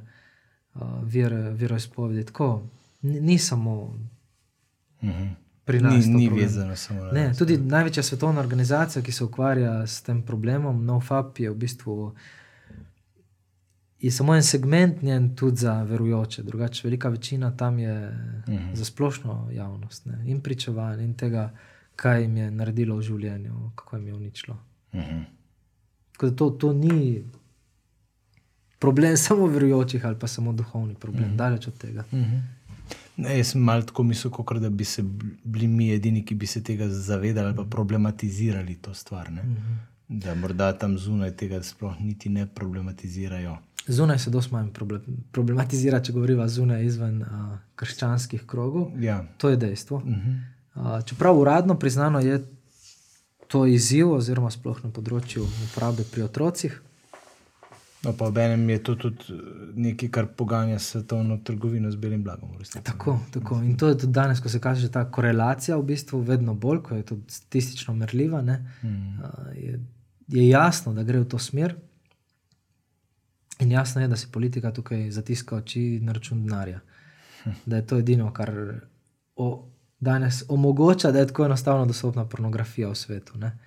vere, 1.04 1.50
veroizpovedi. 1.52 2.26
Tako 2.26 2.64
ni, 3.02 3.22
ni 3.22 3.38
samo 3.38 4.00
Mhm. 5.02 5.28
pri 5.66 5.80
nas. 5.80 5.94
Ni, 5.96 6.14
to 6.14 6.18
ni 6.20 6.30
vezano 6.32 6.76
samo 6.76 7.04
na 7.04 7.12
nas. 7.12 7.38
tudi 7.38 7.58
največja 7.58 8.04
svetovna 8.04 8.40
organizacija, 8.40 9.02
ki 9.02 9.12
se 9.12 9.24
ukvarja 9.24 9.88
s 9.88 10.02
tem 10.02 10.22
problemom, 10.22 10.86
NoFap, 10.86 11.40
je 11.40 11.50
v 11.50 11.56
bistvu 11.56 12.16
je 14.00 14.12
samo 14.12 14.36
en 14.36 14.44
segment 14.44 15.02
njen 15.02 15.36
tudi 15.36 15.58
za 15.58 15.84
verujoče, 15.84 16.44
drugače 16.44 16.88
velika 16.88 17.10
večina 17.10 17.58
tam 17.58 17.80
je 17.80 18.08
uh 18.48 18.54
-huh. 18.54 18.76
za 18.76 18.86
splošno 18.86 19.50
javnost 19.54 20.06
ne? 20.06 20.24
in 20.26 20.42
pričevanje 20.42 21.04
in 21.04 21.14
tega, 21.14 21.52
kaj 21.96 22.22
jim 22.22 22.38
je 22.38 22.52
naredilo 22.52 22.96
v 22.96 23.02
življenju, 23.02 23.72
kako 23.76 23.96
jim 23.96 24.08
je 24.08 24.14
uničilo. 24.14 24.58
Mhm. 24.94 25.22
Tako 26.12 26.30
da 26.30 26.36
to, 26.36 26.50
to 26.50 26.74
ni 26.74 27.24
problem 28.80 29.18
samo 29.28 29.46
verujočih 29.46 30.06
ali 30.06 30.20
pa 30.20 30.28
samo 30.28 30.54
duhovni 30.54 30.96
problem, 30.96 31.24
uh 31.24 31.32
-huh. 31.32 31.36
daleč 31.36 31.68
od 31.68 31.78
tega. 31.78 32.04
Mhm. 32.12 32.38
Ne, 33.18 33.38
jaz 33.38 33.48
sem 33.48 33.62
malo 33.62 33.82
tako 33.82 34.04
mislil, 34.04 34.32
kot 34.32 34.58
da 34.58 34.70
bi 34.70 34.86
se 34.86 35.04
bili 35.44 35.68
mi 35.68 35.92
edini, 35.92 36.26
ki 36.26 36.36
bi 36.36 36.48
se 36.48 36.64
tega 36.64 36.90
zavedali 36.90 37.48
ali 37.48 37.56
pa 37.56 37.64
problematizirali 37.64 38.76
to 38.76 38.94
stvar. 38.94 39.32
Ne? 39.32 39.44
Da 40.08 40.36
morda 40.36 40.78
tam 40.78 40.98
zunaj 40.98 41.36
tega 41.36 41.64
sploh 41.64 42.00
niti 42.00 42.30
ne 42.30 42.46
problematizirajo. 42.46 43.58
Zunaj 43.90 44.20
se 44.20 44.30
dosti 44.30 44.54
manj 44.54 44.68
problem, 44.74 45.02
problematizira, 45.32 45.98
če 46.00 46.14
govorimo 46.14 46.46
zunaj 46.48 46.84
izven 46.86 47.22
uh, 47.22 47.58
krščanskih 47.76 48.46
krogov. 48.46 48.92
Ja. 49.02 49.24
To 49.38 49.50
je 49.50 49.58
dejstvo. 49.58 49.98
Uh 49.98 50.04
-huh. 50.04 50.40
Uh, 50.76 51.06
čeprav 51.06 51.40
uradno 51.40 51.80
priznano 51.80 52.20
je 52.20 52.44
to 53.48 53.66
izziv, 53.66 54.12
oziroma 54.12 54.52
sploh 54.54 54.78
na 54.84 54.92
področju 54.94 55.42
uporabe 55.42 56.04
pri 56.12 56.22
otrocih. 56.22 56.82
No, 58.04 58.14
pa 58.14 58.30
obenem 58.30 58.70
je 58.70 58.84
to 58.84 58.96
tudi 58.96 59.34
eh, 59.34 59.40
nekaj, 59.76 60.10
kar 60.10 60.28
poganja 60.38 60.80
svetovno 60.80 61.38
trgovino 61.44 61.92
z 61.92 61.96
belim 62.00 62.24
blagom. 62.24 62.54
Tako, 62.84 63.20
tako. 63.34 63.58
In 63.66 63.76
to 63.78 63.88
je 63.88 63.98
tudi 63.98 64.14
danes, 64.14 64.40
ko 64.40 64.50
se 64.50 64.60
kaže 64.60 64.92
ta 64.92 65.04
korelacija, 65.12 65.78
v 65.78 65.84
bistvu 65.84 66.22
vedno 66.22 66.54
bolj, 66.54 66.80
ko 66.84 66.96
je 66.96 67.04
to 67.04 67.18
statistično 67.28 67.94
merljiva, 67.94 68.42
ne, 68.42 68.66
Mm. 68.84 69.20
uh, 69.20 69.56
je, 69.56 69.80
je 70.28 70.50
jasno, 70.50 70.94
da 70.94 71.04
gre 71.04 71.20
v 71.20 71.28
to 71.28 71.40
smer. 71.40 71.76
In 73.60 73.72
jasno 73.72 74.02
je, 74.02 74.08
da 74.08 74.16
si 74.16 74.32
politika 74.32 74.72
tukaj 74.72 75.12
zatiska 75.12 75.56
oči 75.56 76.00
na 76.04 76.14
račun 76.16 76.44
denarja. 76.44 76.80
Da 77.66 77.76
je 77.76 77.88
to 77.88 77.98
edino, 77.98 78.34
kar 78.34 78.52
o, 79.36 79.68
danes 80.00 80.44
omogoča, 80.48 81.12
da 81.12 81.20
je 81.20 81.28
tako 81.28 81.46
enostavno 81.46 81.86
dostopna 81.86 82.26
pornografija 82.26 82.90
v 82.90 82.96
svetu. 82.96 83.38
Ne? 83.38 83.58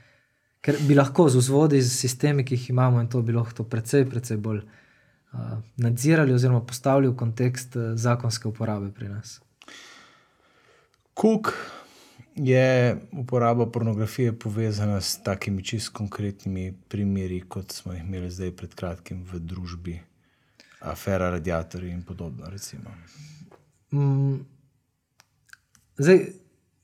Ker 0.61 0.77
bi 0.89 0.95
lahko 0.95 1.29
z 1.29 1.43
vzvodi, 1.43 1.83
z 1.83 1.93
sistemi, 1.97 2.45
ki 2.45 2.55
jih 2.55 2.71
imamo, 2.71 3.01
in 3.01 3.09
to 3.09 3.23
bi 3.23 3.33
lahko 3.33 3.65
precej, 3.65 4.07
precej 4.09 4.37
bolj 4.37 4.63
uh, 4.63 5.59
nadzirali, 5.77 6.33
oziroma 6.33 6.61
postavili 6.61 7.09
v 7.09 7.17
kontekst 7.17 7.77
uh, 7.77 7.93
zakonske 7.95 8.49
uporabe 8.49 8.93
pri 8.97 9.09
nas. 9.09 9.41
Kuk 11.15 11.53
je 12.37 12.97
uporaba 13.13 13.67
pornografije 13.67 14.39
povezana 14.39 15.01
s 15.01 15.23
takimi 15.23 15.65
čist 15.65 15.89
konkretnimi 15.89 16.73
primeri, 16.89 17.41
kot 17.41 17.73
smo 17.73 17.93
jih 17.93 18.03
imeli 18.03 18.31
zdaj 18.31 18.53
pred 18.57 18.75
kratkim 18.75 19.25
v 19.33 19.39
družbi, 19.39 20.01
afera 20.81 21.31
radiatorji 21.31 21.91
in 21.91 22.03
podobno. 22.03 22.51
Recimo. 22.51 22.91
Mm, 23.93 24.41
zdaj, 25.99 26.27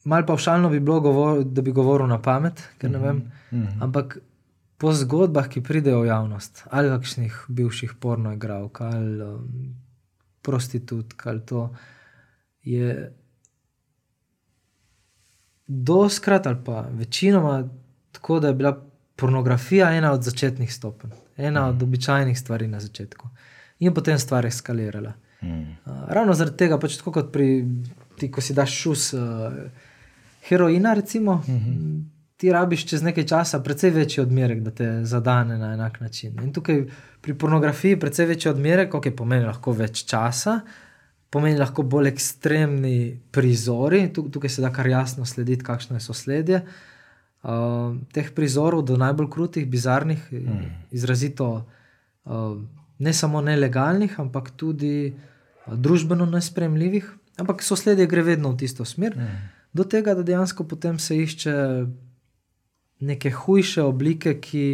malo 0.05 0.27
pavšalno 0.27 0.69
bi 0.69 0.81
bilo, 0.81 1.01
govor, 1.01 1.45
da 1.45 1.63
bi 1.63 1.73
govoril 1.73 2.07
na 2.07 2.23
pamet, 2.23 2.63
ker 2.79 2.91
ne 2.91 2.99
vem. 2.99 3.17
Mm 3.17 3.63
-hmm. 3.63 3.83
Ampak 3.83 4.19
po 4.79 4.93
zgodbah, 4.93 5.49
ki 5.49 5.63
pridejo 5.63 6.01
v 6.01 6.07
javnost, 6.07 6.65
ali 6.71 6.89
kakšnih 6.89 7.45
bivših 7.49 7.95
pornoigralk, 8.01 8.81
ali 8.81 9.23
um, 9.23 9.75
prostitutk, 10.43 11.27
ali 11.27 11.41
to 11.47 11.75
je 12.63 13.15
doskrat 15.69 16.47
ali 16.47 16.57
pa 16.65 16.87
večinoma 16.91 17.69
tako, 18.13 18.41
da 18.41 18.49
je 18.49 18.55
bila 18.55 18.85
pornografija 19.17 19.91
ena 19.91 20.13
od 20.13 20.23
začetnih 20.23 20.75
stopenj, 20.75 21.11
ena 21.37 21.69
od 21.69 21.83
običajnih 21.83 22.39
stvari 22.39 22.67
na 22.67 22.81
začetku. 22.81 23.29
In 23.79 23.95
potem 23.95 24.19
stvar 24.19 24.47
eskalirala. 24.47 25.13
Mm. 25.43 25.61
Uh, 25.61 25.93
ravno 26.09 26.35
zaradi 26.35 26.57
tega, 26.57 26.79
pač 26.79 26.97
tako 26.97 27.13
kot 27.13 27.33
pri 27.33 27.67
ti, 28.19 28.31
ko 28.31 28.41
si 28.41 28.55
daš 28.55 28.75
šus 28.75 29.13
uh, 29.15 29.21
heroina, 30.49 30.95
recimo, 30.95 31.33
uh 31.33 31.49
-huh. 31.49 32.03
ti 32.37 32.53
rabiš 32.53 32.87
čez 32.87 33.03
nekaj 33.03 33.27
časa 33.27 33.61
precej 33.61 33.91
večji 33.91 34.23
odmerek, 34.23 34.61
da 34.61 34.71
te 34.71 35.05
zadane 35.05 35.59
na 35.59 35.73
enak 35.75 36.01
način. 36.01 36.39
In 36.43 36.53
tukaj 36.53 36.87
pri 37.21 37.35
pornografiji 37.35 38.01
precej 38.01 38.27
večji 38.27 38.51
odmerek, 38.51 38.95
ok, 38.95 39.07
pomeni 39.17 39.45
lahko 39.45 39.73
več 39.73 40.05
časa, 40.05 40.61
pomeni 41.31 41.59
lahko 41.59 41.83
bolj 41.85 42.09
ekstremni 42.13 43.19
prizori, 43.33 44.07
Tuk, 44.13 44.31
tukaj 44.33 44.51
se 44.51 44.65
da 44.65 44.73
kar 44.73 44.87
jasno 44.89 45.27
slediti, 45.27 45.65
kakšno 45.65 45.97
je 45.97 46.05
sosledje. 46.05 46.63
Uh, 47.43 47.95
teh 48.13 48.33
prizorov 48.35 48.83
do 48.83 48.97
najbolj 48.99 49.29
krutih, 49.31 49.67
bizarnih, 49.71 50.25
mm. 50.33 50.71
izrazito 50.91 51.49
uh, 52.25 52.57
ne 52.99 53.13
samo 53.13 53.41
nelegalnih, 53.45 54.17
ampak 54.19 54.51
tudi 54.57 55.13
uh, 55.13 55.77
družbeno 55.77 56.27
nespremljivih, 56.27 57.13
ampak 57.39 57.63
sosledje 57.63 58.09
gre 58.11 58.25
vedno 58.27 58.51
v 58.53 58.65
tisto 58.65 58.85
smer, 58.85 59.15
mm. 59.17 59.47
do 59.73 59.85
tega, 59.85 60.17
da 60.19 60.27
dejansko 60.27 60.67
potem 60.67 60.99
se 60.99 61.21
išče 61.23 61.55
neke 63.07 63.31
hujše 63.31 63.85
oblike, 63.87 64.35
ki 64.41 64.65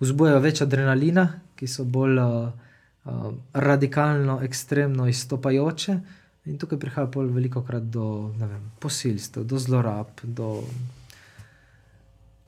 vzbujajo 0.00 0.40
več 0.40 0.62
adrenalina, 0.64 1.28
ki 1.58 1.68
so 1.68 1.84
bolj 1.84 2.22
uh, 2.22 2.67
uh, 3.08 3.32
radikalno, 3.52 4.40
ekstremno 4.44 5.08
izstopajoče. 5.08 5.98
In 6.48 6.58
tukaj 6.58 6.78
prihaja 6.80 7.10
pol 7.12 7.28
veliko 7.32 7.62
krat 7.64 7.90
do 7.92 8.30
vem, 8.38 8.70
posilstev, 8.80 9.44
do 9.44 9.58
zlorab, 9.58 10.20
do 10.22 10.62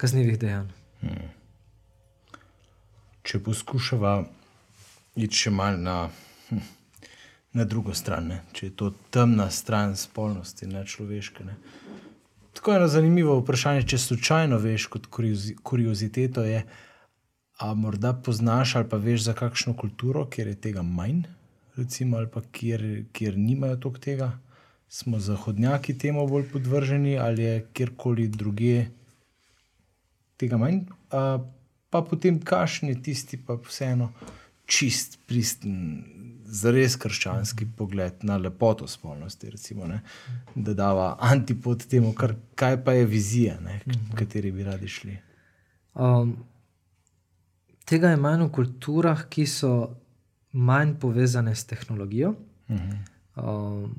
kaznivih 0.00 0.38
dejanj. 0.40 0.70
Hmm. 1.00 1.28
Če 3.22 3.42
poskušava 3.44 4.14
iti 5.20 5.42
še 5.42 5.52
malo 5.52 5.76
na, 5.76 5.96
hm, 6.48 6.62
na 7.52 7.66
drugo 7.68 7.94
stran, 7.94 8.30
ne? 8.32 8.40
če 8.56 8.70
je 8.70 8.76
to 8.76 8.92
temna 9.12 9.50
stran 9.52 9.96
spolnosti, 9.96 10.68
ne 10.70 10.86
človeške. 10.86 11.44
Ne? 11.44 11.56
Tako 12.56 12.72
je 12.72 12.80
eno 12.80 12.88
zanimivo 12.88 13.36
vprašanje, 13.40 13.84
če 13.92 13.98
slučajno 13.98 14.58
veš, 14.58 14.86
kot 14.92 15.10
kuriozi, 15.12 15.56
kurioziteto 15.62 16.44
je, 16.44 16.64
a 17.60 17.74
morda 17.74 18.12
poznaš 18.12 18.76
ali 18.76 18.88
pa 18.88 18.96
veš 18.96 19.22
za 19.28 19.34
kakšno 19.36 19.74
kulturo, 19.76 20.24
kjer 20.26 20.48
je 20.48 20.54
tega 20.54 20.82
manj, 20.82 21.22
recimo, 21.76 22.16
ali 22.16 22.28
pa 22.32 22.40
kjer, 22.52 23.04
kjer 23.12 23.38
nimajo 23.38 23.76
toliko 23.76 24.00
tega. 24.00 24.30
Smo 24.88 25.20
zahodnjaki 25.20 25.98
temu 25.98 26.26
bolj 26.28 26.48
podvrženi 26.52 27.18
ali 27.18 27.42
je 27.42 27.66
kjerkoli 27.72 28.28
drugje 28.28 28.90
tega 30.36 30.56
manj, 30.56 30.80
a, 31.10 31.38
pa 31.90 32.02
potem 32.02 32.40
kašni 32.40 32.96
tisti, 33.02 33.36
pa 33.46 33.58
vseeno 33.66 34.08
čist, 34.66 35.18
pristen, 35.28 35.76
zares 36.50 36.96
krščanski 36.98 37.66
pogled 37.76 38.24
na 38.26 38.38
lepoto 38.40 38.88
spolnosti, 38.88 39.50
recimo, 39.50 39.86
ne, 39.86 40.00
da 40.54 40.74
dava 40.74 41.10
antipod 41.20 41.84
temu, 41.90 42.14
kar, 42.16 42.34
kaj 42.58 42.80
pa 42.84 42.96
je 42.96 43.04
vizija, 43.06 43.58
ne, 43.60 43.82
k 43.84 44.16
kateri 44.18 44.52
bi 44.54 44.64
radi 44.66 44.88
šli. 44.88 45.18
Um, 45.94 46.38
tega 47.90 48.12
je 48.12 48.20
manj 48.20 48.46
v 48.46 48.52
kulturah, 48.54 49.24
ki 49.26 49.46
so 49.50 49.72
manj 50.52 50.94
povezane 51.02 51.54
s 51.54 51.66
tehnologijo. 51.66 52.34
Uh 52.68 52.76
-huh. 52.76 52.94
um, 53.36 53.98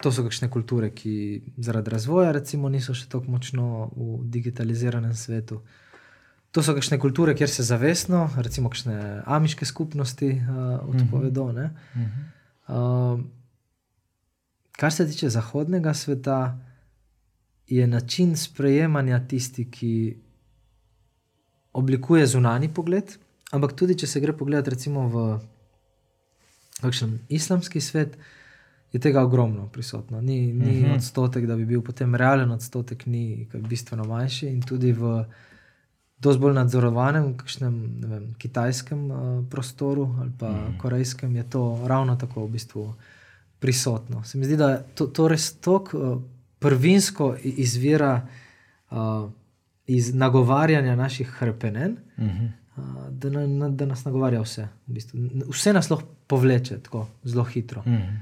To 0.00 0.08
so 0.12 0.22
kakšne 0.24 0.48
kulture, 0.48 0.90
ki 0.96 1.42
zaradi 1.60 1.90
razvoja, 1.90 2.32
recimo, 2.32 2.68
niso 2.72 2.94
še 2.96 3.04
tako 3.12 3.34
močno 3.34 3.90
v 3.96 4.14
digitaliziranem 4.32 5.12
svetu. 5.14 5.60
To 6.56 6.62
so 6.62 6.72
kakšne 6.74 6.98
kulture, 6.98 7.34
kjer 7.36 7.50
se 7.52 7.62
zavestno, 7.62 8.30
recimo, 8.36 8.70
kakšne 8.72 9.22
amiške 9.26 9.68
skupnosti 9.68 10.30
uh, 10.40 10.88
odpovedo. 10.88 11.44
Uh 11.44 11.52
-huh. 11.52 12.08
uh, 12.68 13.20
kar 14.72 14.92
se 14.92 15.06
tiče 15.06 15.28
zahodnega 15.28 15.94
sveta, 15.94 16.58
je 17.66 17.86
način 17.86 18.36
sprejemanja 18.36 19.20
tisti, 19.28 19.70
ki 19.70 20.16
oblikuje 21.72 22.26
zunani 22.26 22.68
pogled. 22.68 23.18
Ampak 23.50 23.72
tudi, 23.72 23.96
če 23.98 24.06
se 24.06 24.20
gre 24.20 24.32
pogledat, 24.32 24.68
recimo 24.68 25.08
v 25.10 25.24
kakšen 26.80 27.18
islamski 27.28 27.80
svet, 27.80 28.16
je 28.92 28.98
tega 29.00 29.22
ogromno 29.22 29.68
prisotno. 29.72 30.20
Ni, 30.20 30.52
ni 30.52 30.80
uh 30.80 30.86
-huh. 30.86 30.94
odstotek, 30.94 31.46
da 31.46 31.56
bi 31.56 31.64
bil 31.64 31.82
potem 31.82 32.14
realen 32.14 32.50
odstotek, 32.50 33.06
ni 33.06 33.48
bistveno 33.52 34.04
manjši. 34.04 34.46
In 34.46 34.62
tudi 34.62 34.92
v 34.92 35.24
dosti 36.18 36.40
bolj 36.40 36.54
nadzorovanem, 36.54 37.36
kakšnem 37.36 37.74
vem, 38.00 38.34
kitajskem 38.38 39.10
uh, 39.10 39.44
prostoru 39.50 40.16
ali 40.20 40.30
pa 40.38 40.48
uh 40.48 40.56
-huh. 40.56 40.78
korejskem, 40.78 41.36
je 41.36 41.50
to 41.50 41.84
ravno 41.86 42.16
tako 42.16 42.46
v 42.46 42.50
bistvu 42.50 42.94
prisotno. 43.58 44.24
Se 44.24 44.38
mi 44.38 44.44
zdi, 44.44 44.56
da 44.56 44.82
to, 44.94 45.06
to 45.06 45.28
res 45.28 45.52
tako 45.52 45.98
uh, 45.98 46.22
prvinsko 46.58 47.36
izvira 47.42 48.26
uh, 48.90 49.30
iz 49.90 50.14
nagovarjanja 50.14 50.96
naših 50.96 51.28
hrpenen. 51.28 51.96
Uh 52.16 52.24
-huh. 52.24 52.48
Da, 53.10 53.30
na, 53.30 53.68
da 53.68 53.86
nas 53.86 54.04
nagovarja 54.04 54.40
vse. 54.40 54.68
V 54.86 54.92
bistvu. 54.92 55.18
Vse 55.50 55.72
nas 55.72 55.90
lahko 55.90 56.08
povleče 56.26 56.78
tako 56.78 57.08
zelo 57.24 57.44
hitro. 57.44 57.82
Uh 57.86 57.92
-huh. 57.92 58.18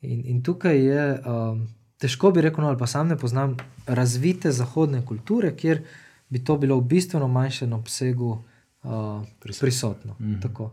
in, 0.00 0.22
in 0.24 0.42
tukaj 0.42 0.84
je, 0.86 1.20
um, 1.26 1.68
težko 1.98 2.30
bi 2.30 2.40
rekel, 2.40 2.62
no, 2.62 2.68
ali 2.68 2.78
pa 2.78 2.86
sam 2.86 3.08
ne 3.08 3.16
poznam 3.16 3.56
razvite 3.86 4.52
zahodne 4.52 5.06
kulture, 5.06 5.56
kjer 5.56 5.82
bi 6.28 6.44
to 6.44 6.56
bilo 6.56 6.76
v 6.76 6.84
bistveno 6.84 7.28
manjšem 7.28 7.72
obsegu 7.72 8.44
uh, 8.82 9.22
prisotno. 9.40 10.16
Uh 10.18 10.26
-huh. 10.26 10.70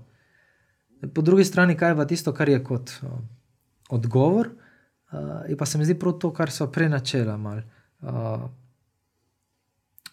Po 1.13 1.21
drugi 1.21 1.43
strani, 1.43 1.77
kaj 1.77 1.91
je 1.91 1.95
pa 1.95 2.05
tisto, 2.05 2.33
kar 2.33 2.49
je 2.49 2.63
kot 2.63 2.91
uh, 3.01 3.09
odgovor, 3.89 4.49
uh, 5.11 5.57
pa 5.57 5.65
se 5.65 5.77
mi 5.77 5.85
zdi 5.85 5.99
prav 5.99 6.13
to, 6.13 6.33
kar 6.33 6.51
so 6.51 6.71
prej 6.71 6.89
načela. 6.89 7.63
Uh, 8.01 8.49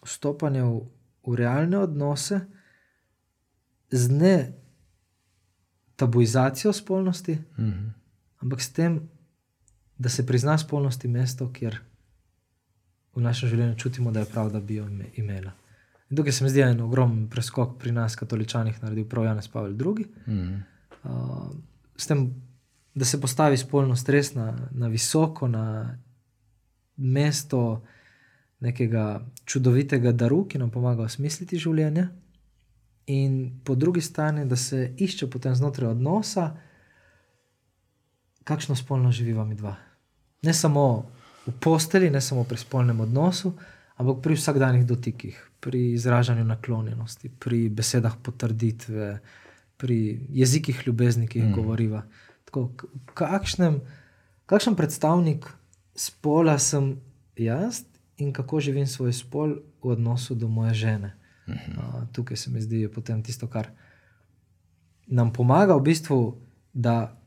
vstopanje 0.05 0.63
v, 0.63 0.81
v 1.27 1.35
realne 1.35 1.77
odnose 1.77 2.41
z 3.91 4.09
ne 4.11 4.53
tabuizacijo 5.95 6.73
spolnosti, 6.73 7.31
uh 7.31 7.65
-huh. 7.65 7.91
ampak 8.39 8.61
s 8.61 8.73
tem, 8.73 9.09
da 9.97 10.09
se 10.09 10.25
prizna 10.25 10.57
spolnosti 10.57 11.07
mesto, 11.07 11.51
kjer 11.53 11.79
v 13.15 13.21
našem 13.21 13.49
življenju 13.49 13.75
čutimo, 13.75 14.11
da 14.11 14.19
je 14.19 14.25
prav, 14.25 14.51
da 14.51 14.59
bi 14.59 14.75
jo 14.75 14.87
ime- 14.89 15.09
imela. 15.15 15.51
In 16.09 16.17
tukaj 16.17 16.31
se 16.31 16.43
mi 16.43 16.49
zdi 16.49 16.61
en 16.61 16.81
ogromen 16.81 17.29
preskok 17.29 17.77
pri 17.79 17.91
nas, 17.91 18.15
katoličanih, 18.15 18.83
naredil 18.83 19.05
prav 19.09 19.25
Janez 19.25 19.47
Pavel 19.47 19.73
II. 19.81 20.05
Mm. 20.27 20.63
Uh, 21.03 21.55
s 21.97 22.07
tem, 22.07 22.33
da 22.95 23.05
se 23.05 23.21
postavi 23.21 23.57
spolnost 23.57 24.09
res 24.09 24.33
na, 24.35 24.69
na 24.71 24.87
visoko, 24.87 25.47
na 25.47 25.97
mesto 26.97 27.83
nekega 28.63 29.21
čudovitega 29.45 30.13
daru, 30.15 30.45
ki 30.47 30.61
nam 30.61 30.71
pomaga 30.71 31.03
osmisliti 31.03 31.59
življenje, 31.59 32.07
in 33.11 33.59
po 33.63 33.75
drugi 33.75 34.01
strani, 34.01 34.45
da 34.47 34.55
se 34.55 34.93
išče 34.97 35.27
potem 35.29 35.55
znotraj 35.55 35.91
odnosa, 35.91 36.53
kakšno 38.43 38.75
spolno 38.75 39.11
živiva 39.11 39.45
mi 39.45 39.55
dva. 39.55 39.75
Ne 40.43 40.53
samo 40.53 41.05
v 41.45 41.51
posteli, 41.59 42.09
ne 42.09 42.21
samo 42.21 42.43
pri 42.43 42.57
spolnem 42.57 42.99
odnosu, 43.03 43.53
ampak 43.99 44.23
pri 44.23 44.35
vsakdanjih 44.39 44.85
dotikih, 44.87 45.39
pri 45.59 45.93
izražanju 45.93 46.43
naklonjenosti, 46.47 47.31
pri 47.39 47.67
besedah 47.69 48.15
potrditve, 48.23 49.19
pri 49.77 49.97
jezikih 50.29 50.87
ljubezni, 50.87 51.27
ki 51.27 51.39
jih 51.39 51.49
mm. 51.49 51.55
govoriva. 51.55 52.03
Tako, 52.47 52.69
kakšnem, 53.13 53.81
kakšen 54.47 54.75
predstavnik 54.79 55.47
spola 55.95 56.55
sem 56.59 56.95
jaz 57.39 57.83
in 58.17 58.33
kako 58.33 58.59
živim 58.59 58.87
svoj 58.87 59.13
spol 59.13 59.55
v 59.83 59.87
odnosu 59.89 60.35
do 60.35 60.47
moje 60.47 60.73
žene. 60.73 61.15
Mm 61.47 61.53
-hmm. 61.53 61.77
uh, 61.77 62.07
tukaj 62.11 62.37
se 62.37 62.49
mi 62.49 62.61
zdi, 62.61 62.81
je 62.81 62.91
potem 62.91 63.23
tisto, 63.23 63.47
kar 63.47 63.67
nam 65.07 65.33
pomaga 65.33 65.75
v 65.75 65.81
bistvu, 65.81 66.37
da 66.73 67.17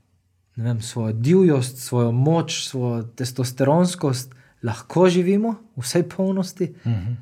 vem, 0.56 0.80
svojo 0.80 1.12
divjost, 1.12 1.78
svojo 1.78 2.12
moč, 2.12 2.68
svojo 2.68 3.02
testosteronskost 3.02 4.34
lahko 4.62 5.08
živimo 5.08 5.54
v 5.76 5.80
vsej 5.80 6.08
polnosti 6.08 6.74
Mm 6.84 6.92
-hmm. 6.92 7.16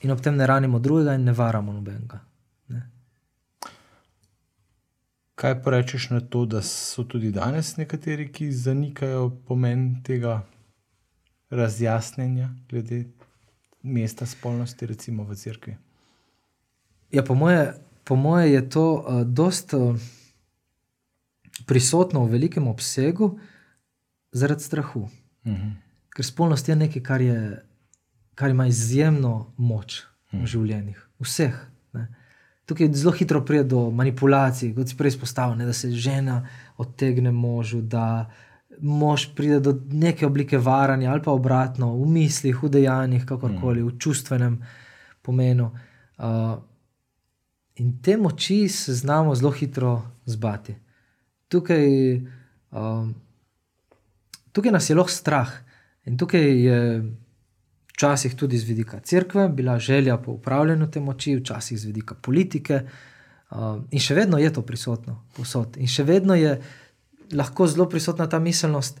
in 0.00 0.10
ob 0.10 0.20
tem 0.20 0.36
ne 0.36 0.46
ranimo 0.46 0.78
drugega 0.78 1.14
in 1.14 1.24
ne 1.24 1.32
varamo 1.32 1.72
nobenega. 1.72 2.20
Ne? 2.68 2.90
Kaj 5.34 5.62
pa 5.62 5.70
rečeš 5.70 6.10
na 6.10 6.20
to, 6.20 6.46
da 6.46 6.62
so 6.62 7.04
tudi 7.04 7.30
danes 7.30 7.76
nekateri, 7.76 8.32
ki 8.32 8.52
zanikajo 8.52 9.30
pomen 9.48 10.02
tega 10.02 10.42
razjasnjenja 11.50 12.48
glede 12.70 13.04
mesta 13.82 14.26
spolnosti, 14.26 14.86
recimo 14.86 15.24
v 15.24 15.34
cerkvi? 15.34 15.76
Ja, 17.10 17.22
po 17.24 17.34
moje, 17.34 17.74
po 18.04 18.16
moje 18.16 18.52
je 18.52 18.68
to 18.70 18.84
uh, 18.94 19.22
dost 19.24 19.72
uh, 19.74 19.96
prisotno 21.66 22.24
v 22.24 22.30
velikem 22.30 22.68
obsegu 22.68 23.38
zaradi 24.32 24.62
strahu. 24.62 25.08
Mhm. 25.46 25.70
Ker 26.14 26.24
spolnost 26.24 26.68
je 26.68 26.76
nekaj, 26.76 27.02
kar, 27.02 27.20
je, 27.20 27.62
kar 28.34 28.50
ima 28.50 28.66
izjemno 28.66 29.52
moč 29.56 30.02
v 30.32 30.46
življenjih, 30.46 30.98
vseh. 31.22 31.54
Ne. 31.94 32.08
Tukaj 32.66 32.90
zelo 32.92 33.12
hitro 33.16 33.40
pride 33.46 33.64
do 33.70 33.84
manipulacij, 33.94 34.74
kot 34.76 34.90
si 34.90 34.96
prej 34.98 35.14
izpostavil, 35.14 35.62
da 35.64 35.72
se 35.72 35.92
žena 35.94 36.42
odtegne 36.76 37.30
možu, 37.32 37.80
da 37.80 38.28
mož 38.80 39.28
pride 39.34 39.60
do 39.60 39.74
neke 39.90 40.26
oblike 40.26 40.58
varanja, 40.58 41.12
ali 41.12 41.22
pa 41.22 41.32
obratno, 41.32 41.92
v 41.96 42.06
mislih, 42.10 42.62
v 42.62 42.70
dejanjih, 42.70 43.26
kakorkoli, 43.26 43.82
v 43.82 43.96
čustvenem 43.98 44.58
pomenu. 45.22 45.70
Uh, 46.18 46.58
in 47.78 47.98
te 48.02 48.16
moči 48.16 48.68
se 48.68 48.94
znamo 48.94 49.34
zelo 49.34 49.50
hitro 49.50 50.02
zbati. 50.24 50.74
Tukaj, 51.48 51.88
um, 52.70 53.14
tukaj 54.52 54.72
nas 54.72 54.90
je 54.90 54.96
lahko 54.96 55.12
strah. 55.12 55.52
In 56.04 56.16
tukaj 56.18 56.46
je 56.64 56.80
včasih 57.92 58.34
tudi 58.34 58.58
z 58.58 58.64
vidika 58.64 59.00
cerkve 59.00 59.48
bila 59.48 59.78
želja 59.78 60.16
po 60.16 60.32
upravljanju 60.32 60.90
te 60.90 61.00
moči, 61.00 61.36
včasih 61.36 61.78
z 61.78 61.84
vidika 61.84 62.14
politike. 62.14 62.82
Uh, 63.50 63.80
in 63.90 64.00
še 64.00 64.14
vedno 64.14 64.38
je 64.38 64.52
to 64.52 64.62
prisotno, 64.62 65.22
posod. 65.36 65.76
In 65.76 65.88
še 65.88 66.04
vedno 66.04 66.34
je 66.34 66.58
lahko 67.32 67.66
zelo 67.66 67.88
prisotna 67.88 68.28
ta 68.28 68.38
miselnost, 68.38 69.00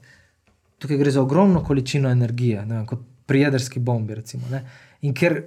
tukaj 0.78 0.96
gre 0.96 1.10
za 1.10 1.22
ogromno 1.22 1.64
količino 1.64 2.10
energije, 2.10 2.66
ne 2.66 2.74
vem, 2.74 2.86
kot 2.86 3.00
pri 3.26 3.40
jedrski 3.40 3.80
bombi. 3.80 4.14
Recimo, 4.14 4.48
ne. 4.50 4.64
in 5.00 5.14
ker 5.14 5.42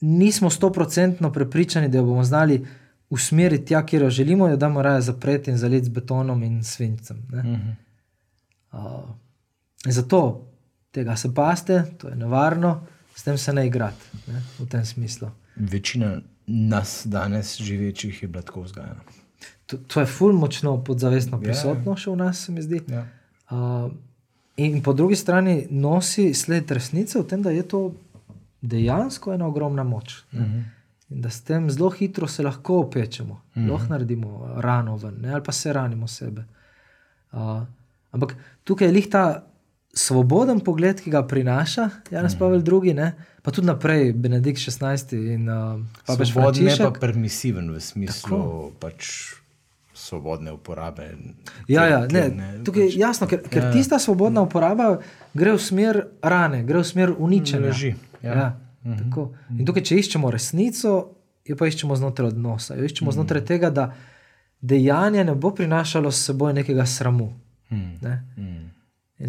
nismo 0.00 0.50
stoprocentno 0.50 1.32
prepričani, 1.32 1.88
da 1.88 1.98
jo 1.98 2.04
bomo 2.04 2.24
znali 2.24 2.66
usmeriti 3.10 3.64
tja, 3.64 3.86
kjer 3.86 4.02
jo 4.02 4.10
želimo, 4.10 4.48
jo 4.48 4.56
damo 4.56 4.82
raje 4.82 5.00
zapreti 5.00 5.50
in 5.50 5.58
zaliti 5.58 5.86
z 5.86 5.88
betonom 5.88 6.42
in 6.42 6.64
svincem. 6.64 7.22
ne. 7.30 7.76
Uh, 8.72 8.78
in 9.86 9.92
zato 9.92 10.48
tega 10.90 11.16
se 11.16 11.34
paste, 11.34 11.84
to 11.98 12.08
je 12.08 12.16
nevarno, 12.16 12.86
s 13.14 13.22
tem 13.22 13.38
se 13.38 13.52
ne 13.52 13.66
igrati, 13.66 14.04
ne, 14.26 14.42
v 14.58 14.66
tem 14.68 14.84
smislu. 14.84 15.28
Večina 15.56 16.20
nas 16.46 17.02
danes 17.04 17.60
živečih 17.60 18.22
je 18.22 18.28
bila 18.28 18.42
tako 18.42 18.62
vzgajana. 18.62 19.00
To, 19.66 19.78
to 19.86 20.00
je 20.00 20.06
ful 20.06 20.32
močno 20.32 20.76
podzavestno 20.84 21.38
Ja. 21.38 21.42
prisotno 21.42 21.96
še 21.96 22.10
v 22.10 22.16
nas, 22.16 22.44
se 22.44 22.52
mi 22.52 22.62
zdi. 22.62 22.82
Ja. 22.88 23.06
Uh, 23.50 23.92
in 24.56 24.82
po 24.82 24.92
drugi 24.92 25.16
strani 25.16 25.66
nosi 25.70 26.34
sled 26.34 26.70
resnice 26.70 27.18
v 27.18 27.26
tem, 27.26 27.42
da 27.42 27.50
je 27.50 27.62
to 27.68 27.82
dejansko 28.60 29.32
ena 29.32 29.46
ogromna 29.46 29.84
moč. 29.84 30.24
Mhm. 30.32 30.42
Ne? 30.42 30.72
In 31.12 31.20
da 31.20 31.30
s 31.30 31.42
tem 31.44 31.70
zelo 31.70 31.90
hitro 31.90 32.26
se 32.28 32.42
lahko 32.42 32.78
opečemo, 32.80 33.34
mm 33.34 33.62
-hmm. 33.62 33.72
lahko 33.72 33.88
naredimo 33.92 34.54
rano 34.56 34.96
ven, 34.96 35.14
ne? 35.20 35.32
ali 35.32 35.42
pa 35.44 35.52
se 35.52 35.72
ranimo 35.72 36.08
sebe. 36.08 36.44
Uh, 37.32 37.62
ampak 38.10 38.36
tukaj 38.64 38.88
je 38.88 38.92
lih 38.92 39.08
ta 39.08 39.44
svoboden 39.92 40.60
pogled, 40.60 41.00
ki 41.00 41.10
ga 41.12 41.22
prinaša 41.26 41.90
Janez 42.10 42.34
Pavel 42.38 42.64
II, 42.64 42.94
ne? 42.94 43.12
pa 43.42 43.50
tudi 43.50 43.66
naprej 43.66 44.12
Benedikt 44.12 44.58
XVI 44.58 44.96
in 45.34 45.48
uh, 45.48 45.80
papež 46.06 46.30
Svobodne 46.32 46.70
pa 46.70 46.70
Frančišek. 46.70 47.00
permisiven 47.00 47.70
v 47.74 47.80
smislu 47.80 48.70
pač 48.80 49.34
svobodne 49.92 50.52
uporabe. 50.52 51.14
Ja, 51.68 51.86
ja, 51.86 52.06
ne, 52.06 52.28
ne, 52.28 52.64
tukaj 52.64 52.82
je 52.82 52.88
pač- 52.88 52.98
jasno, 52.98 53.26
ker, 53.26 53.42
ker 53.42 53.68
tista 53.72 53.98
svobodna 53.98 54.42
uporaba 54.42 54.98
gre 55.34 55.52
v 55.52 55.60
smer 55.60 56.06
rane, 56.22 56.62
gre 56.64 56.80
v 56.80 56.86
smer 56.86 57.12
uničenja. 57.18 57.66
Laži, 57.70 57.94
ja. 58.22 58.32
Ja, 58.32 58.48
tako. 58.98 59.32
In 59.52 59.66
tukaj, 59.66 59.84
če 59.86 60.00
iščemo 60.00 60.30
resnico, 60.30 60.94
jo 61.46 61.58
pa 61.58 61.68
iščemo 61.70 61.94
znotraj 61.98 62.32
odnosa, 62.32 62.74
jo 62.78 62.86
iščemo 62.88 63.12
znotraj 63.14 63.44
tega, 63.46 63.70
da 63.70 63.92
dejanje 64.62 65.24
ne 65.24 65.34
bo 65.34 65.50
prinašalo 65.54 66.10
s 66.10 66.30
seboj 66.30 66.54
nekega 66.54 66.86
sramu. 66.86 67.32
Mm. 67.70 67.98
Ne? 68.02 68.14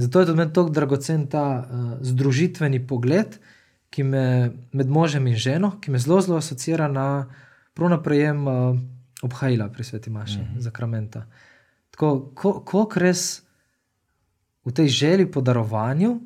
Zato 0.04 0.20
je 0.20 0.26
tudi 0.26 0.38
meni 0.38 0.54
tako 0.54 0.70
dragocen 0.70 1.28
ta 1.32 1.46
uh, 1.64 1.92
združitveni 2.02 2.82
pogled, 2.88 3.38
ki 3.94 4.04
me 4.04 4.26
med 4.72 4.90
možem 4.90 5.28
in 5.32 5.38
ženo, 5.38 5.78
ki 5.82 5.94
me 5.94 6.02
zelo, 6.02 6.20
zelo 6.22 6.38
asocira 6.42 6.88
na 6.92 7.08
prav 7.74 7.90
na 7.94 8.02
prejem 8.04 8.48
uh, 8.48 8.80
obhajila 9.24 9.70
pri 9.70 9.84
sveti 9.84 10.10
Maši, 10.10 10.40
mm 10.40 10.44
-hmm. 10.44 10.60
zakramenta. 10.60 11.26
Tako, 11.92 12.32
ko, 12.66 12.90
res 12.96 13.44
v 14.66 14.72
tej 14.72 14.88
želji 14.88 15.32
po 15.32 15.42
darovanju 15.42 16.20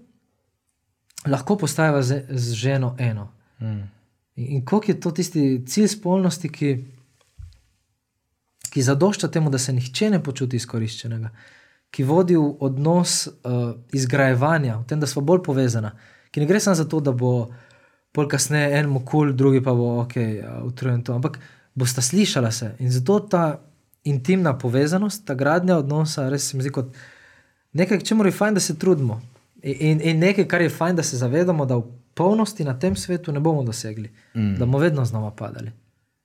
lahko 1.27 1.57
postajava 1.57 2.01
z, 2.01 2.23
z 2.29 2.53
ženo 2.53 2.95
eno. 2.99 3.31
Mm. 3.59 3.89
In, 4.35 4.45
in 4.55 4.65
koliko 4.65 4.91
je 4.91 4.99
to 4.99 5.11
tisti 5.11 5.63
cilj 5.67 5.87
spolnosti, 5.87 6.49
ki, 6.49 6.85
ki 8.69 8.81
zadošča 8.81 9.27
temu, 9.27 9.49
da 9.49 9.57
se 9.57 9.73
nihče 9.73 10.09
ne 10.09 10.23
počuti 10.23 10.55
izkoriščenega, 10.55 11.29
ki 11.91 12.03
vodi 12.03 12.35
v 12.35 12.49
odnos 12.59 13.27
uh, 13.27 13.73
izgrajevanja, 13.95 14.77
v 14.81 14.87
tem, 14.89 14.99
da 14.99 15.07
smo 15.07 15.23
bolj 15.25 15.41
povezana, 15.45 15.93
ki 16.31 16.43
ne 16.43 16.49
gre 16.49 16.59
samo 16.59 16.75
za 16.75 16.85
to, 16.85 16.99
da 16.99 17.13
bo 17.15 17.49
pol 18.11 18.27
kasneje 18.27 18.73
en 18.79 18.89
mu 18.89 18.99
kul, 18.99 19.29
cool, 19.29 19.35
drugi 19.37 19.63
pa 19.63 19.73
bo 19.73 19.99
ok, 20.03 20.17
uh, 20.17 20.59
utrujen 20.67 21.03
to, 21.03 21.15
ampak 21.15 21.39
bosta 21.77 22.01
slišala 22.01 22.51
se. 22.51 22.73
In 22.79 22.91
zato 22.91 23.19
ta 23.19 23.59
intimna 24.03 24.57
povezanost, 24.57 25.25
ta 25.25 25.35
gradnja 25.35 25.77
odnosa, 25.77 26.29
res 26.29 26.49
se 26.49 26.57
mi 26.57 26.63
zdi 26.65 26.73
kot 26.73 26.95
nekaj, 27.77 28.01
čemu 28.01 28.25
je 28.25 28.31
fajn, 28.31 28.53
da 28.53 28.59
se 28.59 28.79
trudimo. 28.79 29.21
In, 29.61 29.75
in, 29.79 30.01
in 30.01 30.19
nekaj, 30.19 30.47
kar 30.47 30.61
je 30.61 30.69
fajn, 30.69 30.95
da 30.95 31.03
se 31.03 31.17
zavedamo, 31.17 31.65
da 31.65 31.77
v 31.77 31.83
polnosti 32.17 32.63
na 32.63 32.79
tem 32.79 32.95
svetu 32.95 33.31
ne 33.31 33.39
bomo 33.39 33.63
dosegli, 33.63 34.09
mm. 34.33 34.55
da 34.57 34.65
bomo 34.65 34.77
vedno 34.77 35.05
znova 35.05 35.31
padali. 35.31 35.71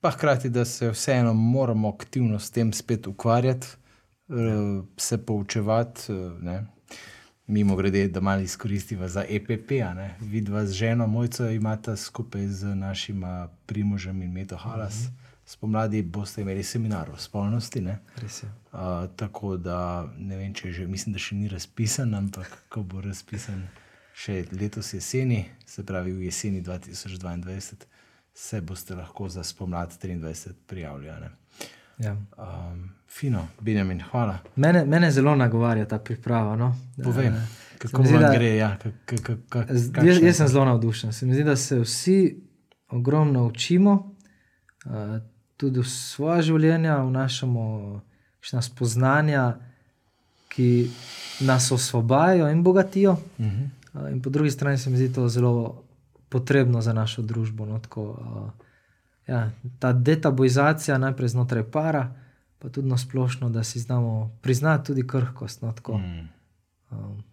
Pa 0.01 0.11
hkrati, 0.11 0.49
da 0.49 0.65
se 0.65 0.89
vseeno 0.91 1.33
moramo 1.33 1.89
aktivno 1.89 2.39
s 2.39 2.51
tem 2.51 2.73
spet 2.73 3.07
ukvarjati, 3.07 3.67
eh, 4.33 4.83
se 4.97 5.25
poučevati. 5.25 6.11
eh, 6.11 6.31
ne. 6.41 6.65
Mimo 7.47 7.75
grede, 7.75 8.07
da 8.07 8.21
malo 8.21 8.41
izkoristiva 8.41 9.07
za 9.07 9.25
EPP, 9.29 9.71
vidva 10.21 10.65
z 10.65 10.71
ženo 10.71 11.07
Mojco 11.07 11.49
imata 11.49 11.95
skupaj 11.95 12.47
z 12.47 12.75
našima 12.75 13.49
Primožem 13.65 14.21
in 14.21 14.31
Meto 14.31 14.57
Halas. 14.57 14.95
Mm 14.99 15.05
-hmm. 15.05 15.23
Spomladi 15.45 16.01
boste 16.01 16.41
imeli 16.41 16.63
seminar 16.63 17.09
o 17.09 17.17
spolnosti. 17.17 17.81
Ne. 17.81 17.99
Res 18.15 18.43
je. 18.43 18.47
Uh, 18.47 18.79
tako 19.15 19.57
da 19.57 20.07
ne 20.17 20.37
vem, 20.37 20.53
če 20.53 20.71
že, 20.71 20.87
mislim, 20.87 21.13
da 21.13 21.19
še 21.19 21.35
ni 21.35 21.47
razpisan, 21.47 22.13
ampak 22.13 22.63
ko 22.69 22.83
bo 22.83 23.01
razpisan 23.01 23.67
še 24.13 24.45
letos 24.51 24.93
jeseni, 24.93 25.45
se 25.65 25.85
pravi 25.85 26.13
v 26.13 26.23
jeseni 26.29 26.61
2022, 26.61 27.75
se 28.33 28.61
boste 28.61 28.95
lahko 28.95 29.29
za 29.29 29.43
spomlad 29.43 29.93
23 30.03 30.53
prijavili. 30.67 31.29
Ja. 31.97 32.11
Um, 32.11 32.89
fino, 33.09 33.47
Benjamin, 33.59 34.01
hvala. 34.01 34.39
Mene, 34.55 34.85
mene 34.85 35.11
zelo 35.11 35.35
nagovarja 35.35 35.85
ta 35.85 35.97
priprava. 35.99 36.55
No? 36.55 36.75
Povem, 37.03 37.33
Eh, 37.33 37.47
kako 37.79 38.03
zdi, 38.03 38.17
da- 38.19 38.33
gre. 38.33 38.55
Ja, 38.55 38.77
kak, 39.05 39.23
Z- 39.69 39.91
kakšna 39.91 40.03
Jaz, 40.05 40.21
jaz 40.21 40.35
sem 40.35 40.47
zelo 40.47 40.65
navdušen. 40.65 41.13
Se 41.13 41.25
mi 41.25 41.33
zdi, 41.33 41.43
da 41.43 41.55
se 41.55 41.79
vsi 41.79 42.43
ogromno 42.89 43.45
učimo, 43.45 44.15
uh, 44.85 44.91
tudi 45.57 45.79
v 45.79 45.85
svoje 45.85 46.41
življenje 46.43 46.91
vnašamo 46.99 48.01
spoznanja, 48.61 49.55
ki 50.49 50.89
nas 51.39 51.71
osvobajajo 51.71 52.49
in 52.49 52.63
bogatijo. 52.63 53.17
Mhm. 53.39 53.63
Uh, 53.93 54.11
in 54.11 54.21
po 54.21 54.29
drugi 54.29 54.51
strani 54.51 54.77
se 54.77 54.89
mi 54.89 54.97
zdi 54.97 55.13
to 55.13 55.29
zelo 55.29 55.83
potrebno 56.29 56.81
za 56.81 56.93
našo 56.93 57.21
družbo. 57.21 57.65
No, 57.65 57.79
tako, 57.79 58.03
uh, 58.03 58.49
ja, 59.27 59.51
ta 59.79 59.93
detabuizacija 59.93 60.97
najprej 60.97 61.29
znotraj 61.29 61.63
para, 61.71 62.15
pa 62.59 62.69
tudi 62.69 62.87
na 62.87 62.97
splošno, 62.97 63.49
da 63.49 63.63
si 63.63 63.79
znamo 63.79 64.31
priznati 64.41 64.87
tudi 64.87 65.07
krhkost. 65.07 65.61
No, 65.61 65.71
tako, 65.71 65.97
Mm. 65.97 66.29
um, 66.91 67.23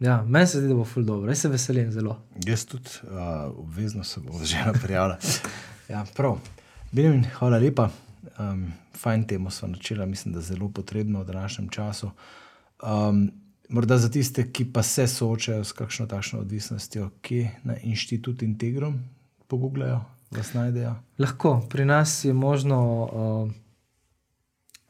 ja, 0.00 0.22
meni 0.22 0.46
se 0.46 0.58
zdi, 0.58 0.68
da 0.68 0.74
bo 0.74 0.84
ful 0.84 1.02
dobro, 1.04 1.30
jaz 1.30 1.38
se 1.40 1.48
veselim 1.48 1.92
zelo. 1.92 2.22
Jaz 2.46 2.64
tudi 2.66 2.88
uh, 3.02 3.10
obvezno 3.58 4.04
se 4.04 4.20
bom 4.20 4.44
že 4.44 4.56
prijavila. 4.82 5.18
ja, 5.88 6.04
prav. 6.16 6.38
Benjamin, 6.92 7.24
hvala 7.38 7.58
lepa. 7.58 7.90
Um, 8.38 8.72
fajn 8.96 9.24
temo 9.26 9.50
smo 9.50 9.68
načela, 9.68 10.06
mislim, 10.06 10.32
da 10.34 10.38
je 10.40 10.44
zelo 10.44 10.68
potrebno 10.68 11.20
v 11.20 11.24
današnjem 11.24 11.68
času. 11.68 12.10
Um, 12.82 13.30
morda 13.68 13.98
za 13.98 14.08
tiste, 14.10 14.52
ki 14.52 14.72
pa 14.72 14.82
se 14.82 15.06
soočajo 15.06 15.64
s 15.64 15.72
kakšno 15.72 16.06
takšno 16.06 16.38
odvisnostjo, 16.40 17.10
ki 17.20 17.48
na 17.64 17.76
inštitut 17.82 18.42
Integrum 18.42 19.04
pogublajo, 19.46 20.00
vas 20.30 20.54
najdejo. 20.54 20.94
Lahko, 21.18 21.60
pri 21.70 21.84
nas 21.84 22.24
je 22.24 22.32
možno 22.32 22.78
uh, 23.04 23.52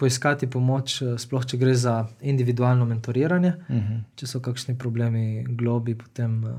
poiskati 0.00 0.48
pomoč, 0.50 1.02
eh, 1.02 1.18
sploh 1.18 1.44
če 1.46 1.58
gre 1.60 1.74
za 1.74 2.06
individualno 2.20 2.86
mentoriranje. 2.88 3.52
Uh 3.68 3.76
-huh. 3.76 4.00
Če 4.16 4.26
so 4.26 4.40
kakšni 4.40 4.78
problemi 4.78 5.44
globi, 5.48 5.94
potem 5.94 6.44
uh, 6.44 6.52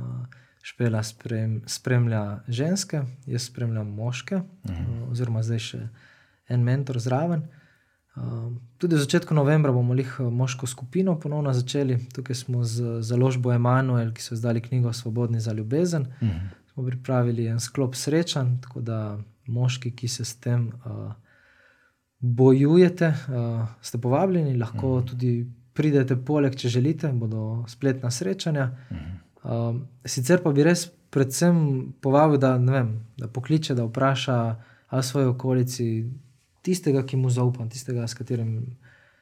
špela 0.62 1.04
sprem, 1.04 1.62
spremlja 1.66 2.44
ženske, 2.48 3.02
jaz 3.26 3.44
spremljam 3.50 3.88
moške, 3.88 4.36
uh 4.36 4.44
-huh. 4.64 5.04
uh, 5.04 5.12
oziroma 5.12 5.44
zdaj 5.44 5.60
še 5.60 5.88
en 6.48 6.64
mentor 6.64 7.00
zraven. 7.00 7.42
Uh, 8.16 8.54
tudi 8.78 8.96
v 8.96 9.00
začetku 9.00 9.34
novembra 9.34 9.72
bomo 9.72 9.94
jih 9.94 10.20
moško 10.20 10.68
skupino 10.68 11.20
ponovno 11.20 11.54
začeli. 11.54 11.98
Tukaj 12.14 12.36
smo 12.36 12.64
z 12.64 13.02
založbo 13.02 13.54
Emanuel, 13.54 14.14
ki 14.14 14.22
so 14.22 14.34
izdali 14.34 14.62
knjigo 14.62 14.94
Svobodni 14.94 15.40
za 15.40 15.54
ljubezen. 15.54 16.02
Uh 16.02 16.28
-huh. 16.28 16.61
Smo 16.82 16.88
pripravili 16.88 17.46
en 17.46 17.60
sklop 17.60 17.96
srečanj, 17.96 18.56
tako 18.62 18.82
da 18.82 19.20
moški, 19.46 19.92
ki 19.96 20.08
se 20.08 20.26
s 20.26 20.40
tem 20.42 20.72
uh, 20.86 21.12
bojujete, 22.20 23.08
uh, 23.08 23.68
ste 23.82 23.98
povabljeni, 24.02 24.58
lahko 24.58 24.96
uh 24.96 25.04
-huh. 25.04 25.10
tudi 25.10 25.48
pridete 25.74 26.16
poleg, 26.26 26.56
če 26.56 26.70
želite, 26.70 27.12
bodo 27.14 27.66
spletna 27.68 28.12
srečanja. 28.12 28.72
Uh 28.90 28.98
-huh. 28.98 29.76
uh, 29.76 29.82
sicer 30.06 30.44
pa 30.44 30.52
bi 30.52 30.64
res 30.64 30.90
predvsem 31.10 31.94
povabil, 32.02 32.38
da, 32.38 32.58
vem, 32.58 33.06
da 33.18 33.28
pokliče, 33.28 33.76
da 33.76 33.86
vpraša 33.86 34.56
ali 34.88 35.02
v 35.02 35.06
svoji 35.06 35.26
okolici 35.28 36.06
tistega, 36.62 37.06
ki 37.06 37.18
mu 37.18 37.30
zaupam, 37.30 37.70
tistega, 37.70 38.08
s 38.08 38.14
katerim 38.14 38.78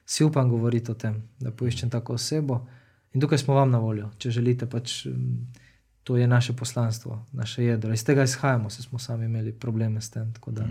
si 0.06 0.24
upam 0.24 0.50
govoriti 0.50 0.92
o 0.92 0.94
tem, 0.94 1.24
da 1.40 1.52
poiščem 1.52 1.90
tako 1.90 2.14
osebo. 2.14 2.68
In 3.14 3.22
tukaj 3.22 3.38
smo 3.38 3.54
vam 3.54 3.72
na 3.72 3.80
voljo, 3.80 4.10
če 4.18 4.32
želite 4.32 4.66
pač. 4.66 5.06
mm, 5.06 5.69
To 6.10 6.18
je 6.18 6.28
naše 6.28 6.56
poslanstvo, 6.58 7.26
naše 7.32 7.64
jedro. 7.64 7.94
Iz 7.94 8.04
tega 8.06 8.24
izhajamo, 8.24 8.70
se 8.70 8.82
smo 8.82 9.00
sami 9.00 9.26
imeli 9.26 9.54
probleme 9.54 10.02
s 10.02 10.10
tem. 10.10 10.34
Tako 10.34 10.52
da 10.52 10.66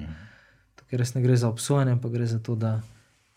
tukaj 0.74 0.99
res 0.99 1.14
ne 1.14 1.22
gre 1.22 1.36
za 1.36 1.49
obsojanje, 1.49 1.93
ampak 1.95 2.12
gre 2.12 2.26
za 2.26 2.41
to, 2.43 2.57
da 2.59 2.80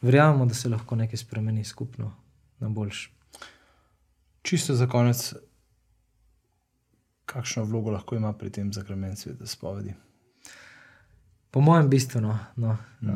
verjamemo, 0.02 0.46
da 0.46 0.54
se 0.54 0.70
lahko 0.70 0.96
nekaj 0.96 1.18
spremeni 1.18 1.64
skupno 1.64 2.10
na 2.60 2.70
boljš. 2.70 3.12
Čisto 4.42 4.74
za 4.74 4.88
konec, 4.88 5.34
kakšno 7.26 7.68
vlogo 7.70 7.94
lahko 7.94 8.18
ima 8.18 8.34
pri 8.34 8.50
tem 8.50 8.74
zakrament 8.74 9.20
sveta 9.20 9.46
spovedi? 9.46 9.94
Po 11.52 11.62
mojem, 11.62 11.90
bistveno 11.90 12.40
no, 12.56 12.78
mm. 13.02 13.10
uh, 13.10 13.16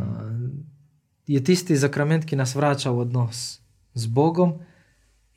je 1.27 1.43
tisti 1.43 1.75
zakrament, 1.75 2.25
ki 2.25 2.35
nas 2.35 2.55
vrača 2.55 2.93
v 2.93 3.01
odnos 3.07 3.61
z 3.93 4.05
Bogom, 4.05 4.59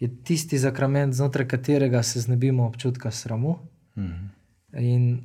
je 0.01 0.23
tisti 0.25 0.59
zakrament, 0.59 1.15
znotraj 1.15 1.49
katerega 1.49 2.03
se 2.03 2.21
znebimo 2.21 2.67
občutka 2.67 3.11
sramu. 3.11 3.59
Mhm. 3.97 4.27
In 4.73 5.23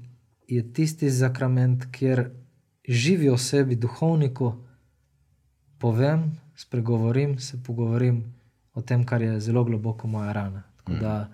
je 0.48 0.74
tisti 0.74 1.10
zakrament, 1.10 1.86
kjer 1.92 2.30
živi 2.88 3.30
o 3.30 3.38
sebi 3.38 3.76
duhovniku, 3.76 4.54
povem, 5.78 6.32
spregovorim, 6.56 7.40
se 7.40 7.64
pogovorim 7.64 8.34
o 8.74 8.82
tem, 8.82 9.06
kar 9.06 9.22
je 9.22 9.40
zelo 9.40 9.64
globoko 9.64 10.08
moja 10.08 10.32
rana. 10.34 10.64
Tako 10.78 10.94
da 10.94 11.34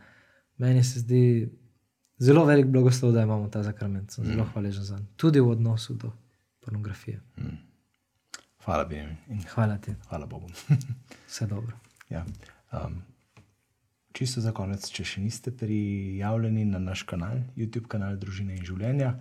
meni 0.58 0.84
se 0.84 1.00
zdi 1.00 1.50
zelo 2.18 2.46
velik 2.46 2.66
blagoslov, 2.66 3.12
da 3.12 3.22
imamo 3.22 3.48
ta 3.48 3.64
zakrament. 3.64 4.12
Sem 4.12 4.26
zelo 4.26 4.46
hvaležen 4.54 4.84
za 4.84 4.96
njega, 4.96 5.08
tudi 5.16 5.40
v 5.40 5.50
odnosu 5.50 5.94
do 5.94 6.12
pornografije. 6.60 7.22
Hvala, 8.66 8.86
Benjamin. 8.86 9.18
In 9.28 9.44
Hvala 9.54 9.78
ti, 9.78 9.96
hvala 10.10 10.26
Bogu. 10.26 10.48
vse 11.28 11.48
dobro. 11.48 11.78
ja. 12.10 12.26
um, 12.72 13.02
čisto 14.20 14.42
za 14.44 14.52
konec, 14.52 14.84
če 14.92 15.06
še 15.08 15.22
niste 15.24 15.52
prijavljeni 15.56 16.66
na 16.68 16.80
naš 16.84 17.06
kanal, 17.08 17.40
YouTube 17.56 17.88
kanal 17.88 18.18
Družine 18.20 18.58
in 18.58 18.66
življenja, 18.68 19.14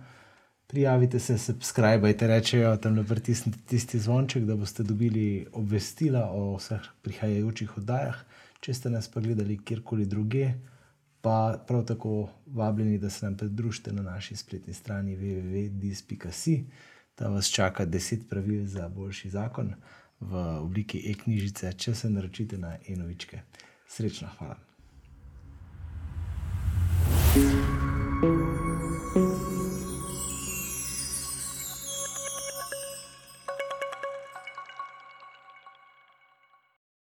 prijavite 0.67 1.21
se, 1.23 1.37
subskrbajte, 1.39 2.27
rečejo 2.27 2.73
tam 2.83 2.99
le 2.99 3.05
pritisnite 3.07 3.63
tisti 3.71 4.01
zvonček, 4.03 4.43
da 4.49 4.59
boste 4.59 4.83
dobili 4.83 5.47
obvestila 5.55 6.25
o 6.35 6.57
vseh 6.57 6.91
prihajajočih 7.07 7.79
oddajah. 7.79 8.19
Če 8.59 8.75
ste 8.75 8.91
nas 8.91 9.07
pa 9.07 9.23
gledali 9.23 9.61
kjerkoli 9.63 10.03
druge, 10.03 10.51
pa 11.23 11.55
prav 11.67 11.87
tako 11.87 12.27
vabljeni, 12.59 12.99
da 12.99 13.09
se 13.09 13.23
nam 13.25 13.39
pridružite 13.39 13.95
na 13.95 14.03
naši 14.03 14.35
spletni 14.35 14.75
strani 14.75 15.15
www.dis.si. 15.15 16.59
Da 17.15 17.31
vas 17.31 17.47
čaka 17.51 17.87
10 17.87 18.27
pravil 18.27 18.67
za 18.67 18.91
boljši 18.91 19.31
zakon 19.31 19.75
v 20.19 20.47
obliki 20.59 21.07
e-knjižice, 21.11 21.71
če 21.79 21.95
se 21.95 22.11
naročite 22.11 22.59
na 22.59 22.75
enovičke. 22.87 23.47
Srečno, 23.87 24.27
hvala. 24.37 24.68
Peace. 27.39 27.68